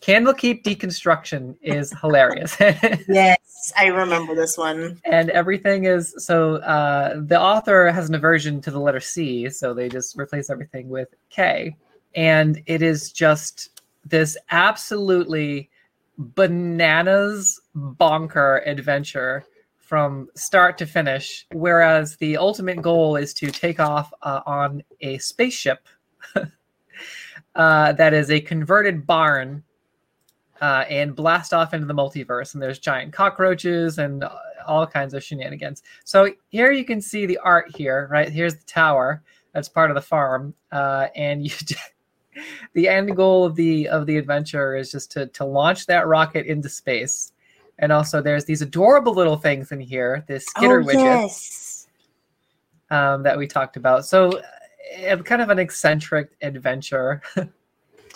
Kandlekeep 0.00 0.62
Dekonstruktion 0.62 1.56
is 1.60 1.92
hilarious. 2.00 2.56
yes, 3.08 3.72
I 3.78 3.86
remember 3.86 4.34
this 4.34 4.56
one. 4.56 4.98
and 5.04 5.28
everything 5.30 5.84
is 5.84 6.14
so 6.18 6.56
uh, 6.56 7.20
the 7.20 7.38
author 7.38 7.90
has 7.90 8.08
an 8.08 8.14
aversion 8.14 8.60
to 8.62 8.70
the 8.70 8.80
letter 8.80 9.00
C, 9.00 9.50
so 9.50 9.74
they 9.74 9.88
just 9.88 10.18
replace 10.18 10.48
everything 10.48 10.88
with 10.88 11.08
K. 11.28 11.76
And 12.14 12.62
it 12.66 12.80
is 12.82 13.12
just 13.12 13.82
this 14.04 14.36
absolutely 14.50 15.70
bananas 16.16 17.60
bonker 17.74 18.62
adventure 18.64 19.44
from 19.78 20.28
start 20.34 20.78
to 20.78 20.86
finish. 20.86 21.46
Whereas 21.52 22.16
the 22.16 22.38
ultimate 22.38 22.80
goal 22.80 23.16
is 23.16 23.34
to 23.34 23.50
take 23.50 23.80
off 23.80 24.12
uh, 24.22 24.40
on 24.46 24.82
a 25.00 25.18
spaceship 25.18 25.86
uh, 27.54 27.92
that 27.92 28.14
is 28.14 28.30
a 28.30 28.40
converted 28.40 29.06
barn 29.06 29.62
uh, 30.60 30.84
and 30.88 31.16
blast 31.16 31.52
off 31.52 31.74
into 31.74 31.86
the 31.86 31.94
multiverse. 31.94 32.54
And 32.54 32.62
there's 32.62 32.78
giant 32.78 33.12
cockroaches 33.12 33.98
and 33.98 34.24
all 34.66 34.86
kinds 34.86 35.14
of 35.14 35.24
shenanigans. 35.24 35.82
So 36.04 36.32
here 36.48 36.72
you 36.72 36.84
can 36.84 37.00
see 37.00 37.26
the 37.26 37.38
art 37.38 37.74
here, 37.76 38.08
right? 38.10 38.28
Here's 38.28 38.54
the 38.54 38.66
tower 38.66 39.22
that's 39.52 39.68
part 39.68 39.90
of 39.90 39.94
the 39.94 40.02
farm, 40.02 40.54
uh, 40.72 41.08
and 41.16 41.44
you. 41.44 41.52
the 42.74 42.88
end 42.88 43.16
goal 43.16 43.44
of 43.44 43.56
the 43.56 43.88
of 43.88 44.06
the 44.06 44.16
adventure 44.16 44.76
is 44.76 44.92
just 44.92 45.10
to 45.12 45.26
to 45.28 45.44
launch 45.44 45.86
that 45.86 46.06
rocket 46.06 46.46
into 46.46 46.68
space. 46.68 47.32
And 47.80 47.90
also, 47.92 48.20
there's 48.20 48.44
these 48.44 48.60
adorable 48.62 49.14
little 49.14 49.36
things 49.36 49.72
in 49.72 49.80
here. 49.80 50.22
This 50.28 50.44
skitter 50.46 50.80
oh, 50.80 50.84
widget 50.84 51.22
yes. 51.22 51.88
um, 52.90 53.22
that 53.22 53.38
we 53.38 53.46
talked 53.46 53.76
about. 53.76 54.04
So, 54.04 54.38
uh, 55.08 55.16
kind 55.22 55.40
of 55.40 55.48
an 55.48 55.58
eccentric 55.58 56.36
adventure 56.42 57.22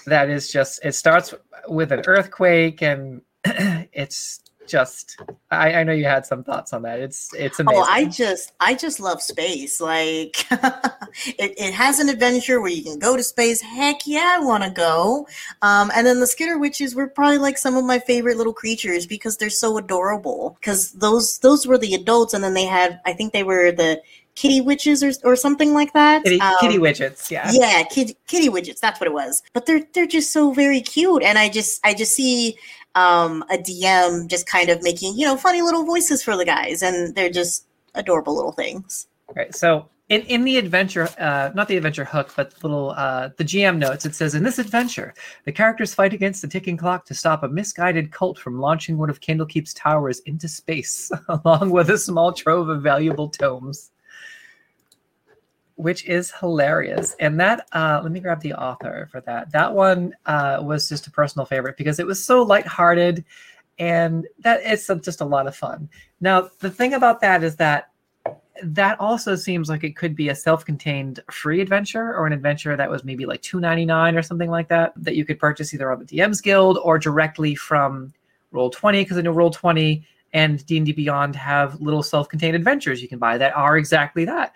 that 0.07 0.31
is 0.31 0.51
just. 0.51 0.85
It 0.85 0.95
starts 0.95 1.35
with 1.69 1.93
an 1.93 2.03
earthquake, 2.07 2.83
and 2.83 3.23
it's 3.45 4.41
just. 4.67 5.21
I, 5.51 5.75
I 5.75 5.85
know 5.85 5.93
you 5.93 6.05
had 6.05 6.27
some 6.27 6.43
thoughts 6.43 6.73
on 6.73 6.83
that. 6.83 7.01
It's 7.01 7.33
it's 7.35 7.61
amazing. 7.61 7.83
Oh, 7.83 7.87
I 7.89 8.07
just 8.07 8.53
I 8.61 8.75
just 8.75 9.01
love 9.01 9.23
space. 9.23 9.81
Like 9.81 10.47
it, 10.51 11.55
it 11.59 11.75
has 11.75 11.99
an 12.01 12.09
adventure 12.09 12.61
where 12.61 12.71
you 12.71 12.83
can 12.83 12.99
go 12.99 13.17
to 13.17 13.23
space. 13.23 13.61
Heck 13.61 14.07
yeah, 14.07 14.39
I 14.39 14.45
want 14.45 14.65
to 14.65 14.71
go. 14.71 15.27
Um, 15.63 15.91
and 15.95 16.07
then 16.07 16.21
the 16.21 16.27
Skitterwidgets 16.27 16.95
were 16.95 17.09
probably 17.09 17.39
like 17.39 17.59
some 17.59 17.77
of 17.77 17.85
my 17.85 17.99
favorite 17.99 18.37
little 18.37 18.55
creatures 18.55 19.07
because 19.07 19.37
they're 19.37 19.51
so 19.51 19.79
adorable. 19.79 20.57
Because 20.61 20.93
those 20.93 21.39
those 21.39 21.67
were 21.67 21.79
the 21.79 21.95
adults, 21.95 22.35
and 22.35 22.43
then 22.43 22.55
they 22.55 22.67
had 22.67 23.01
I 23.05 23.13
think 23.13 23.33
they 23.33 23.45
were 23.45 23.71
the 23.73 24.01
kitty 24.35 24.61
witches 24.61 25.03
or 25.03 25.13
or 25.23 25.37
something 25.37 25.73
like 25.75 25.93
that. 25.93 26.25
kitty, 26.25 26.41
Um, 26.41 26.55
kitty 26.61 26.79
widgets, 26.79 27.31
yeah. 27.31 27.51
yeah 27.53 27.83
kitty, 27.85 28.17
kitty 28.27 28.49
widgets 28.49 28.81
that's 28.81 29.01
what 29.01 29.07
it 29.07 29.13
was 29.13 29.43
but 29.53 29.67
they're 29.67 29.83
they're 29.93 30.07
just 30.07 30.33
so 30.33 30.53
very 30.53 30.81
cute 30.81 31.23
and 31.23 31.39
i 31.39 31.49
just 31.49 31.81
i 31.85 31.95
just 31.95 32.13
see 32.13 32.57
um 32.95 33.43
a 33.51 33.57
dm 33.57 34.29
just 34.29 34.47
kind 34.47 34.69
of 34.69 34.83
making 34.83 35.17
you 35.17 35.27
know 35.27 35.37
funny 35.37 35.63
little 35.63 35.85
voices 35.85 36.23
for 36.23 36.37
the 36.37 36.45
guys 36.45 36.83
and 36.83 37.15
they're 37.15 37.31
just 37.31 37.67
adorable 37.95 38.35
little 38.35 38.53
things 38.53 39.07
Right. 39.35 39.55
So 39.55 39.89
in, 40.11 40.21
in 40.23 40.45
the 40.45 40.59
adventure, 40.59 41.09
uh, 41.19 41.51
not 41.55 41.67
the 41.67 41.77
adventure 41.77 42.05
hook, 42.05 42.33
but 42.37 42.53
little 42.63 42.91
uh, 42.91 43.31
the 43.39 43.45
GM 43.45 43.79
notes, 43.79 44.05
it 44.05 44.15
says 44.15 44.35
in 44.35 44.43
this 44.43 44.59
adventure, 44.59 45.15
the 45.45 45.53
characters 45.53 45.95
fight 45.95 46.13
against 46.13 46.43
the 46.43 46.49
ticking 46.49 46.77
clock 46.77 47.07
to 47.07 47.15
stop 47.15 47.43
a 47.43 47.49
misguided 47.49 48.13
cult 48.13 48.39
from 48.39 48.61
launching 48.61 48.99
one 48.99 49.09
of 49.09 49.21
Candlekeep's 49.21 49.73
towers 49.73 50.21
into 50.21 50.47
space, 50.47 51.11
along 51.29 51.71
with 51.71 51.89
a 51.91 51.97
small 51.99 52.33
trove 52.33 52.69
of 52.69 52.83
valuable 52.83 53.29
tomes. 53.31 53.93
Which 55.77 56.05
is 56.07 56.33
hilarious. 56.39 57.17
And 57.19 57.39
that 57.41 57.67
uh, 57.73 58.01
let 58.03 58.13
me 58.13 58.21
grab 58.21 58.41
the 58.41 58.55
author 58.55 59.09
for 59.11 59.21
that. 59.23 59.51
That 59.51 59.75
one 59.75 60.15
uh, 60.27 60.61
was 60.63 60.89
just 60.89 61.07
a 61.07 61.11
personal 61.11 61.47
favorite 61.47 61.77
because 61.77 61.99
it 61.99 62.07
was 62.07 62.25
so 62.25 62.43
lighthearted 62.43 63.25
and 63.79 64.27
that 64.39 64.61
it's 64.65 64.87
just 64.87 65.21
a 65.21 65.25
lot 65.25 65.47
of 65.47 65.57
fun. 65.57 65.89
Now, 66.21 66.49
the 66.61 66.71
thing 66.71 66.95
about 66.95 67.21
that 67.21 67.43
is 67.43 67.57
that 67.57 67.91
that 68.63 68.99
also 69.01 69.35
seems 69.35 69.69
like 69.69 69.83
it 69.83 69.97
could 69.97 70.15
be 70.15 70.29
a 70.29 70.35
self-contained 70.35 71.21
free 71.31 71.61
adventure 71.61 72.15
or 72.15 72.27
an 72.27 72.33
adventure 72.33 72.77
that 72.77 72.89
was 72.89 73.05
maybe 73.05 73.27
like 73.27 73.43
2.99 73.43 74.17
or 74.17 74.23
something 74.23 74.51
like 74.51 74.69
that 74.69 74.93
that 74.97 75.17
you 75.17 75.25
could 75.25 75.41
purchase 75.41 75.75
either 75.75 75.91
on 75.91 75.99
the 75.99 76.05
DM's 76.05 76.41
Guild 76.41 76.79
or 76.83 76.99
directly 76.99 77.55
from 77.57 78.13
Roll20 78.53 79.03
because 79.03 79.19
I 79.19 79.23
know 79.23 79.35
Roll20 79.35 80.05
and 80.33 80.65
D&D 80.67 80.93
Beyond 80.93 81.35
have 81.37 81.81
little 81.81 82.03
self-contained 82.03 82.57
adventures 82.57 83.03
you 83.03 83.09
can 83.09 83.19
buy 83.19 83.39
that 83.39 83.57
are 83.57 83.77
exactly 83.77 84.25
that. 84.25 84.55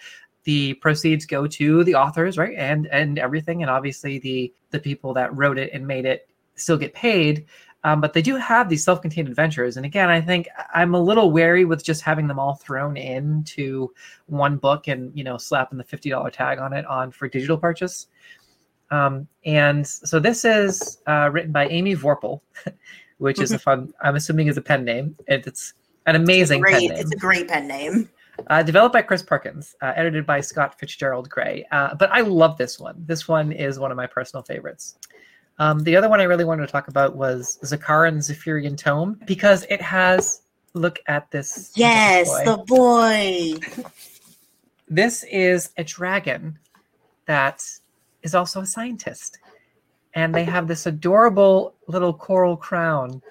The 0.49 0.73
proceeds 0.81 1.27
go 1.27 1.47
to 1.47 1.85
the 1.85 1.95
authors, 1.95 2.39
right? 2.39 2.57
And 2.57 2.87
and 2.87 3.19
everything. 3.19 3.61
And 3.61 3.71
obviously 3.71 4.19
the 4.19 4.51
the 4.71 4.79
people 4.79 5.13
that 5.13 5.37
wrote 5.37 5.59
it 5.59 5.71
and 5.75 5.87
made 5.87 6.07
it 6.07 6.27
still 6.55 6.79
get 6.79 6.95
paid. 6.95 7.45
Um, 7.85 8.01
but 8.01 8.15
they 8.15 8.23
do 8.23 8.37
have 8.37 8.71
these 8.71 8.83
self-contained 8.83 9.29
adventures. 9.29 9.77
And 9.77 9.85
again 9.85 10.09
i 10.09 10.23
think 10.23 10.49
i'm 10.73 10.95
a 10.95 11.01
little 11.01 11.31
wary 11.31 11.67
with 11.67 11.85
just 11.85 12.01
having 12.01 12.27
them 12.27 12.39
all 12.39 12.55
thrown 12.55 12.97
into 12.97 13.93
one 14.25 14.57
book 14.57 14.89
and 14.89 15.13
you 15.15 15.23
know 15.23 15.37
slapping 15.37 15.77
the 15.77 15.85
$50 15.85 16.33
tag 16.33 16.59
on 16.59 16.73
it 16.73 16.87
on 16.87 17.11
for 17.11 17.29
digital 17.29 17.59
purchase. 17.59 18.07
Um, 18.91 19.29
and 19.45 19.87
so 19.87 20.19
this 20.19 20.47
is 20.47 21.03
uh, 21.07 21.29
written 21.31 21.53
by 21.53 21.69
amy 21.69 21.95
vorpahl 21.95 22.41
which 23.19 23.39
is 23.39 23.53
a 23.53 23.59
fun 23.59 23.93
i'm 24.03 24.17
assuming 24.17 24.47
is 24.47 24.57
a 24.57 24.63
pen 24.63 24.83
name. 24.83 25.15
And 25.29 25.47
it's 25.47 25.75
an 26.07 26.17
amazing 26.17 26.63
pen 26.63 26.73
great 26.73 26.91
name. 26.91 27.01
it's 27.01 27.13
a 27.13 27.17
great 27.17 27.49
pen 27.49 27.69
name 27.69 28.09
uh, 28.47 28.63
developed 28.63 28.93
by 28.93 29.03
Chris 29.03 29.23
Perkins, 29.23 29.75
uh, 29.83 29.93
edited 29.97 30.25
by 30.25 30.41
Scott 30.41 30.79
Fitzgerald 30.79 31.29
Gray. 31.29 31.67
Uh, 31.71 31.95
but 31.95 32.11
I 32.13 32.21
love 32.21 32.57
this 32.57 32.79
one. 32.79 33.03
This 33.07 33.29
one 33.29 33.53
is 33.53 33.79
one 33.79 33.91
of 33.91 33.97
my 33.97 34.07
personal 34.07 34.43
favorites. 34.43 34.99
Um, 35.59 35.81
the 35.81 35.97
other 35.97 36.09
one 36.09 36.21
I 36.21 36.25
really 36.25 36.45
wanted 36.45 36.67
to 36.67 36.73
talk 36.73 36.89
about 36.89 37.17
was 37.17 37.59
Zikran 37.65 38.23
Zephyrean 38.23 38.77
Tome 38.77 39.21
because 39.27 39.67
it 39.69 39.83
has. 39.83 40.43
Look 40.75 41.01
at 41.09 41.29
this. 41.31 41.73
yes 41.75 42.29
boy. 42.29 42.45
the 42.45 42.57
boy 42.59 43.83
This 44.89 45.25
is 45.25 45.71
a 45.77 45.83
dragon 45.83 46.59
that 47.27 47.65
is 48.23 48.35
also 48.35 48.61
a 48.61 48.67
scientist. 48.67 49.39
And 50.15 50.35
they 50.35 50.45
have 50.45 50.67
this 50.67 50.87
adorable 50.87 51.75
little 51.87 52.13
coral 52.13 52.57
crown 52.57 53.23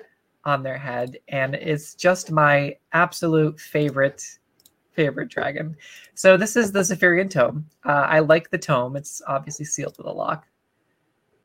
on 0.46 0.64
their 0.64 0.78
head. 0.78 1.18
And 1.28 1.56
it's 1.56 1.96
just 1.96 2.32
my 2.32 2.78
absolute 2.94 3.60
favorite, 3.60 4.24
favorite 4.98 5.30
dragon. 5.30 5.78
So 6.16 6.36
this 6.36 6.58
is 6.58 6.72
the 6.72 6.84
Zephyrean 6.84 7.30
Tome. 7.30 7.68
Uh, 7.86 8.06
I 8.10 8.20
like 8.20 8.50
the 8.50 8.58
tome. 8.58 8.96
It's 8.96 9.22
obviously 9.28 9.66
sealed 9.66 9.96
with 9.98 10.08
a 10.08 10.12
lock. 10.12 10.48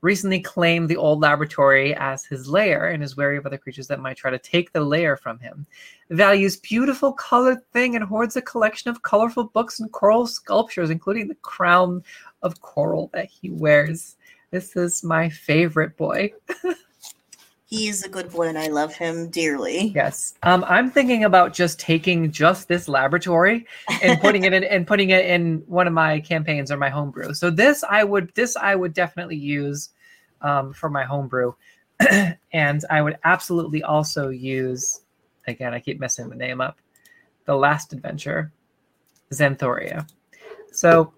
Recently 0.01 0.41
claimed 0.41 0.89
the 0.89 0.97
old 0.97 1.21
laboratory 1.21 1.95
as 1.95 2.25
his 2.25 2.49
lair 2.49 2.89
and 2.89 3.05
is 3.05 3.17
wary 3.17 3.37
of 3.37 3.47
other 3.47 3.59
creatures 3.59 3.87
that 3.87 4.01
might 4.01 4.17
try 4.17 4.31
to 4.33 4.39
take 4.39 4.73
the 4.73 4.81
lair 4.81 5.17
from 5.17 5.39
him 5.39 5.65
values 6.13 6.57
beautiful 6.57 7.13
colored 7.13 7.65
thing 7.73 7.97
and 7.97 8.05
hoards 8.05 8.37
a 8.37 8.43
collection 8.43 8.91
of 8.91 9.03
colorful 9.03 9.45
books 9.45 9.81
and 9.81 9.91
coral 9.93 10.27
sculptures, 10.27 10.91
including 10.91 11.29
the 11.29 11.35
crown 11.37 12.03
of 12.43 12.61
coral 12.61 13.11
that 13.13 13.27
he 13.27 13.51
wears. 13.51 14.17
This 14.51 14.77
is 14.77 15.03
my 15.03 15.29
favorite 15.29 15.97
boy. 15.97 16.33
He 17.73 17.89
is 17.89 18.03
a 18.03 18.09
good 18.11 18.31
boy, 18.31 18.49
and 18.49 18.59
I 18.59 18.67
love 18.67 18.95
him 18.95 19.31
dearly. 19.31 19.93
Yes. 19.95 20.35
Um, 20.43 20.63
I'm 20.69 20.91
thinking 20.91 21.25
about 21.25 21.55
just 21.55 21.81
taking 21.81 22.31
just 22.31 22.69
this 22.69 22.87
laboratory 22.87 23.67
and 24.03 24.21
putting 24.21 24.45
it 24.45 24.53
in 24.53 24.63
and 24.65 24.87
putting 24.87 25.09
it 25.09 25.25
in 25.25 25.65
one 25.69 25.87
of 25.87 25.95
my 25.95 26.21
campaigns 26.21 26.71
or 26.71 26.77
my 26.77 26.91
homebrew. 26.91 27.33
So 27.33 27.49
this 27.49 27.83
I 27.83 28.05
would 28.05 28.31
this 28.35 28.57
I 28.57 28.75
would 28.75 28.93
definitely 28.93 29.39
use 29.39 29.89
um, 30.43 30.75
for 30.75 30.91
my 30.91 31.05
homebrew, 31.05 31.55
and 32.53 32.85
I 32.91 33.01
would 33.01 33.17
absolutely 33.25 33.83
also 33.83 34.29
use. 34.29 35.01
Again, 35.47 35.73
I 35.73 35.81
keep 35.81 35.99
messing 35.99 36.29
the 36.29 36.37
name 36.37 36.61
up. 36.61 36.77
The 37.47 37.57
last 37.57 37.95
adventure, 37.95 38.53
Xanthoria. 39.33 40.07
So 40.73 41.15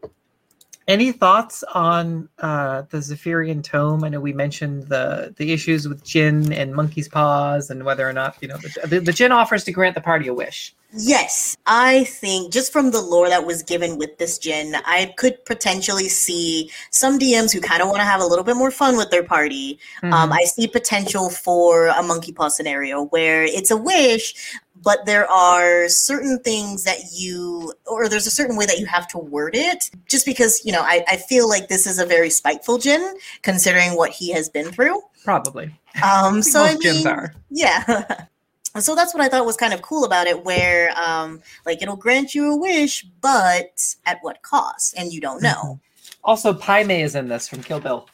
any 0.86 1.12
thoughts 1.12 1.64
on 1.74 2.28
uh, 2.38 2.82
the 2.90 3.00
Zephyrean 3.00 3.62
tome? 3.62 4.04
I 4.04 4.08
know 4.08 4.20
we 4.20 4.32
mentioned 4.32 4.84
the 4.84 5.34
the 5.36 5.52
issues 5.52 5.88
with 5.88 6.04
Jin 6.04 6.52
and 6.52 6.74
Monkey's 6.74 7.08
Paws, 7.08 7.70
and 7.70 7.84
whether 7.84 8.08
or 8.08 8.12
not 8.12 8.36
you 8.40 8.48
know 8.48 8.58
the, 8.58 8.86
the, 8.86 9.00
the 9.00 9.12
Jin 9.12 9.32
offers 9.32 9.64
to 9.64 9.72
grant 9.72 9.94
the 9.94 10.00
party 10.00 10.28
a 10.28 10.34
wish. 10.34 10.74
Yes, 10.96 11.56
I 11.66 12.04
think 12.04 12.52
just 12.52 12.72
from 12.72 12.92
the 12.92 13.00
lore 13.00 13.28
that 13.28 13.44
was 13.44 13.64
given 13.64 13.98
with 13.98 14.16
this 14.18 14.38
Jin, 14.38 14.76
I 14.86 15.12
could 15.16 15.44
potentially 15.44 16.08
see 16.08 16.70
some 16.90 17.18
DMs 17.18 17.52
who 17.52 17.60
kind 17.60 17.82
of 17.82 17.88
want 17.88 17.98
to 17.98 18.04
have 18.04 18.20
a 18.20 18.24
little 18.24 18.44
bit 18.44 18.54
more 18.54 18.70
fun 18.70 18.96
with 18.96 19.10
their 19.10 19.24
party. 19.24 19.80
Um, 20.04 20.12
Mhm. 20.12 20.32
I 20.32 20.44
see 20.44 20.68
potential 20.68 21.30
for 21.30 21.88
a 21.88 22.00
monkey 22.00 22.30
paw 22.30 22.46
scenario 22.46 23.06
where 23.06 23.42
it's 23.42 23.72
a 23.72 23.76
wish, 23.76 24.54
but 24.82 25.06
there 25.06 25.30
are 25.30 25.88
certain 25.88 26.38
things 26.40 26.84
that 26.84 26.98
you, 27.12 27.72
or 27.86 28.08
there's 28.08 28.26
a 28.26 28.30
certain 28.30 28.56
way 28.56 28.66
that 28.66 28.78
you 28.78 28.86
have 28.86 29.06
to 29.08 29.18
word 29.18 29.54
it. 29.54 29.90
Just 30.08 30.26
because 30.26 30.64
you 30.64 30.72
know, 30.72 30.82
I, 30.82 31.04
I 31.08 31.16
feel 31.16 31.48
like 31.48 31.68
this 31.68 31.86
is 31.86 31.98
a 31.98 32.06
very 32.06 32.30
spiteful 32.30 32.78
Jin, 32.78 33.16
considering 33.42 33.96
what 33.96 34.10
he 34.10 34.32
has 34.32 34.48
been 34.48 34.70
through. 34.70 35.00
Probably. 35.24 35.74
Um, 36.02 36.42
so 36.42 36.60
Most 36.60 36.82
Jins 36.82 37.04
mean, 37.04 37.06
are. 37.06 37.34
yeah. 37.50 38.26
so 38.78 38.94
that's 38.94 39.14
what 39.14 39.22
I 39.22 39.28
thought 39.28 39.46
was 39.46 39.56
kind 39.56 39.72
of 39.72 39.82
cool 39.82 40.04
about 40.04 40.26
it, 40.26 40.44
where 40.44 40.92
um, 40.98 41.40
like 41.64 41.82
it'll 41.82 41.96
grant 41.96 42.34
you 42.34 42.52
a 42.52 42.56
wish, 42.56 43.06
but 43.20 43.94
at 44.06 44.18
what 44.22 44.42
cost? 44.42 44.94
And 44.96 45.12
you 45.12 45.20
don't 45.20 45.42
know. 45.42 45.80
Also, 46.24 46.54
Pai 46.54 46.84
Mei 46.84 47.02
is 47.02 47.14
in 47.14 47.28
this 47.28 47.48
from 47.48 47.62
Kill 47.62 47.80
Bill. 47.80 48.08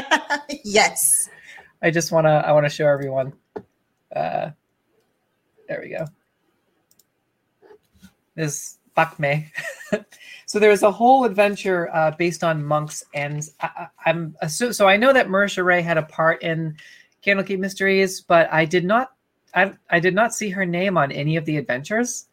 yes. 0.64 1.28
I 1.82 1.90
just 1.90 2.10
wanna 2.10 2.42
I 2.46 2.52
wanna 2.52 2.70
show 2.70 2.86
everyone. 2.86 3.32
Uh, 4.14 4.50
there 5.70 5.80
we 5.80 5.90
go. 5.90 6.04
This 8.34 8.78
Bak 8.96 9.20
Mei. 9.20 9.50
so 10.46 10.58
there's 10.58 10.82
a 10.82 10.90
whole 10.90 11.24
adventure 11.24 11.88
uh, 11.94 12.10
based 12.10 12.42
on 12.42 12.64
monks, 12.64 13.04
and 13.14 13.48
I, 13.60 14.12
assu- 14.42 14.74
so 14.74 14.88
I 14.88 14.96
know 14.96 15.12
that 15.12 15.28
Marisha 15.28 15.64
Ray 15.64 15.80
had 15.80 15.96
a 15.96 16.02
part 16.02 16.42
in 16.42 16.76
Candlekeep 17.24 17.60
Mysteries, 17.60 18.20
but 18.20 18.52
I 18.52 18.64
did 18.64 18.84
not 18.84 19.12
I 19.54 19.72
I 19.90 20.00
did 20.00 20.14
not 20.14 20.34
see 20.34 20.50
her 20.50 20.66
name 20.66 20.98
on 20.98 21.12
any 21.12 21.36
of 21.36 21.44
the 21.44 21.56
adventures, 21.56 22.26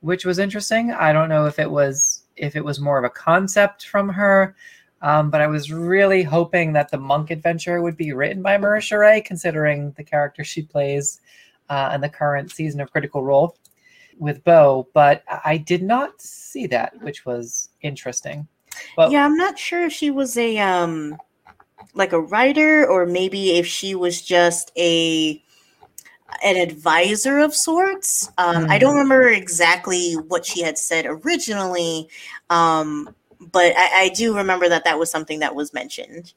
which 0.00 0.24
was 0.24 0.38
interesting. 0.38 0.92
I 0.92 1.12
don't 1.12 1.28
know 1.28 1.46
if 1.46 1.58
it 1.58 1.70
was 1.70 2.22
if 2.36 2.54
it 2.54 2.64
was 2.64 2.78
more 2.78 2.98
of 2.98 3.04
a 3.04 3.10
concept 3.10 3.86
from 3.86 4.08
her. 4.08 4.54
Um, 5.00 5.30
but 5.30 5.40
I 5.40 5.46
was 5.46 5.72
really 5.72 6.24
hoping 6.24 6.72
that 6.72 6.90
the 6.90 6.98
monk 6.98 7.30
adventure 7.30 7.82
would 7.82 7.96
be 7.96 8.12
written 8.12 8.42
by 8.42 8.56
Marisha 8.56 8.98
Ray, 8.98 9.20
considering 9.20 9.92
the 9.92 10.02
character 10.02 10.42
she 10.42 10.62
plays 10.62 11.20
uh, 11.68 11.92
in 11.94 12.00
the 12.00 12.08
current 12.08 12.50
season 12.50 12.80
of 12.80 12.90
Critical 12.90 13.22
Role 13.22 13.56
with 14.18 14.42
Beau. 14.44 14.88
But 14.94 15.22
I 15.44 15.56
did 15.56 15.82
not 15.82 16.20
see 16.20 16.66
that, 16.68 17.00
which 17.02 17.24
was 17.24 17.70
interesting. 17.82 18.46
But 18.96 19.10
yeah, 19.10 19.24
I'm 19.24 19.36
not 19.36 19.58
sure 19.58 19.84
if 19.84 19.92
she 19.92 20.10
was 20.10 20.36
a 20.36 20.58
um 20.58 21.18
like 21.94 22.12
a 22.12 22.20
writer 22.20 22.86
or 22.86 23.06
maybe 23.06 23.52
if 23.58 23.66
she 23.66 23.94
was 23.94 24.22
just 24.22 24.70
a 24.76 25.42
an 26.42 26.56
advisor 26.56 27.38
of 27.38 27.54
sorts. 27.54 28.30
Um, 28.38 28.66
I 28.68 28.78
don't 28.78 28.96
remember 28.96 29.28
exactly 29.28 30.12
what 30.14 30.44
she 30.44 30.62
had 30.62 30.76
said 30.76 31.06
originally, 31.06 32.08
um, 32.50 33.14
but 33.40 33.72
I, 33.76 34.02
I 34.02 34.08
do 34.10 34.36
remember 34.36 34.68
that 34.68 34.84
that 34.84 34.98
was 34.98 35.10
something 35.10 35.38
that 35.40 35.54
was 35.54 35.72
mentioned. 35.72 36.34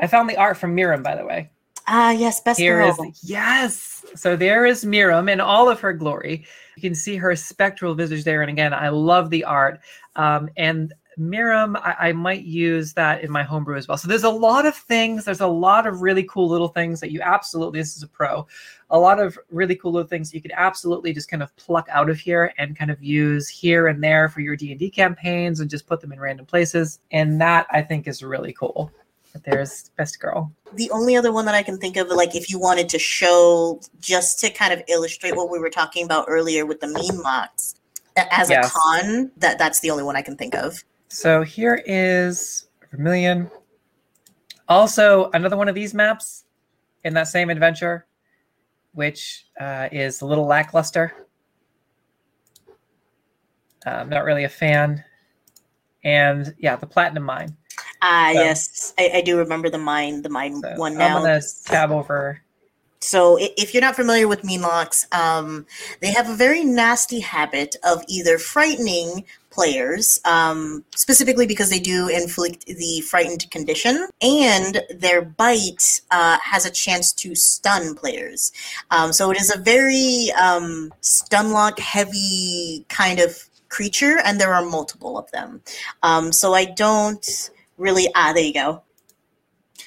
I 0.00 0.06
found 0.06 0.28
the 0.28 0.36
art 0.36 0.56
from 0.56 0.74
Miirym, 0.74 1.02
by 1.02 1.14
the 1.14 1.26
way. 1.26 1.50
Ah, 1.86 2.10
yes, 2.10 2.40
best 2.40 2.58
Here 2.58 2.78
girl. 2.78 2.96
is 3.08 3.22
yes. 3.22 4.04
So 4.14 4.36
there 4.36 4.66
is 4.66 4.84
Miirym 4.84 5.30
in 5.30 5.40
all 5.40 5.68
of 5.68 5.80
her 5.80 5.92
glory. 5.92 6.44
You 6.76 6.82
can 6.82 6.94
see 6.94 7.16
her 7.16 7.34
spectral 7.36 7.94
visage 7.94 8.24
there, 8.24 8.42
and 8.42 8.50
again, 8.50 8.72
I 8.72 8.88
love 8.88 9.30
the 9.30 9.44
art. 9.44 9.80
Um, 10.16 10.48
and 10.56 10.92
Miirym, 11.18 11.76
I, 11.76 12.08
I 12.08 12.12
might 12.12 12.44
use 12.44 12.94
that 12.94 13.22
in 13.22 13.30
my 13.30 13.42
homebrew 13.42 13.76
as 13.76 13.86
well. 13.86 13.98
So 13.98 14.08
there's 14.08 14.24
a 14.24 14.30
lot 14.30 14.64
of 14.64 14.74
things. 14.74 15.24
There's 15.24 15.42
a 15.42 15.46
lot 15.46 15.86
of 15.86 16.00
really 16.00 16.24
cool 16.24 16.48
little 16.48 16.68
things 16.68 17.00
that 17.00 17.10
you 17.10 17.20
absolutely. 17.20 17.80
This 17.80 17.96
is 17.96 18.02
a 18.02 18.08
pro. 18.08 18.46
A 18.90 18.98
lot 18.98 19.20
of 19.20 19.38
really 19.50 19.76
cool 19.76 19.92
little 19.92 20.08
things 20.08 20.32
you 20.32 20.40
could 20.40 20.52
absolutely 20.54 21.12
just 21.12 21.30
kind 21.30 21.42
of 21.42 21.54
pluck 21.56 21.86
out 21.90 22.10
of 22.10 22.18
here 22.18 22.52
and 22.58 22.76
kind 22.76 22.90
of 22.90 23.02
use 23.02 23.48
here 23.48 23.88
and 23.88 24.02
there 24.02 24.28
for 24.28 24.40
your 24.40 24.56
D 24.56 24.70
and 24.70 24.78
D 24.78 24.90
campaigns, 24.90 25.60
and 25.60 25.68
just 25.68 25.86
put 25.86 26.00
them 26.00 26.12
in 26.12 26.20
random 26.20 26.46
places. 26.46 27.00
And 27.10 27.40
that 27.40 27.66
I 27.70 27.82
think 27.82 28.06
is 28.06 28.22
really 28.22 28.52
cool. 28.52 28.90
But 29.32 29.44
there's 29.44 29.90
best 29.96 30.20
girl. 30.20 30.52
the 30.74 30.90
only 30.90 31.16
other 31.16 31.32
one 31.32 31.44
that 31.46 31.54
I 31.54 31.62
can 31.62 31.78
think 31.78 31.96
of, 31.96 32.08
like 32.08 32.34
if 32.34 32.50
you 32.50 32.58
wanted 32.58 32.88
to 32.90 32.98
show 32.98 33.80
just 34.00 34.38
to 34.40 34.50
kind 34.50 34.72
of 34.72 34.82
illustrate 34.88 35.34
what 35.36 35.50
we 35.50 35.58
were 35.58 35.70
talking 35.70 36.04
about 36.04 36.26
earlier 36.28 36.66
with 36.66 36.80
the 36.80 36.86
meenlocks 36.86 37.74
as 38.16 38.50
Yes. 38.50 38.66
a 38.68 38.78
con, 38.78 39.30
that 39.38 39.58
that's 39.58 39.80
the 39.80 39.90
only 39.90 40.02
one 40.04 40.16
I 40.16 40.22
can 40.22 40.36
think 40.36 40.54
of. 40.54 40.82
So 41.08 41.42
here 41.42 41.82
is 41.86 42.68
Vermilion. 42.90 43.50
Also, 44.68 45.30
another 45.32 45.56
one 45.56 45.68
of 45.68 45.74
these 45.74 45.92
maps 45.94 46.44
in 47.04 47.14
that 47.14 47.28
same 47.28 47.48
adventure, 47.50 48.06
which 48.92 49.46
uh, 49.60 49.88
is 49.92 50.20
a 50.20 50.26
little 50.26 50.46
lackluster. 50.46 51.26
I'm 53.84 54.08
not 54.08 54.24
really 54.24 54.44
a 54.44 54.48
fan. 54.48 55.02
And 56.04 56.54
yeah, 56.58 56.76
the 56.76 56.86
Platinum 56.86 57.24
Mine. 57.24 57.56
Ah, 58.02 58.30
So- 58.34 58.40
yes, 58.42 58.94
I, 58.98 59.10
I 59.14 59.20
do 59.22 59.38
remember 59.38 59.70
the 59.70 59.78
mine, 59.78 60.22
the 60.22 60.28
mine 60.28 60.60
So 60.60 60.74
one 60.76 60.92
I'm 60.92 60.98
now. 60.98 61.18
gonna 61.20 61.40
tab 61.64 61.90
over. 61.92 62.40
So 63.00 63.36
if 63.40 63.74
you're 63.74 63.80
not 63.80 63.96
familiar 63.96 64.28
with 64.28 64.42
meenlocks, 64.42 65.12
um, 65.12 65.66
they 66.00 66.12
have 66.12 66.28
a 66.28 66.34
very 66.34 66.62
nasty 66.62 67.18
habit 67.18 67.74
of 67.82 68.04
either 68.06 68.38
frightening 68.38 69.24
players, 69.50 70.20
um, 70.24 70.84
specifically 70.94 71.46
because 71.46 71.68
they 71.68 71.80
do 71.80 72.06
inflict 72.08 72.64
the 72.66 73.00
frightened 73.02 73.50
condition, 73.50 74.06
and 74.22 74.82
their 74.88 75.20
bite 75.20 76.00
uh, 76.12 76.38
has 76.44 76.64
a 76.64 76.70
chance 76.70 77.12
to 77.12 77.34
stun 77.34 77.94
players. 77.96 78.52
Um, 78.92 79.12
so 79.12 79.30
it 79.32 79.40
is 79.40 79.52
a 79.54 79.58
very 79.58 80.30
um, 80.40 80.94
stun 81.00 81.50
lock 81.50 81.80
heavy 81.80 82.86
kind 82.88 83.18
of 83.18 83.48
creature, 83.68 84.18
and 84.24 84.40
there 84.40 84.54
are 84.54 84.64
multiple 84.64 85.18
of 85.18 85.28
them. 85.32 85.60
Um, 86.04 86.30
so 86.32 86.54
I 86.54 86.66
don't 86.66 87.50
really. 87.82 88.08
Ah, 88.14 88.32
there 88.32 88.44
you 88.44 88.54
go. 88.54 88.82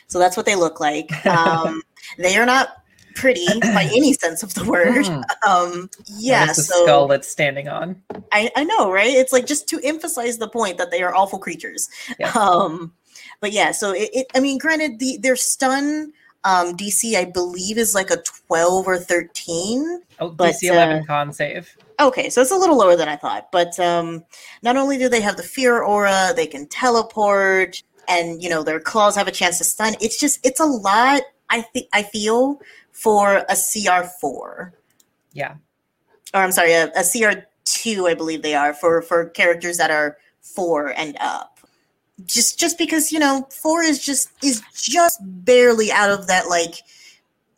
So 0.07 0.19
that's 0.19 0.37
what 0.37 0.45
they 0.45 0.55
look 0.55 0.79
like. 0.79 1.25
Um, 1.25 1.81
they 2.17 2.37
are 2.37 2.45
not 2.45 2.83
pretty 3.15 3.47
by 3.61 3.89
any 3.95 4.13
sense 4.13 4.43
of 4.43 4.53
the 4.53 4.63
word. 4.65 5.07
Hmm, 5.07 5.21
Um, 5.49 5.89
yeah, 6.05 6.47
the 6.47 6.53
so 6.53 6.83
skull 6.83 7.07
that's 7.07 7.27
standing 7.27 7.67
on. 7.67 8.01
I, 8.31 8.51
I 8.55 8.63
know, 8.65 8.91
right? 8.91 9.09
It's 9.09 9.33
like 9.33 9.47
just 9.47 9.67
to 9.69 9.79
emphasize 9.83 10.37
the 10.37 10.49
point 10.49 10.77
that 10.77 10.91
they 10.91 11.01
are 11.01 11.15
awful 11.15 11.39
creatures. 11.39 11.89
Yes. 12.19 12.35
Um, 12.35 12.93
but 13.41 13.51
yeah, 13.51 13.71
so 13.71 13.93
it, 13.93 14.09
it 14.13 14.27
I 14.35 14.39
mean, 14.39 14.57
granted, 14.57 14.99
the 14.99 15.17
their 15.17 15.35
stun 15.35 16.11
um, 16.43 16.75
DC 16.77 17.15
I 17.15 17.25
believe 17.25 17.77
is 17.77 17.95
like 17.95 18.11
a 18.11 18.17
twelve 18.47 18.87
or 18.87 18.97
thirteen. 18.97 20.01
Oh, 20.19 20.29
but, 20.29 20.55
DC 20.55 20.69
11 20.69 20.97
uh, 20.97 21.03
con 21.05 21.33
save. 21.33 21.75
Okay, 21.99 22.29
so 22.29 22.41
it's 22.41 22.51
a 22.51 22.57
little 22.57 22.77
lower 22.77 22.95
than 22.95 23.07
I 23.07 23.15
thought. 23.15 23.51
But 23.51 23.79
um, 23.79 24.23
not 24.63 24.75
only 24.75 24.97
do 24.97 25.07
they 25.09 25.21
have 25.21 25.37
the 25.37 25.43
fear 25.43 25.81
aura, 25.81 26.33
they 26.35 26.47
can 26.47 26.67
teleport, 26.67 27.81
and 28.07 28.41
you 28.43 28.49
know 28.49 28.63
their 28.63 28.79
claws 28.79 29.15
have 29.15 29.27
a 29.27 29.31
chance 29.31 29.57
to 29.59 29.63
stun. 29.63 29.95
It's 30.01 30.19
just 30.19 30.45
it's 30.45 30.59
a 30.59 30.65
lot. 30.65 31.21
I 31.49 31.61
think 31.61 31.87
I 31.93 32.03
feel 32.03 32.59
for 32.91 33.45
a 33.49 33.55
CR 33.55 34.03
four, 34.19 34.73
Yeah. 35.33 35.55
or 36.33 36.41
I'm 36.41 36.51
sorry, 36.51 36.73
a, 36.73 36.87
a 36.95 37.03
CR 37.03 37.41
two. 37.65 38.07
I 38.07 38.13
believe 38.13 38.41
they 38.41 38.55
are 38.55 38.73
for 38.73 39.01
for 39.01 39.29
characters 39.29 39.77
that 39.77 39.91
are 39.91 40.17
four 40.41 40.89
and 40.97 41.15
up. 41.19 41.59
Just 42.25 42.59
just 42.59 42.77
because 42.77 43.11
you 43.11 43.19
know 43.19 43.47
four 43.51 43.83
is 43.83 44.03
just 44.03 44.29
is 44.43 44.61
just 44.73 45.19
barely 45.23 45.91
out 45.91 46.09
of 46.09 46.27
that 46.27 46.47
like 46.49 46.75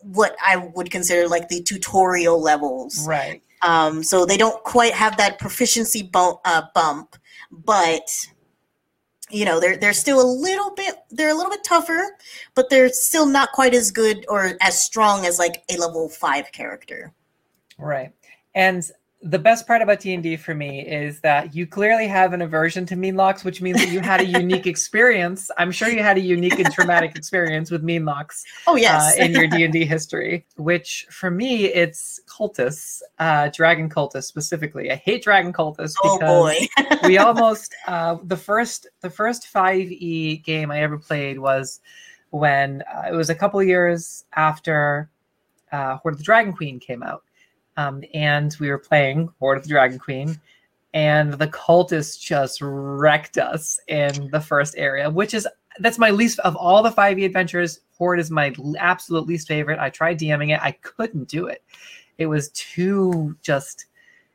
what 0.01 0.35
I 0.45 0.57
would 0.57 0.91
consider 0.91 1.27
like 1.27 1.47
the 1.49 1.61
tutorial 1.63 2.41
levels. 2.41 3.05
Right. 3.07 3.41
Um, 3.61 4.03
so 4.03 4.25
they 4.25 4.37
don't 4.37 4.63
quite 4.63 4.93
have 4.93 5.17
that 5.17 5.39
proficiency 5.39 6.03
bump, 6.03 6.39
uh, 6.45 6.63
bump, 6.75 7.15
but 7.51 8.09
you 9.29 9.43
know 9.45 9.59
they're 9.59 9.77
they're 9.77 9.93
still 9.93 10.21
a 10.21 10.29
little 10.29 10.73
bit 10.75 10.95
they're 11.09 11.29
a 11.29 11.33
little 11.33 11.51
bit 11.51 11.63
tougher, 11.63 12.17
but 12.55 12.69
they're 12.69 12.89
still 12.89 13.25
not 13.25 13.51
quite 13.51 13.73
as 13.73 13.91
good 13.91 14.25
or 14.29 14.53
as 14.61 14.79
strong 14.79 15.25
as 15.25 15.39
like 15.39 15.63
a 15.69 15.77
level 15.77 16.07
five 16.09 16.51
character. 16.51 17.13
Right. 17.77 18.11
And 18.55 18.89
the 19.29 19.39
best 19.39 19.67
part 19.67 19.81
about 19.81 19.99
D&D 19.99 20.37
for 20.37 20.55
me 20.55 20.87
is 20.87 21.19
that 21.19 21.53
you 21.53 21.67
clearly 21.67 22.07
have 22.07 22.31
an 22.31 22.41
aversion 22.41 22.85
to 22.85 22.95
meenlocks, 22.95 23.43
which 23.43 23.61
means 23.61 23.77
that 23.77 23.89
you 23.89 23.99
had 23.99 24.21
a 24.21 24.25
unique 24.41 24.65
experience. 24.65 25.51
I'm 25.57 25.71
sure 25.71 25.89
you 25.89 26.01
had 26.01 26.17
a 26.17 26.21
unique 26.21 26.59
and 26.59 26.71
traumatic 26.73 27.15
experience 27.15 27.69
with 27.69 27.83
meenlocks. 27.83 28.43
Oh 28.67 28.77
yes, 28.77 29.19
uh, 29.19 29.23
in 29.23 29.33
your 29.33 29.47
D&D 29.47 29.85
history, 29.85 30.45
which 30.55 31.07
for 31.09 31.29
me 31.29 31.65
it's 31.65 32.21
cultists, 32.25 33.01
uh, 33.19 33.49
dragon 33.53 33.89
cultists 33.89 34.25
specifically. 34.25 34.91
I 34.91 34.95
hate 34.95 35.23
dragon 35.23 35.51
cultists 35.51 35.95
oh 36.03 36.19
boy, 36.19 36.67
we 37.03 37.17
almost 37.17 37.75
uh, 37.87 38.17
the 38.23 38.37
first 38.37 38.87
the 39.01 39.09
first 39.09 39.51
5e 39.53 40.43
game 40.43 40.71
I 40.71 40.81
ever 40.81 40.97
played 40.97 41.37
was 41.37 41.81
when 42.29 42.81
uh, 42.83 43.09
it 43.11 43.13
was 43.13 43.29
a 43.29 43.35
couple 43.35 43.61
years 43.61 44.23
after 44.35 45.09
uh, 45.73 45.97
Hoard 45.97 46.13
of 46.13 46.17
the 46.17 46.23
Dragon 46.23 46.53
Queen 46.53 46.79
came 46.79 47.03
out 47.03 47.23
um, 47.77 48.03
and 48.13 48.55
we 48.59 48.69
were 48.69 48.79
playing 48.79 49.29
Hoard 49.39 49.57
of 49.57 49.63
the 49.63 49.69
Dragon 49.69 49.99
Queen, 49.99 50.39
and 50.93 51.33
the 51.33 51.47
cultists 51.47 52.19
just 52.19 52.59
wrecked 52.61 53.37
us 53.37 53.79
in 53.87 54.29
the 54.31 54.41
first 54.41 54.75
area, 54.77 55.09
which 55.09 55.33
is 55.33 55.47
that's 55.79 55.99
my 55.99 56.09
least 56.09 56.39
of 56.39 56.55
all 56.55 56.81
the 56.81 56.89
5e 56.89 57.23
adventures. 57.23 57.81
Hoard 57.97 58.19
is 58.19 58.31
my 58.31 58.53
absolute 58.79 59.27
least 59.27 59.47
favorite. 59.47 59.79
I 59.79 59.91
tried 59.91 60.19
DMing 60.19 60.53
it, 60.53 60.61
I 60.61 60.71
couldn't 60.71 61.27
do 61.27 61.47
it. 61.47 61.63
It 62.17 62.25
was 62.25 62.49
too 62.49 63.37
just. 63.41 63.85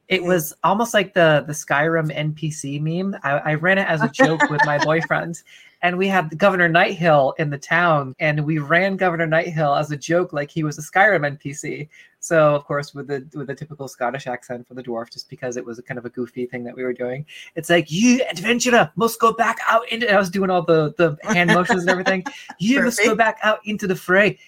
It 0.09 0.23
was 0.23 0.53
almost 0.63 0.93
like 0.93 1.15
the 1.15 1.43
the 1.47 1.55
Skyrim 1.55 2.15
NPC 2.15 2.81
meme. 2.81 3.19
I, 3.23 3.31
I 3.39 3.55
ran 3.55 3.79
it 3.79 3.89
as 3.89 4.03
a 4.03 4.09
joke 4.09 4.43
with 4.51 4.61
my 4.67 4.77
boyfriend, 4.85 5.43
and 5.81 5.97
we 5.97 6.07
had 6.07 6.37
Governor 6.39 6.69
Nighthill 6.69 7.33
in 7.39 7.51
the 7.51 7.59
town, 7.59 8.15
and 8.21 8.45
we 8.45 8.59
ran 8.59 8.97
Governor 8.97 9.27
Nighthill 9.27 9.79
as 9.79 9.91
a 9.91 9.97
joke, 9.97 10.33
like 10.33 10.51
he 10.51 10.65
was 10.65 10.77
a 10.77 10.83
Skyrim 10.83 11.39
NPC. 11.39 11.89
So 12.23 12.55
of 12.55 12.65
course, 12.67 12.95
with 12.95 13.09
the 13.09 13.27
with 13.35 13.49
the 13.49 13.55
typical 13.55 13.89
Scottish 13.89 14.29
accent 14.29 14.69
for 14.69 14.75
the 14.75 14.83
dwarf, 14.83 15.11
just 15.11 15.29
because 15.29 15.57
it 15.57 15.65
was 15.65 15.81
a 15.81 15.83
kind 15.83 15.99
of 15.99 16.05
a 16.05 16.09
goofy 16.09 16.47
thing 16.47 16.63
that 16.63 16.77
we 16.77 16.85
were 16.85 16.93
doing. 16.93 17.27
It's 17.57 17.69
like 17.69 17.91
you 17.91 18.23
adventurer 18.31 18.93
must 18.95 19.19
go 19.19 19.33
back 19.33 19.59
out 19.69 19.91
into. 19.91 20.09
I 20.09 20.17
was 20.17 20.31
doing 20.31 20.49
all 20.49 20.63
the 20.63 20.95
the 20.99 21.19
hand 21.35 21.51
motions 21.55 21.83
and 21.83 21.91
everything. 21.91 22.25
You 22.61 22.79
Perfect. 22.79 22.85
must 22.85 23.09
go 23.09 23.17
back 23.17 23.39
out 23.43 23.59
into 23.65 23.89
the 23.89 23.97
fray. 23.97 24.39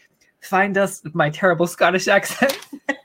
Find 0.40 0.78
us 0.78 1.02
with 1.02 1.16
my 1.16 1.30
terrible 1.30 1.66
Scottish 1.66 2.06
accent. 2.06 2.56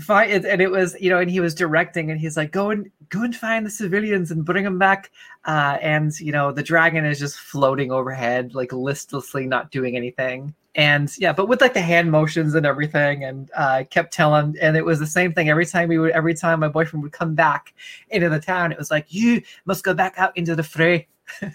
find 0.00 0.44
and 0.46 0.60
it 0.62 0.70
was 0.70 0.96
you 0.98 1.10
know 1.10 1.18
and 1.18 1.30
he 1.30 1.38
was 1.38 1.54
directing 1.54 2.10
and 2.10 2.18
he's 2.18 2.36
like 2.36 2.50
go 2.50 2.70
and 2.70 2.90
go 3.10 3.22
and 3.22 3.36
find 3.36 3.64
the 3.64 3.70
civilians 3.70 4.30
and 4.32 4.44
bring 4.44 4.64
them 4.64 4.78
back 4.78 5.12
uh, 5.44 5.78
and 5.80 6.18
you 6.18 6.32
know 6.32 6.50
the 6.50 6.62
dragon 6.62 7.04
is 7.04 7.18
just 7.18 7.38
floating 7.38 7.92
overhead 7.92 8.54
like 8.54 8.72
listlessly 8.72 9.46
not 9.46 9.70
doing 9.70 9.96
anything 9.96 10.52
and 10.76 11.16
yeah 11.18 11.32
but 11.32 11.48
with 11.48 11.60
like 11.60 11.74
the 11.74 11.80
hand 11.80 12.10
motions 12.10 12.54
and 12.54 12.66
everything 12.66 13.24
and 13.24 13.50
uh, 13.56 13.84
kept 13.90 14.12
telling 14.12 14.54
and 14.60 14.76
it 14.76 14.84
was 14.84 14.98
the 14.98 15.06
same 15.06 15.32
thing 15.32 15.48
every 15.48 15.66
time 15.66 15.88
we 15.88 15.98
would 15.98 16.10
every 16.12 16.34
time 16.34 16.60
my 16.60 16.68
boyfriend 16.68 17.02
would 17.02 17.12
come 17.12 17.34
back 17.34 17.72
into 18.10 18.28
the 18.28 18.40
town 18.40 18.72
it 18.72 18.78
was 18.78 18.90
like 18.90 19.06
you 19.12 19.40
must 19.64 19.84
go 19.84 19.94
back 19.94 20.14
out 20.16 20.36
into 20.36 20.56
the 20.56 20.62
fray 20.62 21.06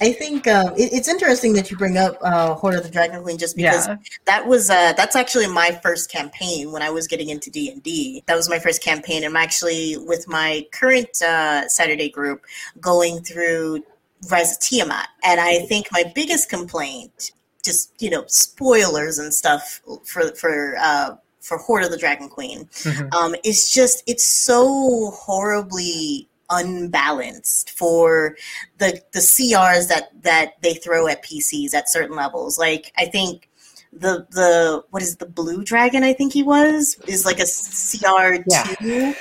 I 0.00 0.12
think 0.12 0.46
um, 0.46 0.68
it, 0.76 0.92
it's 0.92 1.08
interesting 1.08 1.54
that 1.54 1.70
you 1.70 1.76
bring 1.76 1.96
up 1.96 2.18
uh, 2.22 2.54
Hoard 2.54 2.74
of 2.74 2.82
the 2.82 2.90
Dragon 2.90 3.22
Queen, 3.22 3.38
just 3.38 3.56
because 3.56 3.88
yeah. 3.88 3.96
that 4.26 4.46
was 4.46 4.68
uh, 4.68 4.92
that's 4.92 5.16
actually 5.16 5.46
my 5.46 5.78
first 5.82 6.10
campaign 6.10 6.70
when 6.70 6.82
I 6.82 6.90
was 6.90 7.06
getting 7.06 7.30
into 7.30 7.50
D 7.50 7.70
and 7.70 7.82
D. 7.82 8.22
That 8.26 8.36
was 8.36 8.48
my 8.48 8.58
first 8.58 8.82
campaign. 8.82 9.24
I'm 9.24 9.36
actually 9.36 9.96
with 9.96 10.28
my 10.28 10.66
current 10.72 11.20
uh, 11.22 11.66
Saturday 11.68 12.10
group 12.10 12.44
going 12.80 13.20
through 13.20 13.84
Rise 14.30 14.52
of 14.52 14.60
Tiamat, 14.60 15.08
and 15.24 15.40
I 15.40 15.60
think 15.60 15.88
my 15.92 16.04
biggest 16.14 16.50
complaint, 16.50 17.32
just 17.64 17.92
you 18.00 18.10
know, 18.10 18.24
spoilers 18.26 19.18
and 19.18 19.32
stuff 19.32 19.80
for 20.04 20.34
for 20.34 20.76
uh, 20.78 21.16
for 21.40 21.58
Hoard 21.58 21.84
of 21.84 21.90
the 21.90 21.98
Dragon 21.98 22.28
Queen, 22.28 22.64
mm-hmm. 22.66 23.12
um, 23.14 23.34
is 23.44 23.70
just 23.70 24.02
it's 24.06 24.26
so 24.26 25.10
horribly 25.10 26.28
unbalanced 26.50 27.70
for 27.70 28.36
the 28.78 29.00
the 29.12 29.20
CRs 29.20 29.88
that 29.88 30.10
that 30.22 30.52
they 30.62 30.74
throw 30.74 31.08
at 31.08 31.24
PCs 31.24 31.74
at 31.74 31.88
certain 31.88 32.16
levels. 32.16 32.58
Like 32.58 32.92
I 32.98 33.06
think 33.06 33.48
the 33.92 34.26
the 34.30 34.84
what 34.90 35.02
is 35.02 35.16
the 35.16 35.26
blue 35.26 35.64
dragon 35.64 36.02
I 36.02 36.12
think 36.12 36.32
he 36.32 36.42
was 36.42 36.98
is 37.06 37.24
like 37.24 37.38
a 37.38 37.44
CR 37.44 38.42
two, 38.42 38.84
yeah. 38.88 39.14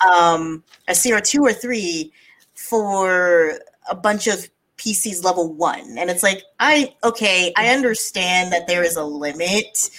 um, 0.08 0.62
a 0.86 0.94
CR 0.94 1.20
two 1.20 1.42
or 1.42 1.52
three 1.52 2.12
for 2.54 3.58
a 3.90 3.94
bunch 3.94 4.26
of 4.26 4.48
PCs 4.78 5.24
level 5.24 5.52
one, 5.52 5.96
and 5.98 6.10
it's 6.10 6.22
like 6.22 6.42
I 6.60 6.94
okay 7.04 7.52
I 7.56 7.68
understand 7.68 8.52
that 8.52 8.66
there 8.66 8.82
is 8.82 8.96
a 8.96 9.04
limit. 9.04 9.90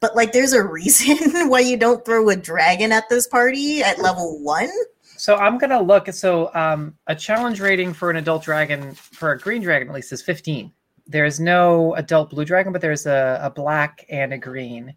But 0.00 0.16
like, 0.16 0.32
there's 0.32 0.52
a 0.52 0.64
reason 0.64 1.48
why 1.48 1.60
you 1.60 1.76
don't 1.76 2.04
throw 2.04 2.28
a 2.28 2.36
dragon 2.36 2.90
at 2.90 3.08
this 3.08 3.28
party 3.28 3.82
at 3.82 4.00
level 4.00 4.42
one. 4.42 4.70
So 5.16 5.36
I'm 5.36 5.56
gonna 5.58 5.80
look. 5.80 6.12
So 6.12 6.52
um, 6.54 6.96
a 7.06 7.14
challenge 7.14 7.60
rating 7.60 7.92
for 7.92 8.10
an 8.10 8.16
adult 8.16 8.42
dragon, 8.42 8.92
for 8.94 9.30
a 9.30 9.38
green 9.38 9.62
dragon 9.62 9.88
at 9.88 9.94
least, 9.94 10.12
is 10.12 10.20
15. 10.20 10.72
There 11.06 11.24
is 11.24 11.38
no 11.38 11.94
adult 11.94 12.30
blue 12.30 12.44
dragon, 12.44 12.72
but 12.72 12.82
there's 12.82 13.06
a, 13.06 13.38
a 13.42 13.50
black 13.50 14.04
and 14.10 14.32
a 14.32 14.38
green, 14.38 14.94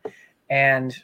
and 0.49 0.95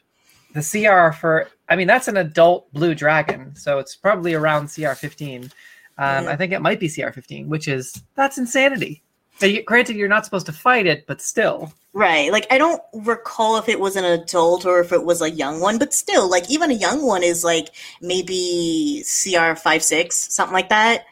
the 0.54 0.62
CR 0.62 1.16
for 1.16 1.50
I 1.70 1.76
mean 1.76 1.88
that's 1.88 2.08
an 2.08 2.18
adult 2.18 2.74
blue 2.74 2.96
dragon, 2.96 3.56
so 3.56 3.78
it's 3.78 3.96
probably 3.96 4.34
around 4.34 4.70
CR 4.74 4.94
15. 4.94 5.52
Um, 5.98 6.28
I 6.28 6.36
think 6.36 6.52
it 6.52 6.62
might 6.62 6.80
be 6.80 6.90
CR 6.90 7.12
15, 7.12 7.50
which 7.50 7.68
is 7.68 8.04
that's 8.16 8.38
insanity. 8.38 9.04
But 9.40 9.66
granted, 9.66 9.96
you're 9.96 10.08
not 10.08 10.26
supposed 10.26 10.46
to 10.46 10.54
fight 10.54 10.86
it, 10.86 11.06
but 11.08 11.22
still. 11.22 11.74
Right. 11.94 12.32
Like 12.32 12.48
I 12.52 12.58
don't 12.58 12.82
recall 12.94 13.58
if 13.58 13.68
it 13.68 13.80
was 13.80 13.96
an 13.96 14.06
adult 14.06 14.66
or 14.66 14.80
if 14.80 14.94
it 14.94 15.04
was 15.04 15.22
a 15.22 15.30
young 15.30 15.60
one, 15.60 15.78
but 15.78 15.94
still, 15.94 16.30
like 16.30 16.50
even 16.50 16.72
a 16.72 16.76
young 16.76 17.06
one 17.06 17.24
is 17.24 17.44
like 17.44 17.70
maybe 18.02 19.04
CR 19.04 19.56
five 19.56 19.84
six, 19.84 20.34
something 20.34 20.54
like 20.54 20.70
that. 20.70 21.04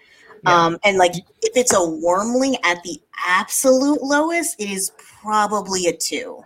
Yeah. 0.43 0.65
Um, 0.65 0.77
and 0.86 0.97
like 0.97 1.15
if 1.15 1.57
it's 1.57 1.73
a 1.73 1.77
wyrmling 1.77 2.55
at 2.63 2.82
the 2.84 3.01
absolute 3.27 4.01
lowest, 4.01 4.59
it 4.59 4.69
is 4.69 4.91
probably 4.97 5.88
a 5.88 5.93
two. 5.95 6.43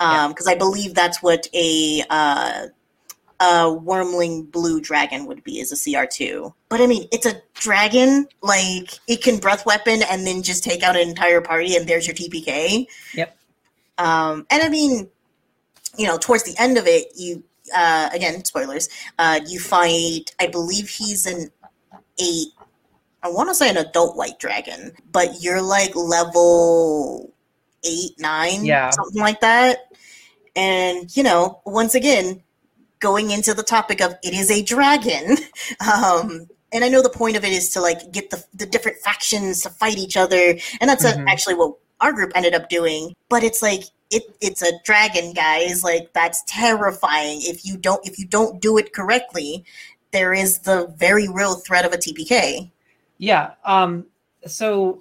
Um, 0.00 0.30
because 0.30 0.46
I 0.46 0.54
believe 0.54 0.94
that's 0.94 1.22
what 1.22 1.48
a 1.54 2.04
uh 2.10 2.66
a 3.40 3.64
wyrmling 3.64 4.50
blue 4.50 4.80
dragon 4.80 5.26
would 5.26 5.42
be 5.42 5.58
is 5.58 5.72
a 5.72 5.74
CR2. 5.74 6.52
But 6.68 6.80
I 6.80 6.86
mean, 6.86 7.08
it's 7.12 7.26
a 7.26 7.40
dragon. 7.54 8.26
Like 8.42 8.98
it 9.08 9.22
can 9.22 9.38
breath 9.38 9.66
weapon 9.66 10.02
and 10.10 10.26
then 10.26 10.42
just 10.42 10.64
take 10.64 10.82
out 10.82 10.96
an 10.96 11.08
entire 11.08 11.40
party, 11.40 11.76
and 11.76 11.88
there's 11.88 12.06
your 12.06 12.14
TPK. 12.14 12.86
Yep. 13.14 13.36
Um, 13.98 14.46
and 14.50 14.62
I 14.62 14.68
mean, 14.68 15.08
you 15.96 16.06
know, 16.06 16.18
towards 16.18 16.44
the 16.44 16.54
end 16.58 16.78
of 16.78 16.86
it, 16.86 17.08
you 17.16 17.42
uh, 17.74 18.10
again 18.12 18.44
spoilers. 18.44 18.88
Uh, 19.18 19.40
you 19.46 19.58
fight. 19.58 20.34
I 20.40 20.46
believe 20.46 20.88
he's 20.88 21.26
an 21.26 21.50
eight. 22.20 22.48
I 23.22 23.28
want 23.28 23.48
to 23.48 23.54
say 23.54 23.70
an 23.70 23.78
adult 23.78 24.16
white 24.16 24.38
dragon, 24.38 24.92
but 25.10 25.42
you're 25.42 25.62
like 25.62 25.96
level 25.96 27.32
eight, 27.84 28.12
nine, 28.18 28.64
yeah, 28.64 28.90
something 28.90 29.20
like 29.20 29.40
that. 29.40 29.78
And 30.54 31.14
you 31.16 31.24
know, 31.24 31.60
once 31.66 31.94
again, 31.94 32.43
going 33.00 33.30
into 33.30 33.54
the 33.54 33.62
topic 33.62 34.00
of 34.00 34.14
it 34.22 34.34
is 34.34 34.50
a 34.50 34.62
dragon. 34.62 35.36
Um, 35.80 36.46
and 36.72 36.84
I 36.84 36.88
know 36.88 37.02
the 37.02 37.08
point 37.08 37.36
of 37.36 37.44
it 37.44 37.52
is 37.52 37.70
to 37.70 37.80
like 37.80 38.12
get 38.12 38.30
the, 38.30 38.44
the 38.52 38.66
different 38.66 38.98
factions 38.98 39.62
to 39.62 39.70
fight 39.70 39.96
each 39.96 40.16
other, 40.16 40.56
and 40.80 40.90
that's 40.90 41.04
mm-hmm. 41.04 41.26
a, 41.26 41.30
actually 41.30 41.54
what 41.54 41.76
our 42.00 42.12
group 42.12 42.32
ended 42.34 42.54
up 42.54 42.68
doing. 42.68 43.14
But 43.28 43.44
it's 43.44 43.62
like 43.62 43.84
it 44.10 44.24
it's 44.40 44.62
a 44.62 44.72
dragon, 44.84 45.32
guys. 45.32 45.84
Like 45.84 46.12
that's 46.12 46.42
terrifying. 46.46 47.38
If 47.42 47.64
you 47.64 47.76
don't 47.76 48.06
if 48.06 48.18
you 48.18 48.26
don't 48.26 48.60
do 48.60 48.76
it 48.76 48.92
correctly, 48.92 49.64
there 50.10 50.34
is 50.34 50.60
the 50.60 50.92
very 50.96 51.28
real 51.28 51.54
threat 51.54 51.84
of 51.84 51.92
a 51.92 51.96
TPK. 51.96 52.70
Yeah. 53.18 53.52
Um. 53.64 54.06
So 54.46 55.00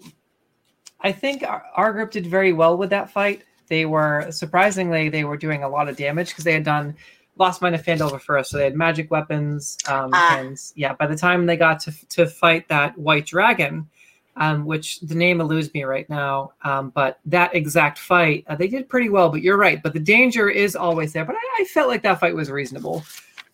I 1.02 1.12
think 1.12 1.44
our, 1.44 1.64
our 1.76 1.92
group 1.92 2.12
did 2.12 2.28
very 2.28 2.54
well 2.54 2.78
with 2.78 2.92
that 2.92 3.10
fight. 3.10 3.44
They 3.68 3.86
were 3.86 4.28
surprisingly 4.32 5.10
they 5.10 5.24
were 5.24 5.38
doing 5.38 5.64
a 5.64 5.70
lot 5.70 5.90
of 5.90 5.98
damage 5.98 6.30
because 6.30 6.44
they 6.44 6.54
had 6.54 6.64
done 6.64 6.96
Lost 7.38 7.62
Mine 7.62 7.74
of 7.74 7.84
Phandelver 7.84 8.22
first, 8.22 8.52
so 8.52 8.58
they 8.58 8.64
had 8.64 8.76
magic 8.76 9.10
weapons. 9.10 9.78
Um, 9.88 10.12
ah. 10.14 10.38
And 10.38 10.58
yeah, 10.76 10.94
by 10.94 11.08
the 11.08 11.16
time 11.16 11.46
they 11.46 11.58
got 11.58 11.80
to 11.82 12.08
to 12.10 12.28
fight 12.28 12.68
that 12.70 12.98
white 12.98 13.26
dragon, 13.26 13.90
um, 14.36 14.66
which 14.66 15.00
the 15.02 15.16
name 15.16 15.42
eludes 15.42 15.74
me 15.74 15.84
right 15.84 16.10
now, 16.10 16.54
um, 16.64 16.92
but 16.92 17.20
that 17.26 17.56
exact 17.56 17.98
fight, 17.98 18.46
uh, 18.48 18.56
they 18.56 18.68
did 18.68 18.90
pretty 18.90 19.10
well. 19.10 19.30
But 19.30 19.42
you're 19.42 19.58
right, 19.58 19.82
but 19.82 19.94
the 19.94 20.00
danger 20.00 20.50
is 20.50 20.76
always 20.76 21.14
there. 21.14 21.26
But 21.26 21.36
I, 21.36 21.62
I 21.62 21.66
felt 21.66 21.90
like 21.90 22.04
that 22.04 22.20
fight 22.20 22.36
was 22.36 22.52
reasonable. 22.52 23.04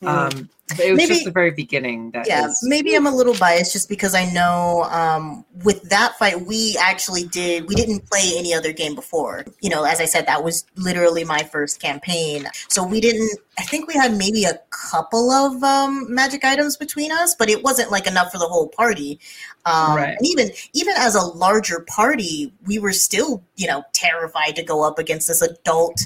Um, 0.01 0.49
it 0.77 0.91
was 0.91 0.97
maybe, 0.97 1.13
just 1.13 1.25
the 1.25 1.31
very 1.31 1.51
beginning. 1.51 2.11
That 2.11 2.27
yeah, 2.27 2.47
is, 2.47 2.59
maybe 2.63 2.95
I'm 2.95 3.07
a 3.07 3.15
little 3.15 3.33
biased 3.35 3.73
just 3.73 3.89
because 3.89 4.13
I 4.13 4.31
know 4.31 4.83
um, 4.91 5.43
with 5.63 5.81
that 5.89 6.17
fight 6.17 6.45
we 6.45 6.77
actually 6.79 7.23
did 7.23 7.67
we 7.67 7.75
didn't 7.75 8.05
play 8.09 8.33
any 8.37 8.53
other 8.53 8.71
game 8.71 8.95
before. 8.95 9.45
You 9.61 9.69
know, 9.69 9.83
as 9.83 9.99
I 9.99 10.05
said, 10.05 10.27
that 10.27 10.43
was 10.43 10.65
literally 10.75 11.23
my 11.23 11.39
first 11.39 11.81
campaign, 11.81 12.45
so 12.67 12.83
we 12.83 13.01
didn't. 13.01 13.31
I 13.57 13.63
think 13.63 13.87
we 13.87 13.95
had 13.95 14.15
maybe 14.15 14.45
a 14.45 14.59
couple 14.69 15.31
of 15.31 15.61
um, 15.63 16.13
magic 16.13 16.45
items 16.45 16.77
between 16.77 17.11
us, 17.11 17.35
but 17.35 17.49
it 17.49 17.63
wasn't 17.63 17.91
like 17.91 18.07
enough 18.07 18.31
for 18.31 18.37
the 18.37 18.47
whole 18.47 18.67
party. 18.69 19.19
Um, 19.65 19.95
right. 19.97 20.15
And 20.17 20.27
even 20.27 20.51
even 20.73 20.93
as 20.97 21.15
a 21.15 21.21
larger 21.21 21.85
party, 21.89 22.53
we 22.67 22.79
were 22.79 22.93
still 22.93 23.43
you 23.55 23.67
know 23.67 23.83
terrified 23.93 24.55
to 24.55 24.63
go 24.63 24.83
up 24.83 24.99
against 24.99 25.27
this 25.27 25.41
adult 25.41 26.05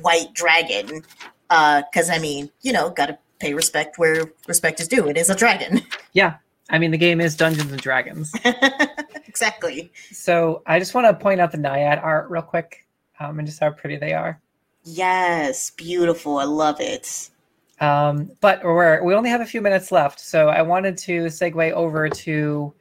white 0.00 0.32
dragon 0.32 1.02
because 1.50 2.08
uh, 2.08 2.14
I 2.14 2.18
mean, 2.18 2.50
you 2.62 2.72
know, 2.72 2.90
got 2.90 3.06
to 3.06 3.18
pay 3.40 3.54
respect 3.54 3.98
where 3.98 4.32
respect 4.46 4.80
is 4.80 4.86
due. 4.86 5.08
It 5.08 5.16
is 5.16 5.28
a 5.30 5.34
dragon. 5.34 5.82
Yeah. 6.12 6.38
I 6.70 6.78
mean, 6.78 6.90
the 6.90 6.98
game 6.98 7.20
is 7.20 7.36
Dungeons 7.36 7.70
and 7.70 7.80
Dragons. 7.80 8.32
exactly. 9.26 9.92
So 10.10 10.62
I 10.66 10.80
just 10.80 10.92
want 10.92 11.06
to 11.06 11.14
point 11.14 11.40
out 11.40 11.52
the 11.52 11.58
Naiad 11.58 12.00
art 12.00 12.28
real 12.30 12.42
quick 12.42 12.84
um, 13.20 13.38
and 13.38 13.46
just 13.46 13.60
how 13.60 13.70
pretty 13.70 13.96
they 13.96 14.12
are. 14.12 14.40
Yes, 14.82 15.70
beautiful. 15.70 16.38
I 16.38 16.44
love 16.44 16.80
it. 16.80 17.30
Um, 17.78 18.32
but 18.40 18.64
we're, 18.64 19.04
we 19.04 19.14
only 19.14 19.30
have 19.30 19.40
a 19.40 19.46
few 19.46 19.60
minutes 19.60 19.92
left. 19.92 20.18
So 20.18 20.48
I 20.48 20.62
wanted 20.62 20.98
to 20.98 21.26
segue 21.26 21.70
over 21.72 22.08
to 22.08 22.74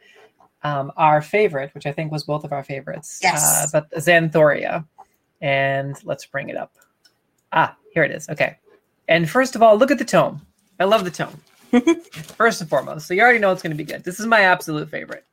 um, 0.64 0.92
our 0.98 1.22
favorite, 1.22 1.74
which 1.76 1.86
I 1.86 1.92
think 1.92 2.12
was 2.12 2.24
both 2.24 2.44
of 2.44 2.52
our 2.52 2.64
favorites. 2.64 3.20
Yes. 3.22 3.44
Uh, 3.46 3.80
but 3.80 3.92
Xanthoria. 4.00 4.86
And 5.40 5.96
let's 6.04 6.26
bring 6.26 6.50
it 6.50 6.58
up. 6.58 6.74
Ah, 7.52 7.76
here 7.94 8.04
it 8.04 8.12
is. 8.12 8.30
Okay. 8.30 8.58
And 9.08 9.30
first 9.30 9.56
of 9.56 9.64
all, 9.64 9.78
look 9.78 9.92
at 9.92 9.98
the 9.98 10.06
tome. 10.06 10.42
I 10.80 10.86
love 10.86 11.04
the 11.04 11.12
tome. 11.12 11.42
first 12.38 12.62
and 12.62 12.70
foremost. 12.70 13.08
So 13.08 13.14
you 13.14 13.22
already 13.22 13.40
know 13.40 13.52
it's 13.52 13.62
going 13.62 13.76
to 13.76 13.78
be 13.78 13.84
good. 13.84 14.04
This 14.04 14.20
is 14.20 14.26
my 14.26 14.42
absolute 14.42 14.90
favorite. 14.90 15.26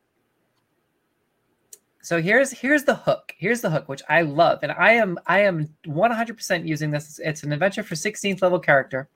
So 2.03 2.23
here's 2.23 2.53
here's 2.53 2.85
the 2.85 2.95
hook. 2.95 3.35
Here's 3.37 3.63
the 3.63 3.71
hook, 3.71 3.89
which 3.89 4.03
I 4.09 4.23
love, 4.23 4.61
and 4.63 4.71
I 4.71 4.93
am 4.93 5.19
I 5.27 5.41
am 5.41 5.69
100% 5.87 6.67
using 6.67 6.93
this. 6.93 7.19
It's 7.19 7.43
an 7.43 7.53
adventure 7.53 7.83
for 7.83 7.97
16th 7.97 8.43
level 8.43 8.61
character. 8.61 9.09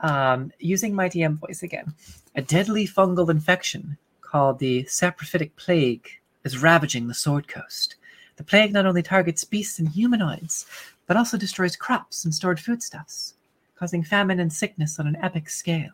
Um, 0.00 0.52
using 0.58 0.94
my 0.94 1.08
DM 1.08 1.38
voice 1.38 1.62
again. 1.62 1.92
A 2.34 2.40
deadly 2.40 2.86
fungal 2.86 3.28
infection 3.28 3.98
called 4.22 4.58
the 4.58 4.84
saprophytic 4.84 5.50
plague 5.56 6.08
is 6.44 6.62
ravaging 6.62 7.08
the 7.08 7.14
Sword 7.14 7.48
Coast. 7.48 7.96
The 8.36 8.44
plague 8.44 8.72
not 8.72 8.86
only 8.86 9.02
targets 9.02 9.44
beasts 9.44 9.78
and 9.78 9.88
humanoids, 9.88 10.64
but 11.08 11.16
also 11.16 11.36
destroys 11.36 11.74
crops 11.74 12.24
and 12.24 12.32
stored 12.32 12.60
foodstuffs, 12.60 13.34
causing 13.74 14.04
famine 14.04 14.38
and 14.38 14.52
sickness 14.52 15.00
on 15.00 15.08
an 15.08 15.16
epic 15.20 15.50
scale. 15.50 15.90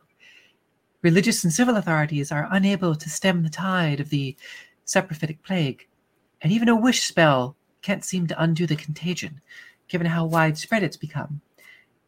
Religious 1.00 1.42
and 1.44 1.52
civil 1.52 1.76
authorities 1.76 2.30
are 2.30 2.48
unable 2.50 2.94
to 2.94 3.08
stem 3.08 3.42
the 3.42 3.48
tide 3.48 4.00
of 4.00 4.10
the 4.10 4.36
saprophytic 4.84 5.38
plague, 5.42 5.86
and 6.42 6.52
even 6.52 6.68
a 6.68 6.76
wish 6.76 7.04
spell 7.04 7.56
can't 7.80 8.04
seem 8.04 8.26
to 8.26 8.42
undo 8.42 8.66
the 8.66 8.76
contagion, 8.76 9.40
given 9.88 10.06
how 10.06 10.26
widespread 10.26 10.82
it's 10.82 10.96
become. 10.96 11.40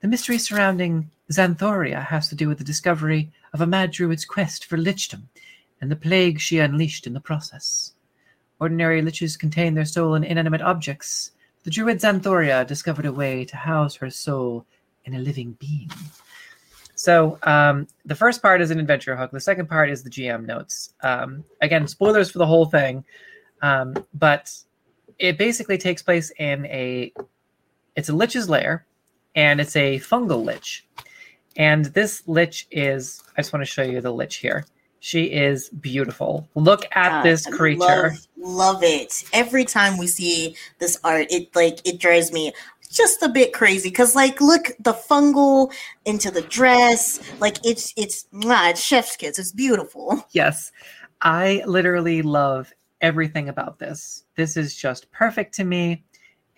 The 0.01 0.09
mystery 0.09 0.39
surrounding 0.39 1.11
Xanthoria 1.31 2.05
has 2.05 2.29
to 2.29 2.35
do 2.35 2.49
with 2.49 2.59
the 2.59 2.65
discovery 2.65 3.31
of 3.53 3.61
a 3.61 3.67
mad 3.67 3.93
druid's 3.93 4.25
quest 4.25 4.65
for 4.65 4.77
lichdom 4.77 5.29
and 5.81 5.91
the 5.91 5.97
plague 5.97 6.41
she 6.41 6.59
unleashed 6.59 7.07
in 7.07 7.13
the 7.13 7.21
process. 7.21 7.93
Ordinary 8.59 9.03
liches 9.03 9.39
contain 9.39 9.75
their 9.75 9.85
soul 9.85 10.15
in 10.15 10.25
inanimate 10.25 10.63
objects. 10.63 11.33
The 11.67 11.73
druid 11.73 11.99
Xanthoria 11.99 12.65
discovered 12.65 13.07
a 13.07 13.13
way 13.13 13.45
to 13.45 13.57
house 13.57 13.97
her 13.97 14.09
soul 14.09 14.65
in 15.05 15.15
a 15.15 15.19
living 15.19 15.57
being. 15.59 15.91
So 16.95 17.41
um, 17.43 17.89
the 18.05 18.15
first 18.15 18.41
part 18.41 18.61
is 18.61 18.71
an 18.71 18.79
adventure 18.79 19.17
hook. 19.17 19.33
The 19.33 19.41
second 19.41 19.69
part 19.69 19.91
is 19.91 20.05
the 20.05 20.09
GM 20.09 20.47
notes. 20.47 20.95
Um, 21.03 21.43
again, 21.61 21.89
spoilers 21.89 22.31
for 22.31 22.39
the 22.39 22.47
whole 22.47 22.67
thing, 22.67 23.05
um, 23.63 23.97
but 24.15 24.57
it 25.19 25.39
basically 25.39 25.77
takes 25.77 26.05
place 26.05 26.31
in 26.39 26.67
a 26.67 27.13
it's 27.97 28.11
a 28.11 28.15
lich's 28.15 28.49
lair, 28.49 28.87
and 29.35 29.61
it's 29.61 29.75
a 29.75 29.99
fungal 29.99 30.45
lich. 30.45 30.87
And 31.57 31.87
this 31.87 32.23
lich 32.29 32.69
is 32.71 33.25
I 33.37 33.41
just 33.41 33.53
want 33.53 33.65
to 33.65 33.69
show 33.69 33.83
you 33.83 34.01
the 34.01 34.13
lich 34.13 34.37
here. 34.37 34.67
She 35.01 35.25
is 35.25 35.69
beautiful. 35.69 36.49
Look 36.55 36.85
at 36.93 37.11
God, 37.11 37.23
this 37.23 37.47
creature. 37.47 37.79
Love, 37.79 38.27
love 38.37 38.83
it. 38.83 39.25
Every 39.33 39.65
time 39.65 39.99
we 39.99 40.07
see 40.07 40.57
this 40.79 40.99
art, 41.05 41.27
it 41.31 41.55
like 41.55 41.87
it 41.87 41.99
drives 41.99 42.33
me 42.33 42.53
just 42.91 43.23
a 43.23 43.29
bit 43.29 43.53
crazy 43.53 43.91
because 43.91 44.15
like 44.15 44.41
look 44.41 44.71
the 44.79 44.93
fungal 44.93 45.73
into 46.05 46.31
the 46.31 46.41
dress 46.43 47.21
like 47.41 47.59
it's 47.65 47.93
it's 47.97 48.27
nah, 48.33 48.69
it's 48.69 48.81
chef's 48.81 49.17
kids 49.17 49.41
it's 49.41 49.51
beautiful 49.51 50.25
Yes. 50.31 50.71
I 51.21 51.63
literally 51.67 52.23
love 52.23 52.73
everything 53.01 53.49
about 53.49 53.79
this. 53.79 54.25
This 54.37 54.57
is 54.57 54.77
just 54.77 55.11
perfect 55.13 55.55
to 55.55 55.65
me 55.65 56.05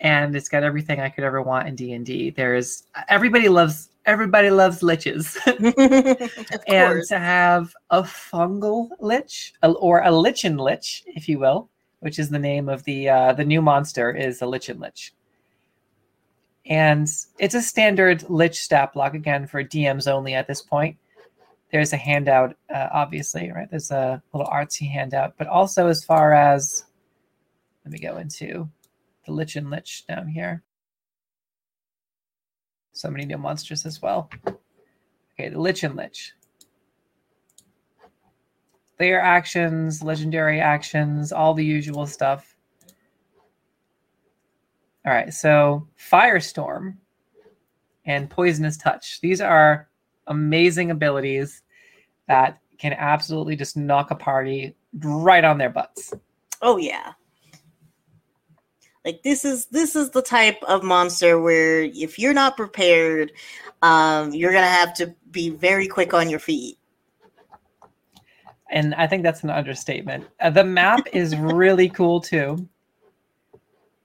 and 0.01 0.35
it's 0.35 0.49
got 0.49 0.63
everything 0.63 0.99
I 0.99 1.09
could 1.09 1.23
ever 1.23 1.41
want 1.41 1.67
in 1.67 1.75
D&D. 1.75 2.31
There's 2.31 2.83
everybody 3.09 3.49
loves 3.49 3.89
everybody 4.05 4.49
loves 4.49 4.81
liches. 4.81 5.37
and 6.67 7.03
to 7.07 7.19
have 7.19 7.73
a 7.89 8.01
fungal 8.01 8.89
lich 8.99 9.53
or 9.63 10.01
a 10.01 10.11
lichen 10.11 10.57
lich, 10.57 11.03
if 11.07 11.27
you 11.27 11.39
will, 11.39 11.69
which 11.99 12.17
is 12.17 12.29
the 12.29 12.39
name 12.39 12.69
of 12.69 12.83
the 12.83 13.09
uh, 13.09 13.33
the 13.33 13.45
new 13.45 13.61
monster 13.61 14.11
is 14.15 14.41
a 14.41 14.45
lichen 14.45 14.79
lich. 14.79 15.13
And 16.65 17.07
it's 17.39 17.55
a 17.55 17.61
standard 17.61 18.29
lich 18.29 18.61
stat 18.61 18.93
block 18.93 19.15
again 19.15 19.47
for 19.47 19.63
DMs 19.63 20.09
only 20.09 20.33
at 20.35 20.47
this 20.47 20.61
point. 20.61 20.97
There's 21.71 21.93
a 21.93 21.97
handout, 21.97 22.55
uh, 22.73 22.87
obviously, 22.91 23.51
right? 23.51 23.69
There's 23.69 23.91
a 23.91 24.21
little 24.33 24.51
artsy 24.51 24.89
handout, 24.89 25.35
but 25.37 25.47
also 25.47 25.87
as 25.87 26.03
far 26.03 26.33
as 26.33 26.85
let 27.85 27.91
me 27.91 27.99
go 27.99 28.17
into 28.17 28.69
the 29.29 29.35
Lichen 29.35 29.69
Lich 29.69 30.05
down 30.07 30.27
here. 30.27 30.63
So 32.93 33.09
many 33.09 33.25
new 33.25 33.37
monsters 33.37 33.85
as 33.85 34.01
well. 34.01 34.29
Okay, 34.47 35.49
the 35.49 35.59
Lichen 35.59 35.95
Lich. 35.95 36.33
Their 38.97 39.21
actions, 39.21 40.01
legendary 40.03 40.59
actions, 40.59 41.31
all 41.31 41.53
the 41.53 41.63
usual 41.63 42.05
stuff. 42.07 42.55
All 45.05 45.13
right, 45.13 45.33
so 45.33 45.87
Firestorm 45.97 46.97
and 48.05 48.29
Poisonous 48.29 48.77
Touch. 48.77 49.21
These 49.21 49.39
are 49.39 49.87
amazing 50.27 50.91
abilities 50.91 51.61
that 52.27 52.59
can 52.77 52.93
absolutely 52.93 53.55
just 53.55 53.77
knock 53.77 54.11
a 54.11 54.15
party 54.15 54.75
right 54.99 55.43
on 55.43 55.57
their 55.57 55.69
butts. 55.69 56.13
oh 56.61 56.77
yeah 56.77 57.13
like 59.05 59.21
this 59.23 59.45
is 59.45 59.65
this 59.67 59.95
is 59.95 60.09
the 60.11 60.21
type 60.21 60.61
of 60.67 60.83
monster 60.83 61.39
where 61.39 61.83
if 61.83 62.19
you're 62.19 62.33
not 62.33 62.57
prepared 62.57 63.31
um 63.81 64.33
you're 64.33 64.51
gonna 64.51 64.67
have 64.67 64.93
to 64.93 65.13
be 65.31 65.49
very 65.49 65.87
quick 65.87 66.13
on 66.13 66.29
your 66.29 66.39
feet 66.39 66.79
and 68.69 68.93
I 68.95 69.07
think 69.07 69.23
that's 69.23 69.43
an 69.43 69.49
understatement. 69.49 70.27
Uh, 70.39 70.49
the 70.49 70.63
map 70.63 71.07
is 71.13 71.35
really 71.35 71.89
cool 71.89 72.21
too. 72.21 72.67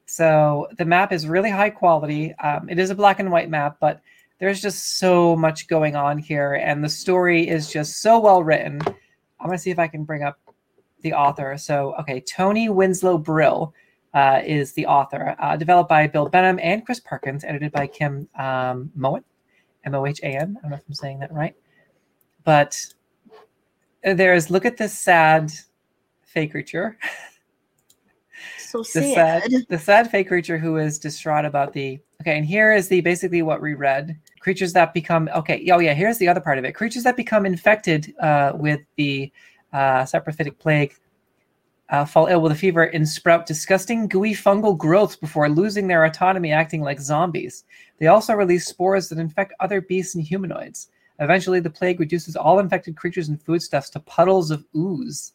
So 0.07 0.69
the 0.79 0.85
map 0.85 1.13
is 1.13 1.27
really 1.27 1.51
high 1.51 1.71
quality. 1.71 2.35
Um, 2.35 2.69
it 2.69 2.79
is 2.79 2.91
a 2.91 2.95
black 2.95 3.21
and 3.21 3.31
white 3.31 3.51
map, 3.51 3.79
but 3.81 4.01
there's 4.39 4.61
just 4.61 4.99
so 4.99 5.37
much 5.37 5.69
going 5.69 5.97
on 5.97 6.19
here, 6.19 6.55
and 6.55 6.85
the 6.85 6.89
story 6.89 7.49
is 7.49 7.71
just 7.71 8.03
so 8.03 8.19
well 8.19 8.43
written. 8.43 8.81
I'm 8.85 9.47
gonna 9.47 9.59
see 9.59 9.71
if 9.71 9.79
I 9.79 9.89
can 9.89 10.05
bring 10.05 10.23
up 10.23 10.39
the 11.01 11.13
author. 11.13 11.57
So, 11.57 11.95
okay, 12.01 12.21
Toni 12.21 12.69
Winslow 12.69 13.19
Brill 13.19 13.75
uh, 14.15 14.41
is 14.45 14.73
the 14.73 14.87
author, 14.87 15.35
uh, 15.41 15.57
developed 15.57 15.89
by 15.89 16.07
Bill 16.07 16.29
Benham 16.29 16.59
and 16.63 16.87
Chris 16.87 17.01
Perkins, 17.01 17.45
edited 17.45 17.73
by 17.73 17.87
Kim 17.87 18.29
um, 18.39 18.91
Mohan, 18.95 19.25
M 19.85 19.95
O 19.95 20.07
H 20.07 20.21
A 20.23 20.27
N. 20.27 20.57
I 20.59 20.63
don't 20.63 20.71
know 20.71 20.77
if 20.77 20.85
I'm 20.89 20.95
saying 20.95 21.19
that 21.19 21.33
right, 21.33 21.55
but 22.45 22.81
there's 24.03 24.51
look 24.51 24.65
at 24.65 24.77
this 24.77 24.97
sad 24.97 25.53
fake 26.23 26.53
creature. 26.53 26.97
So 28.59 28.79
the 28.95 29.15
sad, 29.15 29.51
sad 29.51 29.67
the 29.69 29.79
sad 29.79 30.11
fake 30.11 30.29
creature 30.29 30.59
who 30.59 30.77
is 30.77 30.99
distraught 30.99 31.45
about 31.45 31.73
the 31.73 31.99
okay 32.21 32.37
and 32.37 32.47
here 32.47 32.73
is 32.73 32.89
the 32.89 33.01
basically 33.01 33.43
what 33.43 33.61
we 33.61 33.75
read. 33.75 34.17
Creatures 34.39 34.73
that 34.75 34.95
become 34.95 35.29
okay 35.35 35.69
oh 35.73 35.81
yeah 35.81 35.95
here's 35.95 36.19
the 36.19 36.29
other 36.29 36.41
part 36.41 36.59
of 36.59 36.65
it. 36.65 36.73
Creatures 36.73 37.03
that 37.03 37.17
become 37.17 37.47
infected 37.47 38.15
uh, 38.21 38.53
with 38.55 38.81
the 38.97 39.33
uh, 39.73 40.03
saprophytic 40.03 40.57
plague 40.59 40.95
uh, 41.91 42.05
fall 42.05 42.27
ill 42.27 42.41
with 42.41 42.53
a 42.53 42.55
fever 42.55 42.85
and 42.85 43.09
sprout 43.09 43.47
disgusting 43.47 44.09
gooey 44.09 44.33
fungal 44.33 44.77
growths 44.77 45.17
before 45.17 45.49
losing 45.49 45.87
their 45.87 46.05
autonomy 46.05 46.53
acting 46.53 46.81
like 46.81 47.01
zombies 47.01 47.65
they 47.99 48.07
also 48.07 48.35
release 48.35 48.67
spores 48.67 49.09
that 49.09 49.19
infect 49.19 49.53
other 49.61 49.81
beasts 49.81 50.15
and 50.15 50.25
humanoids 50.25 50.89
eventually 51.21 51.61
the 51.61 51.71
plague 51.71 52.01
reduces 52.01 52.37
all 52.37 52.59
infected 52.59 52.97
creatures 52.97 53.29
and 53.29 53.43
foodstuffs 53.43 53.91
to 53.91 54.01
puddles 54.01 54.51
of 54.51 54.65
ooze 54.75 55.33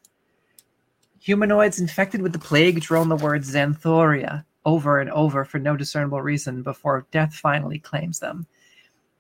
Humanoids 1.22 1.82
infected 1.82 2.22
with 2.22 2.32
the 2.32 2.40
plague 2.40 2.80
drone 2.80 3.10
the 3.10 3.16
word 3.18 3.42
Xanthoria 3.42 4.46
over 4.66 5.00
and 5.00 5.10
over 5.10 5.44
for 5.44 5.60
no 5.60 5.76
discernible 5.76 6.22
reason 6.22 6.64
before 6.64 7.06
death 7.12 7.34
finally 7.34 7.78
claims 7.78 8.20
them. 8.20 8.48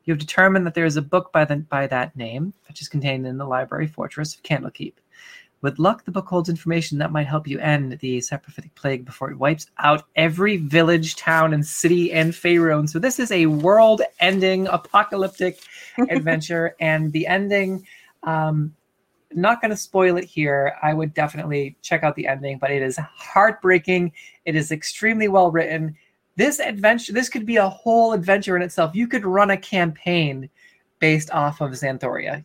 You 0.05 0.13
have 0.13 0.19
determined 0.19 0.65
that 0.65 0.73
there 0.73 0.85
is 0.85 0.95
a 0.95 1.01
book 1.01 1.33
by, 1.33 1.43
the, 1.43 1.57
by 1.57 1.87
that 1.87 2.15
name, 2.15 2.53
which 2.67 2.81
is 2.81 2.87
contained 2.87 3.27
in 3.27 3.37
the 3.37 3.45
library 3.45 3.87
fortress 3.87 4.33
of 4.33 4.43
Candlekeep. 4.43 4.93
With 5.61 5.77
luck, 5.77 6.05
the 6.05 6.11
book 6.11 6.27
holds 6.27 6.47
information 6.47 6.97
that 6.99 7.11
might 7.11 7.27
help 7.27 7.47
you 7.47 7.59
end 7.59 7.99
the 7.99 8.19
saprophytic 8.19 8.73
plague 8.75 9.03
before 9.03 9.29
it 9.29 9.37
wipes 9.37 9.67
out 9.77 10.05
every 10.15 10.57
village, 10.57 11.17
town, 11.17 11.53
and 11.53 11.65
city 11.65 12.13
and 12.13 12.31
Faerun. 12.31 12.87
So 12.87 12.97
this 12.97 13.19
is 13.19 13.31
a 13.31 13.45
world-ending 13.47 14.67
apocalyptic 14.67 15.59
adventure, 16.09 16.75
and 16.79 17.11
the 17.11 17.27
ending 17.27 17.85
um, 18.23 18.73
not 19.33 19.61
going 19.61 19.71
to 19.71 19.77
spoil 19.77 20.17
it 20.17 20.23
here. 20.23 20.75
I 20.81 20.93
would 20.93 21.13
definitely 21.13 21.77
check 21.81 22.03
out 22.03 22.15
the 22.15 22.27
ending, 22.27 22.57
but 22.57 22.71
it 22.71 22.81
is 22.81 22.97
heartbreaking. 22.97 24.13
It 24.45 24.55
is 24.55 24.71
extremely 24.71 25.27
well 25.27 25.51
written. 25.51 25.95
This 26.35 26.59
adventure, 26.59 27.11
this 27.11 27.29
could 27.29 27.45
be 27.45 27.57
a 27.57 27.69
whole 27.69 28.13
adventure 28.13 28.55
in 28.55 28.61
itself. 28.61 28.95
You 28.95 29.07
could 29.07 29.25
run 29.25 29.51
a 29.51 29.57
campaign 29.57 30.49
based 30.99 31.31
off 31.31 31.61
of 31.61 31.71
Xanthoria. 31.71 32.43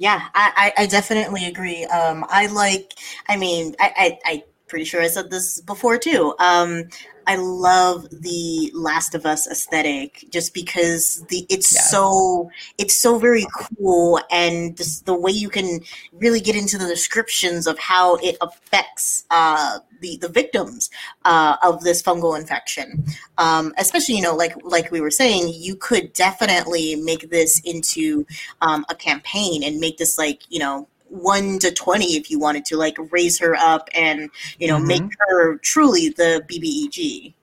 Yeah, 0.00 0.28
I, 0.34 0.72
I, 0.78 0.86
definitely 0.86 1.44
agree. 1.44 1.84
Um, 1.84 2.24
I 2.30 2.46
like. 2.46 2.94
I 3.28 3.36
mean, 3.36 3.74
I, 3.78 3.92
I, 3.96 4.18
I 4.32 4.44
pretty 4.66 4.86
sure 4.86 5.02
I 5.02 5.08
said 5.08 5.30
this 5.30 5.60
before 5.60 5.98
too. 5.98 6.34
Um, 6.38 6.84
I 7.30 7.36
love 7.36 8.08
the 8.10 8.72
Last 8.74 9.14
of 9.14 9.24
Us 9.24 9.46
aesthetic 9.46 10.24
just 10.30 10.52
because 10.52 11.24
the 11.28 11.46
it's 11.48 11.72
yeah. 11.72 11.82
so 11.82 12.50
it's 12.76 13.00
so 13.00 13.20
very 13.20 13.46
cool 13.54 14.18
and 14.32 14.76
the 15.04 15.14
way 15.14 15.30
you 15.30 15.48
can 15.48 15.78
really 16.12 16.40
get 16.40 16.56
into 16.56 16.76
the 16.76 16.88
descriptions 16.88 17.68
of 17.68 17.78
how 17.78 18.16
it 18.16 18.36
affects 18.40 19.26
uh, 19.30 19.78
the 20.00 20.16
the 20.16 20.28
victims 20.28 20.90
uh, 21.24 21.56
of 21.62 21.84
this 21.84 22.02
fungal 22.02 22.36
infection. 22.36 23.04
Um, 23.38 23.74
especially, 23.78 24.16
you 24.16 24.22
know, 24.22 24.34
like 24.34 24.56
like 24.64 24.90
we 24.90 25.00
were 25.00 25.12
saying, 25.12 25.52
you 25.54 25.76
could 25.76 26.12
definitely 26.14 26.96
make 26.96 27.30
this 27.30 27.60
into 27.60 28.26
um, 28.60 28.84
a 28.88 28.96
campaign 28.96 29.62
and 29.62 29.78
make 29.78 29.98
this 29.98 30.18
like 30.18 30.42
you 30.48 30.58
know 30.58 30.88
one 31.10 31.58
to 31.58 31.72
20 31.72 32.16
if 32.16 32.30
you 32.30 32.38
wanted 32.38 32.64
to 32.64 32.76
like 32.76 32.96
raise 33.10 33.38
her 33.38 33.56
up 33.56 33.88
and 33.94 34.30
you 34.58 34.68
know 34.68 34.76
mm-hmm. 34.76 34.86
make 34.86 35.02
her 35.18 35.58
truly 35.58 36.08
the 36.10 36.42
bbeg 36.48 37.34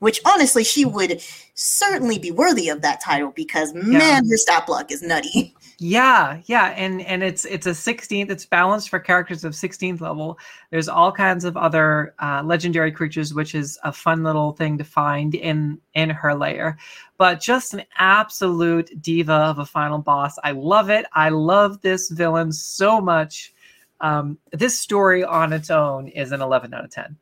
which 0.00 0.20
honestly 0.26 0.62
she 0.62 0.84
would 0.84 1.22
certainly 1.54 2.18
be 2.18 2.30
worthy 2.30 2.68
of 2.68 2.82
that 2.82 3.00
title 3.00 3.32
because 3.34 3.72
yeah. 3.74 3.80
man 3.98 4.28
her 4.28 4.36
stat 4.36 4.66
block 4.66 4.90
is 4.92 5.02
nutty 5.02 5.54
yeah 5.82 6.40
yeah 6.46 6.68
and 6.76 7.02
and 7.02 7.22
it's 7.22 7.44
it's 7.44 7.66
a 7.66 7.70
16th 7.70 8.30
it's 8.30 8.46
balanced 8.46 8.88
for 8.88 9.00
characters 9.00 9.44
of 9.44 9.52
16th 9.52 10.00
level. 10.00 10.38
There's 10.70 10.88
all 10.88 11.10
kinds 11.10 11.44
of 11.44 11.56
other 11.56 12.14
uh, 12.20 12.42
legendary 12.44 12.92
creatures 12.92 13.34
which 13.34 13.54
is 13.54 13.78
a 13.82 13.92
fun 13.92 14.22
little 14.22 14.52
thing 14.52 14.78
to 14.78 14.84
find 14.84 15.34
in 15.34 15.78
in 15.94 16.10
her 16.10 16.34
layer. 16.34 16.78
but 17.18 17.40
just 17.40 17.74
an 17.74 17.82
absolute 17.98 19.02
diva 19.02 19.32
of 19.32 19.58
a 19.58 19.66
final 19.66 19.98
boss. 19.98 20.38
I 20.44 20.52
love 20.52 20.88
it. 20.88 21.06
I 21.12 21.30
love 21.30 21.80
this 21.82 22.10
villain 22.10 22.52
so 22.52 23.00
much. 23.00 23.52
Um, 24.00 24.38
this 24.52 24.78
story 24.78 25.22
on 25.24 25.52
its 25.52 25.70
own 25.70 26.08
is 26.08 26.32
an 26.32 26.40
11 26.40 26.72
out 26.74 26.84
of 26.84 26.90
10 26.90 27.16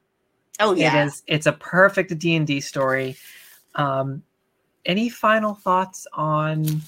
oh 0.61 0.75
yeah. 0.75 1.03
it 1.03 1.07
is 1.07 1.23
it's 1.27 1.47
a 1.47 1.53
perfect 1.53 2.17
d&d 2.19 2.61
story. 2.61 3.17
Um, 3.75 4.23
any 4.87 5.09
final 5.09 5.55
thoughts 5.55 6.07
on 6.13 6.83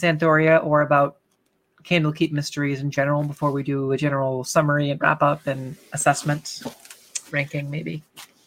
Xanthoria 0.00 0.64
or 0.64 0.82
about 0.82 1.16
Candlekeep 1.84 2.32
Mysteries 2.32 2.80
in 2.80 2.90
general 2.90 3.24
before 3.24 3.50
we 3.50 3.62
do 3.62 3.92
a 3.92 3.96
general 3.96 4.44
summary 4.44 4.90
and 4.90 5.00
wrap 5.00 5.22
up 5.22 5.46
and 5.46 5.76
assessment 5.92 6.62
ranking, 7.30 7.70
maybe? 7.70 8.02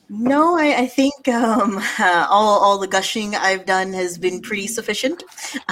No, 0.10 0.58
I, 0.58 0.80
I 0.80 0.88
think 0.88 1.28
um, 1.30 1.78
uh, 1.78 2.28
all 2.30 2.60
all 2.60 2.78
the 2.78 2.88
gushing 2.88 3.34
I've 3.36 3.66
done 3.66 3.94
has 3.94 4.18
been 4.18 4.42
pretty 4.42 4.68
sufficient. 4.68 5.24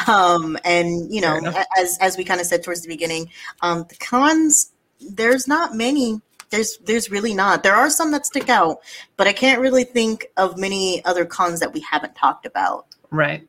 Um, 0.07 0.57
and 0.63 1.13
you 1.13 1.21
know, 1.21 1.39
as 1.77 1.97
as 1.99 2.17
we 2.17 2.23
kind 2.23 2.39
of 2.39 2.47
said 2.47 2.63
towards 2.63 2.81
the 2.81 2.87
beginning, 2.87 3.29
um, 3.61 3.85
the 3.89 3.95
cons 3.95 4.71
there's 5.01 5.47
not 5.47 5.75
many. 5.75 6.21
There's 6.51 6.77
there's 6.85 7.11
really 7.11 7.33
not. 7.33 7.63
There 7.63 7.75
are 7.75 7.89
some 7.89 8.11
that 8.11 8.25
stick 8.25 8.49
out, 8.49 8.79
but 9.17 9.27
I 9.27 9.33
can't 9.33 9.61
really 9.61 9.83
think 9.83 10.27
of 10.37 10.57
many 10.57 11.03
other 11.05 11.25
cons 11.25 11.59
that 11.59 11.73
we 11.73 11.81
haven't 11.81 12.15
talked 12.15 12.45
about. 12.45 12.87
Right. 13.11 13.47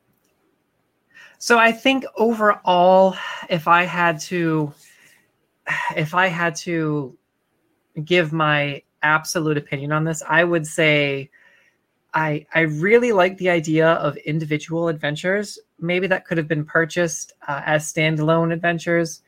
So 1.42 1.58
I 1.58 1.72
think 1.72 2.04
overall, 2.18 3.16
if 3.48 3.66
I 3.66 3.84
had 3.84 4.20
to, 4.28 4.74
if 5.96 6.14
I 6.14 6.26
had 6.26 6.54
to 6.56 7.16
give 8.04 8.30
my 8.30 8.82
absolute 9.02 9.56
opinion 9.56 9.90
on 9.90 10.04
this, 10.04 10.22
I 10.28 10.44
would 10.44 10.66
say 10.66 11.30
I 12.12 12.44
I 12.54 12.60
really 12.60 13.12
like 13.12 13.38
the 13.38 13.48
idea 13.48 13.92
of 13.92 14.18
individual 14.18 14.88
adventures. 14.88 15.58
Maybe 15.78 16.06
that 16.08 16.26
could 16.26 16.36
have 16.36 16.46
been 16.46 16.66
purchased 16.66 17.32
uh, 17.48 17.62
as 17.64 17.90
standalone 17.90 18.52
adventures, 18.52 19.22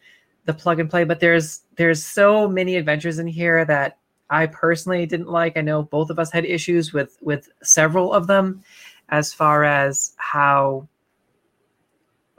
the 0.44 0.52
plug 0.52 0.80
and 0.80 0.90
play. 0.90 1.04
But 1.04 1.18
there's 1.18 1.62
there's 1.76 2.04
so 2.04 2.46
many 2.46 2.76
adventures 2.76 3.20
in 3.20 3.26
here 3.26 3.64
that 3.64 3.96
I 4.28 4.48
personally 4.48 5.06
didn't 5.06 5.30
like. 5.30 5.56
I 5.56 5.62
know 5.62 5.82
both 5.84 6.10
of 6.10 6.18
us 6.18 6.30
had 6.30 6.44
issues 6.44 6.92
with 6.92 7.16
with 7.22 7.48
several 7.62 8.12
of 8.12 8.26
them, 8.26 8.62
as 9.08 9.32
far 9.32 9.64
as 9.64 10.12
how 10.18 10.88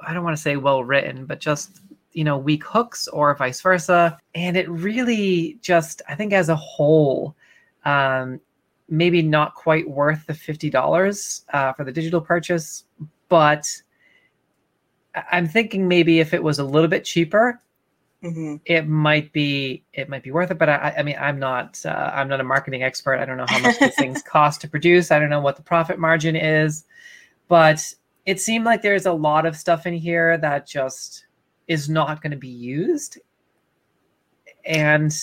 I 0.08 0.14
don't 0.14 0.24
want 0.24 0.36
to 0.36 0.42
say 0.42 0.56
well 0.56 0.84
written, 0.84 1.26
but 1.26 1.40
just 1.40 1.82
you 2.12 2.24
know 2.24 2.38
weak 2.38 2.64
hooks 2.64 3.08
or 3.08 3.36
vice 3.36 3.62
versa. 3.62 4.18
And 4.36 4.56
it 4.58 4.70
really 4.70 5.58
just 5.62 6.02
I 6.08 6.16
think 6.16 6.34
as 6.34 6.50
a 6.50 6.56
whole, 6.56 7.36
um, 7.86 8.40
maybe 8.90 9.22
not 9.22 9.56
quite 9.56 9.90
worth 9.90 10.26
the 10.28 10.34
fifty 10.34 10.70
dollars 10.70 11.46
uh, 11.54 11.74
for 11.74 11.84
the 11.84 11.92
digital 11.92 12.22
purchase, 12.22 12.86
but 13.30 13.66
I'm 15.32 15.48
thinking 15.48 15.88
maybe 15.88 16.20
if 16.20 16.34
it 16.34 16.42
was 16.42 16.60
a 16.60 16.64
little 16.64 16.90
bit 16.90 17.06
cheaper, 17.06 17.60
Mm-hmm. 18.24 18.56
it 18.64 18.88
might 18.88 19.34
be 19.34 19.84
it 19.92 20.08
might 20.08 20.24
be 20.24 20.32
worth 20.32 20.50
it 20.50 20.58
but 20.58 20.70
i 20.70 20.94
i 20.98 21.04
mean 21.04 21.18
i'm 21.20 21.38
not 21.38 21.78
uh, 21.86 22.10
i'm 22.14 22.30
not 22.30 22.40
a 22.40 22.44
marketing 22.46 22.82
expert 22.82 23.20
i 23.20 23.26
don't 23.26 23.36
know 23.36 23.44
how 23.50 23.60
much 23.60 23.78
these 23.80 23.96
things 23.96 24.22
cost 24.26 24.62
to 24.62 24.70
produce 24.70 25.12
i 25.12 25.20
don't 25.20 25.30
know 25.30 25.42
what 25.42 25.58
the 25.58 25.62
profit 25.62 26.00
margin 26.00 26.34
is 26.34 26.86
but 27.50 27.94
it 28.26 28.40
seemed 28.40 28.66
like 28.66 28.82
there's 28.82 29.06
a 29.06 29.14
lot 29.14 29.46
of 29.46 29.56
stuff 29.56 29.86
in 29.86 29.94
here 29.94 30.38
that 30.38 30.68
just 30.68 31.26
is 31.68 31.90
not 31.90 32.22
going 32.22 32.32
to 32.32 32.38
be 32.38 32.48
used 32.48 33.20
and 34.66 35.14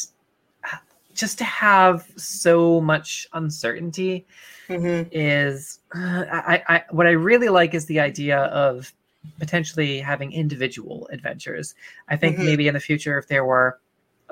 just 1.14 1.38
to 1.38 1.44
have 1.44 2.06
so 2.16 2.80
much 2.80 3.26
uncertainty 3.32 4.26
mm-hmm. 4.68 5.08
is 5.12 5.80
uh, 5.94 6.24
I, 6.30 6.62
I 6.68 6.84
what 6.90 7.06
i 7.06 7.10
really 7.10 7.48
like 7.48 7.74
is 7.74 7.86
the 7.86 8.00
idea 8.00 8.38
of 8.38 8.92
potentially 9.38 10.00
having 10.00 10.32
individual 10.32 11.08
adventures 11.12 11.74
i 12.08 12.16
think 12.16 12.36
mm-hmm. 12.36 12.46
maybe 12.46 12.68
in 12.68 12.74
the 12.74 12.80
future 12.80 13.18
if 13.18 13.28
there 13.28 13.44
were 13.44 13.80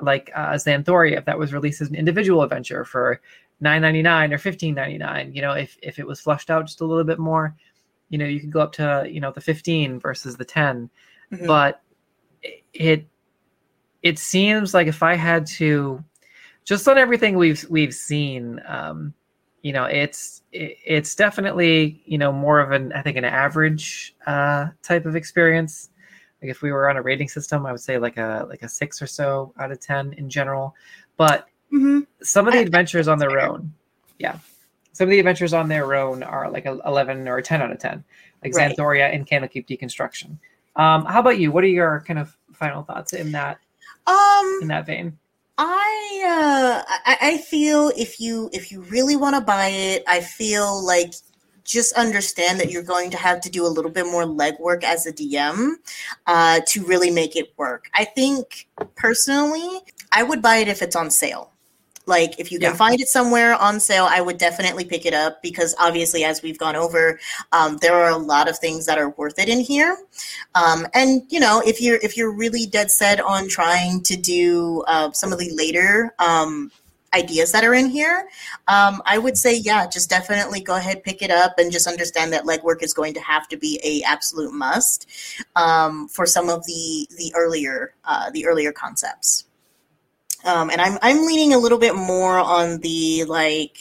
like 0.01 0.31
uh, 0.33 0.53
xanthoria 0.53 1.17
if 1.17 1.25
that 1.25 1.37
was 1.37 1.53
released 1.53 1.81
as 1.81 1.89
an 1.89 1.95
individual 1.95 2.41
adventure 2.41 2.85
for 2.85 3.19
9.99 3.61 4.33
or 4.33 4.37
15.99 4.37 5.35
you 5.35 5.41
know 5.41 5.51
if 5.51 5.77
if 5.81 5.99
it 5.99 6.07
was 6.07 6.21
flushed 6.21 6.49
out 6.49 6.65
just 6.65 6.81
a 6.81 6.85
little 6.85 7.03
bit 7.03 7.19
more 7.19 7.55
you 8.09 8.17
know 8.17 8.25
you 8.25 8.39
could 8.39 8.51
go 8.51 8.59
up 8.59 8.71
to 8.73 9.07
you 9.09 9.19
know 9.19 9.31
the 9.31 9.41
15 9.41 9.99
versus 9.99 10.35
the 10.35 10.45
10 10.45 10.89
mm-hmm. 11.31 11.45
but 11.45 11.81
it 12.73 13.07
it 14.03 14.19
seems 14.19 14.73
like 14.73 14.87
if 14.87 15.03
i 15.03 15.15
had 15.15 15.45
to 15.45 16.03
just 16.63 16.87
on 16.87 16.97
everything 16.97 17.37
we've 17.37 17.65
we've 17.69 17.93
seen 17.93 18.61
um 18.67 19.13
you 19.61 19.73
know 19.73 19.85
it's 19.85 20.43
it, 20.51 20.77
it's 20.85 21.15
definitely 21.15 22.01
you 22.05 22.17
know 22.17 22.31
more 22.31 22.59
of 22.59 22.71
an 22.71 22.93
i 22.93 23.01
think 23.01 23.17
an 23.17 23.25
average 23.25 24.15
uh 24.27 24.67
type 24.83 25.05
of 25.05 25.15
experience. 25.15 25.89
Like 26.41 26.51
if 26.51 26.61
we 26.61 26.71
were 26.71 26.89
on 26.89 26.95
a 26.95 27.01
rating 27.01 27.27
system 27.27 27.65
i 27.65 27.71
would 27.71 27.81
say 27.81 27.97
like 27.97 28.17
a 28.17 28.45
like 28.47 28.63
a 28.63 28.69
six 28.69 29.01
or 29.01 29.07
so 29.07 29.53
out 29.59 29.71
of 29.71 29.79
ten 29.79 30.13
in 30.13 30.29
general. 30.29 30.75
But 31.17 31.47
mm-hmm. 31.73 32.01
some 32.23 32.47
of 32.47 32.53
the 32.53 32.59
adventures 32.59 33.07
on 33.07 33.19
their 33.19 33.39
own 33.39 33.73
yeah 34.19 34.39
some 34.99 35.07
of 35.07 35.11
the 35.11 35.19
adventures 35.19 35.53
on 35.53 35.69
their 35.69 35.95
own 35.95 36.23
are 36.23 36.51
like 36.51 36.65
11 36.65 37.25
or 37.25 37.41
10 37.41 37.61
out 37.61 37.71
of 37.71 37.79
10 37.79 38.03
like 38.43 38.53
right. 38.53 38.75
xanthoria 38.75 39.15
and 39.15 39.25
kandlekeep 39.25 39.65
dekonstruktion 39.65 40.37
um, 40.75 41.05
how 41.05 41.21
about 41.21 41.39
you 41.39 41.53
what 41.53 41.63
are 41.63 41.67
your 41.67 42.03
kind 42.05 42.19
of 42.19 42.35
final 42.51 42.83
thoughts 42.83 43.13
in 43.13 43.31
that 43.31 43.59
um 44.07 44.59
in 44.61 44.67
that 44.67 44.85
vein 44.85 45.17
I 45.57 46.23
uh 46.25 46.93
I, 47.05 47.17
I 47.21 47.37
feel 47.37 47.93
if 47.97 48.19
you 48.19 48.49
if 48.51 48.73
you 48.73 48.81
really 48.83 49.17
want 49.17 49.35
to 49.35 49.41
buy 49.41 49.67
it, 49.67 50.03
I 50.07 50.21
feel 50.21 50.81
like 50.85 51.13
just 51.65 51.91
understand 51.93 52.61
that 52.61 52.71
you're 52.71 52.81
going 52.81 53.11
to 53.11 53.17
have 53.17 53.41
to 53.41 53.49
do 53.49 53.65
a 53.65 53.67
little 53.67 53.91
bit 53.91 54.05
more 54.05 54.23
legwork 54.23 54.85
as 54.85 55.05
a 55.05 55.11
DM 55.11 55.73
uh, 56.27 56.61
to 56.65 56.85
really 56.85 57.11
make 57.11 57.35
it 57.35 57.53
work. 57.57 57.89
I 57.93 58.05
think 58.05 58.69
personally, 58.95 59.81
I 60.13 60.23
would 60.23 60.41
buy 60.41 60.57
it 60.57 60.69
if 60.69 60.81
it's 60.81 60.95
on 60.95 61.11
sale. 61.11 61.51
Like 62.09 62.39
if 62.39 62.51
you 62.51 62.57
can 62.57 62.71
yeah. 62.71 62.75
find 62.75 62.99
it 62.99 63.07
somewhere 63.07 63.53
on 63.53 63.79
sale, 63.79 64.07
I 64.09 64.19
would 64.19 64.39
definitely 64.39 64.83
pick 64.83 65.05
it 65.05 65.13
up 65.13 65.43
because 65.43 65.75
obviously, 65.79 66.23
as 66.23 66.41
we've 66.41 66.57
gone 66.57 66.75
over, 66.75 67.19
um, 67.51 67.77
there 67.77 67.93
are 67.93 68.09
a 68.09 68.17
lot 68.17 68.49
of 68.49 68.57
things 68.57 68.87
that 68.87 68.97
are 68.97 69.11
worth 69.11 69.37
it 69.37 69.47
in 69.47 69.59
here. 69.59 69.95
Um, 70.55 70.87
and 70.95 71.21
you 71.29 71.39
know, 71.39 71.61
if 71.65 71.79
you're 71.79 71.99
if 72.01 72.17
you're 72.17 72.31
really 72.31 72.65
dead 72.65 72.89
set 72.89 73.19
on 73.19 73.47
trying 73.47 74.01
to 74.03 74.17
do 74.17 74.83
uh, 74.87 75.11
some 75.11 75.31
of 75.31 75.37
the 75.37 75.51
later 75.53 76.15
um, 76.17 76.71
ideas 77.13 77.51
that 77.51 77.63
are 77.63 77.75
in 77.75 77.85
here, 77.85 78.27
um, 78.67 79.03
I 79.05 79.19
would 79.19 79.37
say, 79.37 79.57
yeah, 79.57 79.85
just 79.87 80.09
definitely 80.09 80.61
go 80.61 80.77
ahead, 80.77 81.03
pick 81.03 81.21
it 81.21 81.29
up, 81.29 81.59
and 81.59 81.71
just 81.71 81.85
understand 81.85 82.33
that 82.33 82.45
legwork 82.45 82.81
is 82.81 82.91
going 82.91 83.13
to 83.13 83.21
have 83.21 83.47
to 83.49 83.57
be 83.57 83.79
a 83.83 84.01
absolute 84.01 84.51
must 84.51 85.07
um, 85.55 86.07
for 86.07 86.25
some 86.25 86.49
of 86.49 86.65
the 86.65 87.07
the 87.17 87.31
earlier 87.35 87.93
uh, 88.05 88.31
the 88.31 88.47
earlier 88.47 88.71
concepts. 88.71 89.45
Um, 90.45 90.69
and 90.69 90.79
I'm 90.79 90.97
I'm 91.01 91.25
leaning 91.25 91.53
a 91.53 91.57
little 91.57 91.77
bit 91.77 91.95
more 91.95 92.37
on 92.37 92.79
the 92.79 93.25
like 93.25 93.77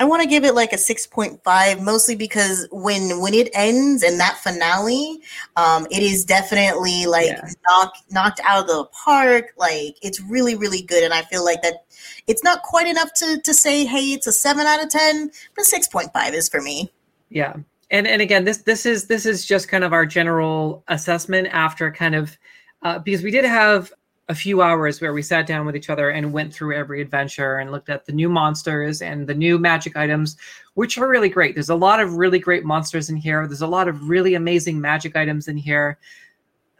I 0.00 0.04
want 0.04 0.22
to 0.22 0.28
give 0.28 0.44
it 0.44 0.54
like 0.54 0.72
a 0.72 0.76
6.5 0.76 1.82
mostly 1.82 2.14
because 2.14 2.68
when 2.70 3.20
when 3.20 3.34
it 3.34 3.48
ends 3.52 4.02
and 4.02 4.18
that 4.20 4.38
finale 4.38 5.20
um 5.56 5.86
it 5.90 6.02
is 6.02 6.24
definitely 6.24 7.06
like 7.06 7.28
yeah. 7.28 7.48
knocked 7.66 8.02
knocked 8.10 8.40
out 8.44 8.62
of 8.62 8.66
the 8.68 8.84
park 9.04 9.52
like 9.56 9.96
it's 10.02 10.20
really 10.20 10.54
really 10.54 10.82
good 10.82 11.02
and 11.02 11.12
I 11.12 11.22
feel 11.22 11.44
like 11.44 11.62
that 11.62 11.84
it's 12.26 12.44
not 12.44 12.62
quite 12.62 12.86
enough 12.86 13.12
to 13.14 13.40
to 13.42 13.54
say 13.54 13.84
hey 13.86 14.12
it's 14.12 14.26
a 14.26 14.32
7 14.32 14.66
out 14.66 14.82
of 14.82 14.88
10 14.88 15.30
but 15.56 15.64
6.5 15.64 16.32
is 16.32 16.48
for 16.48 16.60
me. 16.60 16.92
Yeah. 17.30 17.54
and 17.90 18.06
and 18.06 18.22
again, 18.22 18.44
this 18.44 18.58
this 18.58 18.86
is 18.86 19.06
this 19.06 19.26
is 19.26 19.44
just 19.44 19.68
kind 19.68 19.84
of 19.84 19.92
our 19.92 20.06
general 20.06 20.84
assessment 20.88 21.48
after 21.50 21.90
kind 21.90 22.14
of 22.14 22.36
uh, 22.82 22.98
because 23.00 23.22
we 23.22 23.30
did 23.30 23.44
have 23.44 23.92
a 24.28 24.34
few 24.34 24.60
hours 24.60 25.00
where 25.00 25.14
we 25.14 25.22
sat 25.22 25.46
down 25.46 25.64
with 25.64 25.74
each 25.74 25.88
other 25.88 26.10
and 26.10 26.32
went 26.32 26.52
through 26.52 26.74
every 26.74 27.00
adventure 27.00 27.56
and 27.56 27.72
looked 27.72 27.88
at 27.88 28.04
the 28.04 28.12
new 28.12 28.28
monsters 28.28 29.00
and 29.00 29.26
the 29.26 29.34
new 29.34 29.58
magic 29.58 29.96
items, 29.96 30.36
which 30.74 30.98
are 30.98 31.08
really 31.08 31.30
great. 31.30 31.54
There's 31.54 31.70
a 31.70 31.74
lot 31.74 31.98
of 31.98 32.14
really 32.14 32.38
great 32.38 32.64
monsters 32.64 33.08
in 33.08 33.16
here. 33.16 33.46
There's 33.46 33.62
a 33.62 33.66
lot 33.66 33.88
of 33.88 34.08
really 34.08 34.34
amazing 34.34 34.78
magic 34.78 35.16
items 35.16 35.48
in 35.48 35.56
here. 35.56 35.98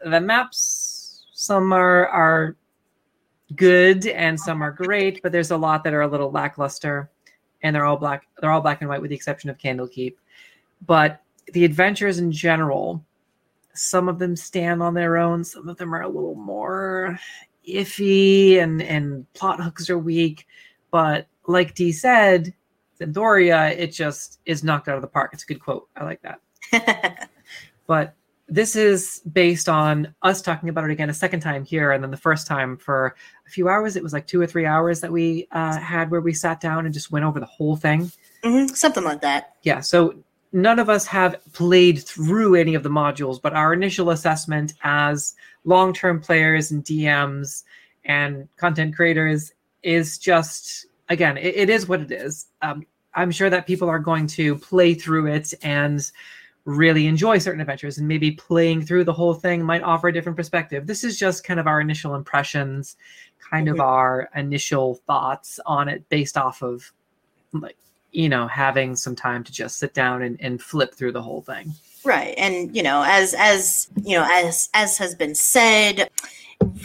The 0.05 0.21
maps, 0.21 1.25
some 1.33 1.73
are 1.73 2.07
are 2.07 2.55
good 3.55 4.05
and 4.05 4.39
some 4.39 4.61
are 4.61 4.71
great, 4.71 5.21
but 5.23 5.31
there's 5.31 5.51
a 5.51 5.57
lot 5.57 5.83
that 5.83 5.93
are 5.93 6.01
a 6.01 6.07
little 6.07 6.29
lackluster, 6.29 7.09
and 7.63 7.75
they're 7.75 7.85
all 7.85 7.97
black. 7.97 8.27
They're 8.39 8.51
all 8.51 8.61
black 8.61 8.81
and 8.81 8.89
white 8.89 9.01
with 9.01 9.09
the 9.09 9.15
exception 9.15 9.49
of 9.49 9.57
Candlekeep. 9.57 10.15
But 10.85 11.21
the 11.53 11.65
adventures 11.65 12.19
in 12.19 12.31
general, 12.31 13.03
some 13.73 14.09
of 14.09 14.19
them 14.19 14.35
stand 14.35 14.81
on 14.81 14.93
their 14.93 15.17
own. 15.17 15.43
Some 15.43 15.69
of 15.69 15.77
them 15.77 15.93
are 15.93 16.01
a 16.01 16.07
little 16.07 16.35
more 16.35 17.19
iffy, 17.67 18.61
and 18.61 18.81
and 18.81 19.31
plot 19.33 19.61
hooks 19.61 19.89
are 19.89 19.97
weak. 19.97 20.47
But 20.91 21.27
like 21.47 21.75
Dee 21.75 21.91
said, 21.91 22.53
Xanthoria, 22.99 23.77
it 23.77 23.91
just 23.91 24.39
is 24.45 24.63
knocked 24.63 24.87
out 24.87 24.95
of 24.95 25.01
the 25.01 25.07
park. 25.07 25.31
It's 25.33 25.43
a 25.43 25.47
good 25.47 25.59
quote. 25.59 25.87
I 25.95 26.03
like 26.03 26.21
that. 26.21 27.29
but 27.87 28.15
this 28.47 28.75
is 28.75 29.21
based 29.31 29.69
on 29.69 30.13
us 30.23 30.41
talking 30.41 30.69
about 30.69 30.83
it 30.85 30.91
again 30.91 31.09
a 31.09 31.13
second 31.13 31.39
time 31.41 31.63
here, 31.63 31.91
and 31.91 32.03
then 32.03 32.11
the 32.11 32.17
first 32.17 32.47
time 32.47 32.77
for 32.77 33.15
a 33.47 33.49
few 33.49 33.69
hours. 33.69 33.95
It 33.95 34.03
was 34.03 34.13
like 34.13 34.27
two 34.27 34.41
or 34.41 34.47
three 34.47 34.65
hours 34.65 34.99
that 35.01 35.11
we 35.11 35.47
uh, 35.51 35.77
had 35.77 36.09
where 36.09 36.21
we 36.21 36.33
sat 36.33 36.59
down 36.59 36.85
and 36.85 36.93
just 36.93 37.11
went 37.11 37.25
over 37.25 37.39
the 37.39 37.45
whole 37.45 37.75
thing. 37.75 38.11
Mm-hmm, 38.43 38.73
something 38.73 39.03
like 39.03 39.21
that. 39.21 39.55
Yeah. 39.63 39.81
So 39.81 40.15
none 40.51 40.79
of 40.79 40.89
us 40.89 41.05
have 41.07 41.35
played 41.53 42.01
through 42.01 42.55
any 42.55 42.75
of 42.75 42.83
the 42.83 42.89
modules, 42.89 43.41
but 43.41 43.53
our 43.53 43.73
initial 43.73 44.09
assessment 44.09 44.73
as 44.83 45.35
long 45.65 45.93
term 45.93 46.19
players 46.19 46.71
and 46.71 46.83
DMs 46.83 47.63
and 48.05 48.47
content 48.57 48.95
creators 48.95 49.53
is 49.83 50.17
just, 50.17 50.87
again, 51.09 51.37
it, 51.37 51.55
it 51.55 51.69
is 51.69 51.87
what 51.87 52.01
it 52.01 52.11
is. 52.11 52.47
Um, 52.61 52.85
I'm 53.13 53.31
sure 53.31 53.49
that 53.49 53.67
people 53.67 53.89
are 53.89 53.99
going 53.99 54.27
to 54.27 54.55
play 54.57 54.93
through 54.93 55.27
it 55.27 55.53
and 55.61 55.99
really 56.65 57.07
enjoy 57.07 57.37
certain 57.39 57.61
adventures, 57.61 57.97
and 57.97 58.07
maybe 58.07 58.31
playing 58.31 58.83
through 58.83 59.03
the 59.03 59.13
whole 59.13 59.33
thing 59.33 59.63
might 59.63 59.81
offer 59.81 60.07
a 60.07 60.13
different 60.13 60.35
perspective. 60.35 60.85
This 60.85 61.03
is 61.03 61.17
just 61.17 61.43
kind 61.43 61.59
of 61.59 61.67
our 61.67 61.81
initial 61.81 62.15
impressions, 62.15 62.97
kind 63.49 63.67
mm-hmm. 63.67 63.75
of 63.75 63.81
our 63.81 64.29
initial 64.35 64.95
thoughts 65.07 65.59
on 65.65 65.89
it 65.89 66.07
based 66.09 66.37
off 66.37 66.61
of 66.61 66.91
like 67.53 67.77
you 68.11 68.29
know 68.29 68.47
having 68.47 68.95
some 68.95 69.15
time 69.15 69.43
to 69.43 69.51
just 69.51 69.77
sit 69.77 69.93
down 69.93 70.21
and, 70.21 70.39
and 70.41 70.61
flip 70.61 70.93
through 70.93 71.11
the 71.11 71.21
whole 71.21 71.41
thing. 71.41 71.73
Right. 72.03 72.33
And 72.37 72.75
you 72.75 72.83
know 72.83 73.03
as 73.05 73.33
as 73.37 73.87
you 74.03 74.17
know 74.17 74.27
as 74.31 74.69
as 74.73 74.97
has 74.97 75.15
been 75.15 75.35
said 75.35 76.09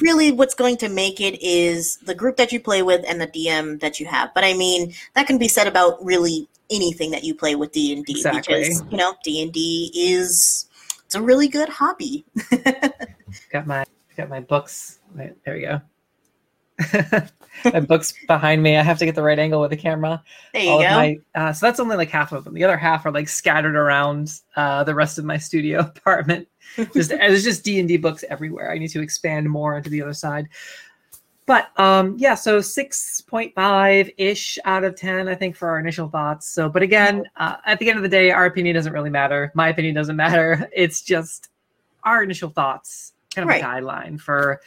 really 0.01 0.31
what's 0.31 0.55
going 0.55 0.77
to 0.77 0.89
make 0.89 1.21
it 1.21 1.41
is 1.43 1.97
the 1.99 2.15
group 2.15 2.37
that 2.37 2.53
you 2.53 2.61
play 2.61 2.83
with 2.83 3.05
and 3.09 3.21
the 3.21 3.27
dm 3.27 3.81
that 3.81 3.99
you 3.99 4.07
have. 4.07 4.33
But 4.35 4.45
i 4.45 4.55
mean 4.55 4.93
that 5.15 5.27
can 5.27 5.39
be 5.39 5.49
said 5.49 5.67
about 5.67 6.05
really 6.05 6.49
anything 6.71 7.11
that 7.11 7.25
you 7.25 7.35
play 7.35 7.55
with 7.55 7.73
d&d 7.73 8.05
exactly. 8.09 8.41
because 8.41 8.83
you 8.91 8.97
know 8.97 9.15
d&d 9.23 9.93
is 9.95 10.67
it's 11.05 11.15
a 11.15 11.21
really 11.21 11.49
good 11.49 11.69
hobby. 11.69 12.25
Got 13.53 13.67
my 13.67 13.85
got 14.17 14.29
my 14.29 14.41
books. 14.41 15.01
There 15.15 15.55
we 15.55 15.61
go 15.61 15.81
my 17.65 17.81
books 17.81 18.15
behind 18.27 18.63
me. 18.63 18.77
I 18.77 18.83
have 18.83 18.99
to 18.99 19.05
get 19.05 19.15
the 19.15 19.23
right 19.23 19.39
angle 19.39 19.61
with 19.61 19.71
the 19.71 19.77
camera. 19.77 20.23
There 20.53 20.63
you 20.63 20.71
All 20.71 20.83
go. 20.83 20.89
My, 20.89 21.19
uh, 21.35 21.53
so 21.53 21.67
that's 21.67 21.81
only 21.81 21.97
like 21.97 22.11
half 22.11 22.33
of 22.33 22.45
them. 22.45 22.55
The 22.55 22.65
other 22.65 22.77
half 22.77 23.07
are 23.07 23.13
like 23.13 23.29
scattered 23.29 23.77
around 23.77 24.41
uh, 24.57 24.85
the 24.85 24.95
rest 24.95 25.19
of 25.19 25.25
my 25.25 25.39
studio 25.39 25.81
apartment. 25.97 26.49
Just 26.93 27.11
there's 27.11 27.45
just 27.45 27.65
D 27.65 27.79
and 27.79 27.89
D 27.89 27.97
books 27.97 28.25
everywhere. 28.29 28.73
I 28.73 28.79
need 28.79 28.89
to 28.89 29.03
expand 29.03 29.49
more 29.49 29.77
onto 29.77 29.91
the 29.91 30.03
other 30.03 30.15
side. 30.15 30.49
But 31.47 31.79
um, 31.79 32.17
yeah, 32.19 32.35
so 32.35 32.61
six 32.61 33.21
point 33.21 33.55
five 33.55 34.11
ish 34.17 34.59
out 34.65 34.83
of 34.83 34.97
ten, 34.97 35.29
I 35.29 35.35
think, 35.35 35.57
for 35.57 35.69
our 35.69 35.79
initial 35.79 36.09
thoughts. 36.09 36.49
So, 36.49 36.69
but 36.71 36.83
again, 36.83 37.25
uh, 37.37 37.57
at 37.67 37.79
the 37.79 37.89
end 37.91 37.99
of 37.99 38.03
the 38.03 38.09
day, 38.09 38.31
our 38.31 38.47
opinion 38.47 38.75
doesn't 38.75 38.93
really 38.93 39.11
matter. 39.11 39.53
My 39.55 39.69
opinion 39.69 39.95
doesn't 39.95 40.17
matter. 40.17 40.69
It's 40.75 41.03
just 41.03 41.51
our 42.03 42.23
initial 42.23 42.51
thoughts, 42.51 43.13
kind 43.35 43.45
of 43.45 43.49
right. 43.49 43.63
a 43.63 43.65
guideline 43.65 44.21
for 44.21 44.61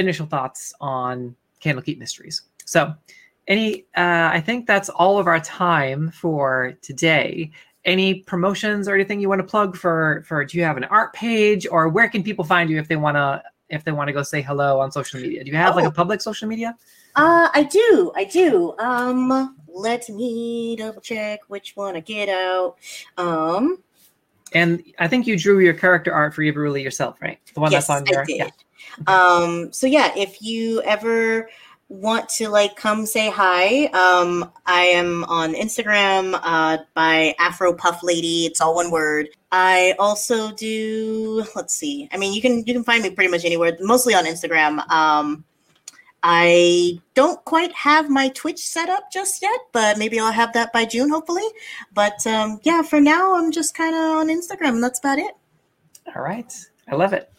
initial 0.00 0.26
thoughts 0.26 0.74
on 0.80 1.36
Candlekeep 1.62 1.98
Mysteries. 1.98 2.42
So, 2.64 2.94
any, 3.46 3.82
uh, 3.96 4.30
I 4.32 4.40
think 4.40 4.66
that's 4.66 4.88
all 4.88 5.18
of 5.18 5.26
our 5.26 5.40
time 5.40 6.10
for 6.10 6.76
today. 6.82 7.50
Any 7.84 8.20
promotions 8.20 8.88
or 8.88 8.94
anything 8.94 9.20
you 9.20 9.28
want 9.28 9.40
to 9.40 9.46
plug 9.46 9.76
for? 9.76 10.22
For 10.26 10.44
do 10.44 10.58
you 10.58 10.64
have 10.64 10.76
an 10.76 10.84
art 10.84 11.12
page, 11.14 11.66
or 11.70 11.88
where 11.88 12.08
can 12.08 12.22
people 12.22 12.44
find 12.44 12.68
you 12.68 12.78
if 12.78 12.88
they 12.88 12.96
want 12.96 13.16
to 13.16 13.42
if 13.70 13.84
they 13.84 13.92
want 13.92 14.08
to 14.08 14.12
go 14.12 14.22
say 14.22 14.42
hello 14.42 14.80
on 14.80 14.92
social 14.92 15.20
media? 15.20 15.42
Do 15.42 15.50
you 15.50 15.56
have 15.56 15.72
oh. 15.72 15.76
like 15.76 15.84
a 15.86 15.88
oh. 15.88 15.92
public 15.92 16.20
social 16.20 16.46
media? 16.46 16.76
Uh, 17.16 17.48
I 17.54 17.64
do. 17.64 18.12
I 18.14 18.24
do. 18.24 18.76
Um, 18.78 19.56
let 19.72 20.08
me 20.08 20.76
double 20.76 21.00
check 21.00 21.40
which 21.48 21.74
one 21.74 21.96
I 21.96 22.00
get 22.00 22.28
out. 22.28 22.76
Um, 23.16 23.82
and 24.52 24.82
I 24.98 25.08
think 25.08 25.26
you 25.26 25.38
drew 25.38 25.60
your 25.60 25.74
character 25.74 26.12
art 26.12 26.34
for 26.34 26.42
Ibaruli 26.42 26.82
yourself, 26.82 27.20
right? 27.20 27.38
The 27.54 27.60
one 27.60 27.72
yes, 27.72 27.86
that's 27.86 28.00
on 28.00 28.06
your 28.06 28.22
I 28.22 28.24
did. 28.24 28.36
yeah. 28.38 28.48
Um, 29.06 29.72
so 29.72 29.86
yeah, 29.86 30.12
if 30.16 30.42
you 30.42 30.82
ever 30.82 31.48
want 31.88 32.28
to 32.28 32.48
like 32.48 32.76
come 32.76 33.04
say 33.04 33.30
hi, 33.30 33.86
um, 33.86 34.50
I 34.66 34.82
am 34.82 35.24
on 35.24 35.54
Instagram 35.54 36.38
uh, 36.42 36.78
by 36.94 37.34
Afro 37.38 37.74
Puff 37.74 38.02
Lady. 38.02 38.46
It's 38.46 38.60
all 38.60 38.74
one 38.76 38.90
word. 38.90 39.28
I 39.52 39.94
also 39.98 40.52
do. 40.52 41.44
Let's 41.56 41.74
see. 41.74 42.08
I 42.12 42.16
mean, 42.16 42.32
you 42.32 42.40
can 42.40 42.58
you 42.58 42.72
can 42.74 42.84
find 42.84 43.02
me 43.02 43.10
pretty 43.10 43.30
much 43.30 43.44
anywhere. 43.44 43.76
Mostly 43.80 44.14
on 44.14 44.24
Instagram. 44.24 44.88
Um, 44.90 45.44
I 46.22 47.00
don't 47.14 47.42
quite 47.44 47.72
have 47.72 48.10
my 48.10 48.28
Twitch 48.28 48.58
set 48.58 48.88
up 48.88 49.10
just 49.10 49.40
yet, 49.40 49.58
but 49.72 49.98
maybe 49.98 50.20
I'll 50.20 50.32
have 50.32 50.52
that 50.52 50.72
by 50.72 50.84
June, 50.84 51.08
hopefully. 51.08 51.46
But 51.94 52.26
um, 52.26 52.60
yeah, 52.62 52.82
for 52.82 53.00
now, 53.00 53.36
I'm 53.36 53.50
just 53.50 53.74
kind 53.74 53.94
of 53.94 54.02
on 54.02 54.28
Instagram, 54.28 54.80
that's 54.80 54.98
about 54.98 55.18
it. 55.18 55.34
All 56.14 56.22
right, 56.22 56.52
I 56.88 56.94
love 56.94 57.14
it. 57.14 57.32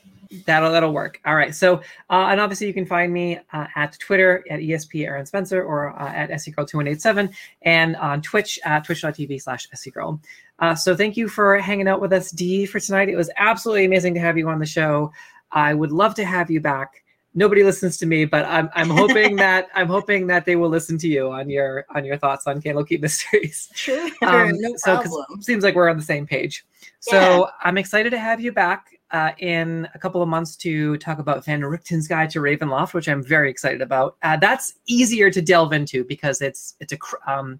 That'll 0.45 0.71
that'll 0.71 0.93
work. 0.93 1.19
All 1.25 1.36
right. 1.36 1.53
So 1.53 1.77
uh, 2.09 2.27
and 2.29 2.39
obviously 2.39 2.67
you 2.67 2.73
can 2.73 2.86
find 2.86 3.11
me 3.11 3.39
uh, 3.53 3.67
at 3.75 3.97
Twitter 3.99 4.43
at 4.49 4.59
ESP 4.59 5.05
Aaron 5.05 5.25
Spencer 5.25 5.63
or 5.63 5.99
uh, 6.01 6.09
at 6.09 6.29
SCGirl2187 6.29 7.34
and 7.63 7.95
on 7.97 8.21
Twitch 8.21 8.59
at 8.63 8.84
twitch.tv 8.86 9.41
slash 9.41 9.69
SCGirl. 9.69 10.19
Uh, 10.59 10.75
so 10.75 10.95
thank 10.95 11.17
you 11.17 11.27
for 11.27 11.57
hanging 11.57 11.88
out 11.88 11.99
with 11.99 12.13
us, 12.13 12.32
Dee, 12.32 12.65
for 12.65 12.79
tonight. 12.79 13.09
It 13.09 13.15
was 13.15 13.32
absolutely 13.38 13.86
amazing 13.86 14.13
to 14.13 14.19
have 14.19 14.38
you 14.38 14.47
on 14.47 14.59
the 14.59 14.65
show. 14.65 15.11
I 15.51 15.73
would 15.73 15.91
love 15.91 16.15
to 16.15 16.25
have 16.25 16.51
you 16.51 16.61
back. 16.61 17.03
Nobody 17.34 17.63
listens 17.63 17.97
to 17.97 18.05
me, 18.05 18.25
but 18.25 18.45
I'm 18.45 18.69
I'm 18.73 18.89
hoping 19.01 19.38
that 19.38 19.67
I'm 19.73 19.88
hoping 19.88 20.27
that 20.27 20.45
they 20.45 20.55
will 20.55 20.69
listen 20.69 20.97
to 20.99 21.07
you 21.07 21.32
on 21.32 21.49
your 21.49 21.86
on 21.93 22.05
your 22.05 22.17
thoughts 22.17 22.47
on 22.47 22.61
Candlekeep 22.61 23.01
Mysteries. 23.01 23.69
Sure. 23.75 24.09
Um, 24.21 24.51
no 24.59 24.73
so 24.77 25.03
seems 25.39 25.63
like 25.63 25.75
we're 25.75 25.89
on 25.89 25.97
the 25.97 26.03
same 26.03 26.27
page. 26.27 26.65
So 26.99 27.17
yeah. 27.17 27.45
I'm 27.63 27.77
excited 27.77 28.11
to 28.11 28.19
have 28.19 28.39
you 28.39 28.51
back 28.51 28.88
uh, 29.12 29.32
in 29.39 29.88
a 29.93 29.99
couple 29.99 30.22
of 30.22 30.30
months 30.30 30.55
to 30.57 30.97
talk 30.97 31.20
about 31.20 31.43
Van 31.45 31.62
Richten's 31.62 32.07
Guide 32.07 32.30
to 32.32 32.39
Ravenloft, 32.39 32.93
which 32.93 33.09
I'm 33.09 33.24
very 33.24 33.49
excited 33.49 33.82
about. 33.82 34.18
Uh, 34.24 34.38
that's 34.38 34.76
easier 34.88 35.30
to 35.30 35.41
delve 35.41 35.74
into 35.74 36.03
because 36.03 36.41
it's 36.41 36.76
it's 36.80 36.93
a 36.93 36.97
um, 37.32 37.59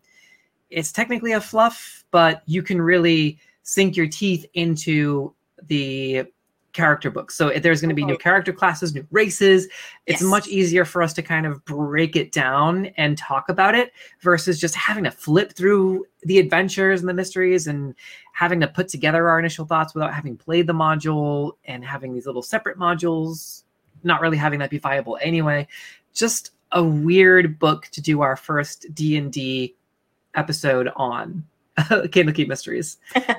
it's 0.70 0.91
technically 0.91 1.34
a 1.34 1.41
fluff, 1.41 2.06
but 2.12 2.43
you 2.45 2.64
can 2.64 2.82
really 2.82 3.38
sink 3.64 3.95
your 3.95 4.08
teeth 4.08 4.45
into 4.54 5.34
the 5.68 6.26
character 6.74 7.09
books. 7.09 7.36
So 7.36 7.47
if 7.47 7.63
there's 7.63 7.82
going 7.82 7.89
to 7.89 7.95
be 7.95 8.05
new 8.05 8.15
oh. 8.15 8.17
character 8.17 8.53
classes, 8.53 8.93
new 8.93 9.05
races. 9.11 9.67
It's 10.05 10.22
yes. 10.22 10.30
much 10.30 10.47
easier 10.47 10.86
for 10.86 11.01
us 11.01 11.13
to 11.13 11.22
kind 11.22 11.45
of 11.45 11.63
break 11.65 12.15
it 12.15 12.32
down 12.32 12.88
and 12.97 13.17
talk 13.17 13.49
about 13.49 13.76
it 13.76 13.91
versus 14.22 14.59
just 14.59 14.76
having 14.76 15.03
to 15.03 15.11
flip 15.11 15.53
through 15.53 16.05
the 16.24 16.39
adventures 16.39 16.99
and 16.99 17.09
the 17.09 17.13
mysteries 17.13 17.67
and 17.67 17.95
having 18.34 18.59
to 18.59 18.67
put 18.67 18.88
together 18.88 19.30
our 19.30 19.39
initial 19.39 19.65
thoughts 19.65 19.93
without 19.93 20.13
having 20.13 20.38
played 20.38 20.67
the 20.67 20.74
module 20.74 21.53
and 21.65 21.84
having 21.84 22.13
these 22.13 22.26
little 22.26 22.41
separate 22.41 22.78
modules, 22.78 23.63
not 24.03 24.22
really 24.22 24.38
having 24.38 24.59
that 24.59 24.69
be 24.69 24.78
viable 24.78 25.17
anyway. 25.22 25.67
Just 26.13 26.51
a 26.72 26.84
weird 26.84 27.59
book 27.59 27.88
to 27.91 28.01
do 28.01 28.22
our 28.22 28.36
first 28.36 28.86
D&D 28.93 29.76
episode 30.36 30.89
on. 30.95 31.45
Candlekeep 31.78 32.47
Mysteries. 32.47 32.97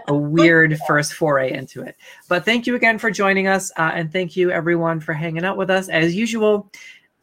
A 0.09 0.15
weird 0.15 0.79
first 0.87 1.15
foray 1.15 1.53
into 1.53 1.83
it. 1.83 1.97
But 2.29 2.45
thank 2.45 2.67
you 2.67 2.75
again 2.75 2.99
for 2.99 3.11
joining 3.11 3.47
us. 3.47 3.71
Uh, 3.77 3.93
and 3.95 4.13
thank 4.13 4.37
you, 4.37 4.51
everyone, 4.51 5.01
for 5.01 5.13
hanging 5.13 5.45
out 5.45 5.57
with 5.57 5.71
us. 5.71 5.89
As 5.89 6.15
usual, 6.15 6.71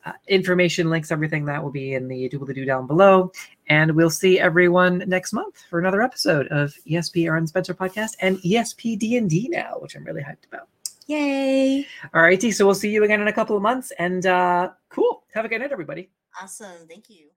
uh, 0.05 0.14
information, 0.28 0.89
links, 0.89 1.12
everything 1.12 1.45
that 1.45 1.64
will 1.64 1.72
be 1.72 1.93
in 1.93 2.07
the 2.07 2.30
doobly 2.30 2.53
doo 2.53 2.66
down 2.66 2.88
below. 2.88 3.32
And 3.68 3.95
we'll 3.95 4.10
see 4.10 4.39
everyone 4.39 5.03
next 5.07 5.34
month 5.34 5.64
for 5.70 5.80
another 5.80 6.01
episode 6.01 6.47
of 6.47 6.74
ESP 6.88 7.26
Aaron 7.26 7.47
Spencer 7.47 7.74
podcast 7.74 8.12
and 8.22 8.38
ESP 8.38 8.97
D&D 8.97 9.49
now, 9.49 9.76
which 9.80 9.95
I'm 9.95 10.03
really 10.03 10.22
hyped 10.22 10.45
about. 10.47 10.68
Yay. 11.07 11.88
All 12.14 12.22
righty. 12.22 12.51
So 12.51 12.66
we'll 12.66 12.76
see 12.76 12.91
you 12.91 13.03
again 13.03 13.20
in 13.20 13.28
a 13.28 13.34
couple 13.34 13.55
of 13.55 13.64
months. 13.64 13.91
And 13.97 14.26
uh, 14.26 14.70
cool. 14.89 15.24
Have 15.34 15.43
a 15.43 15.47
good 15.47 15.60
night, 15.60 15.72
everybody. 15.72 16.10
Awesome. 16.41 16.88
Thank 16.88 17.10
you. 17.10 17.28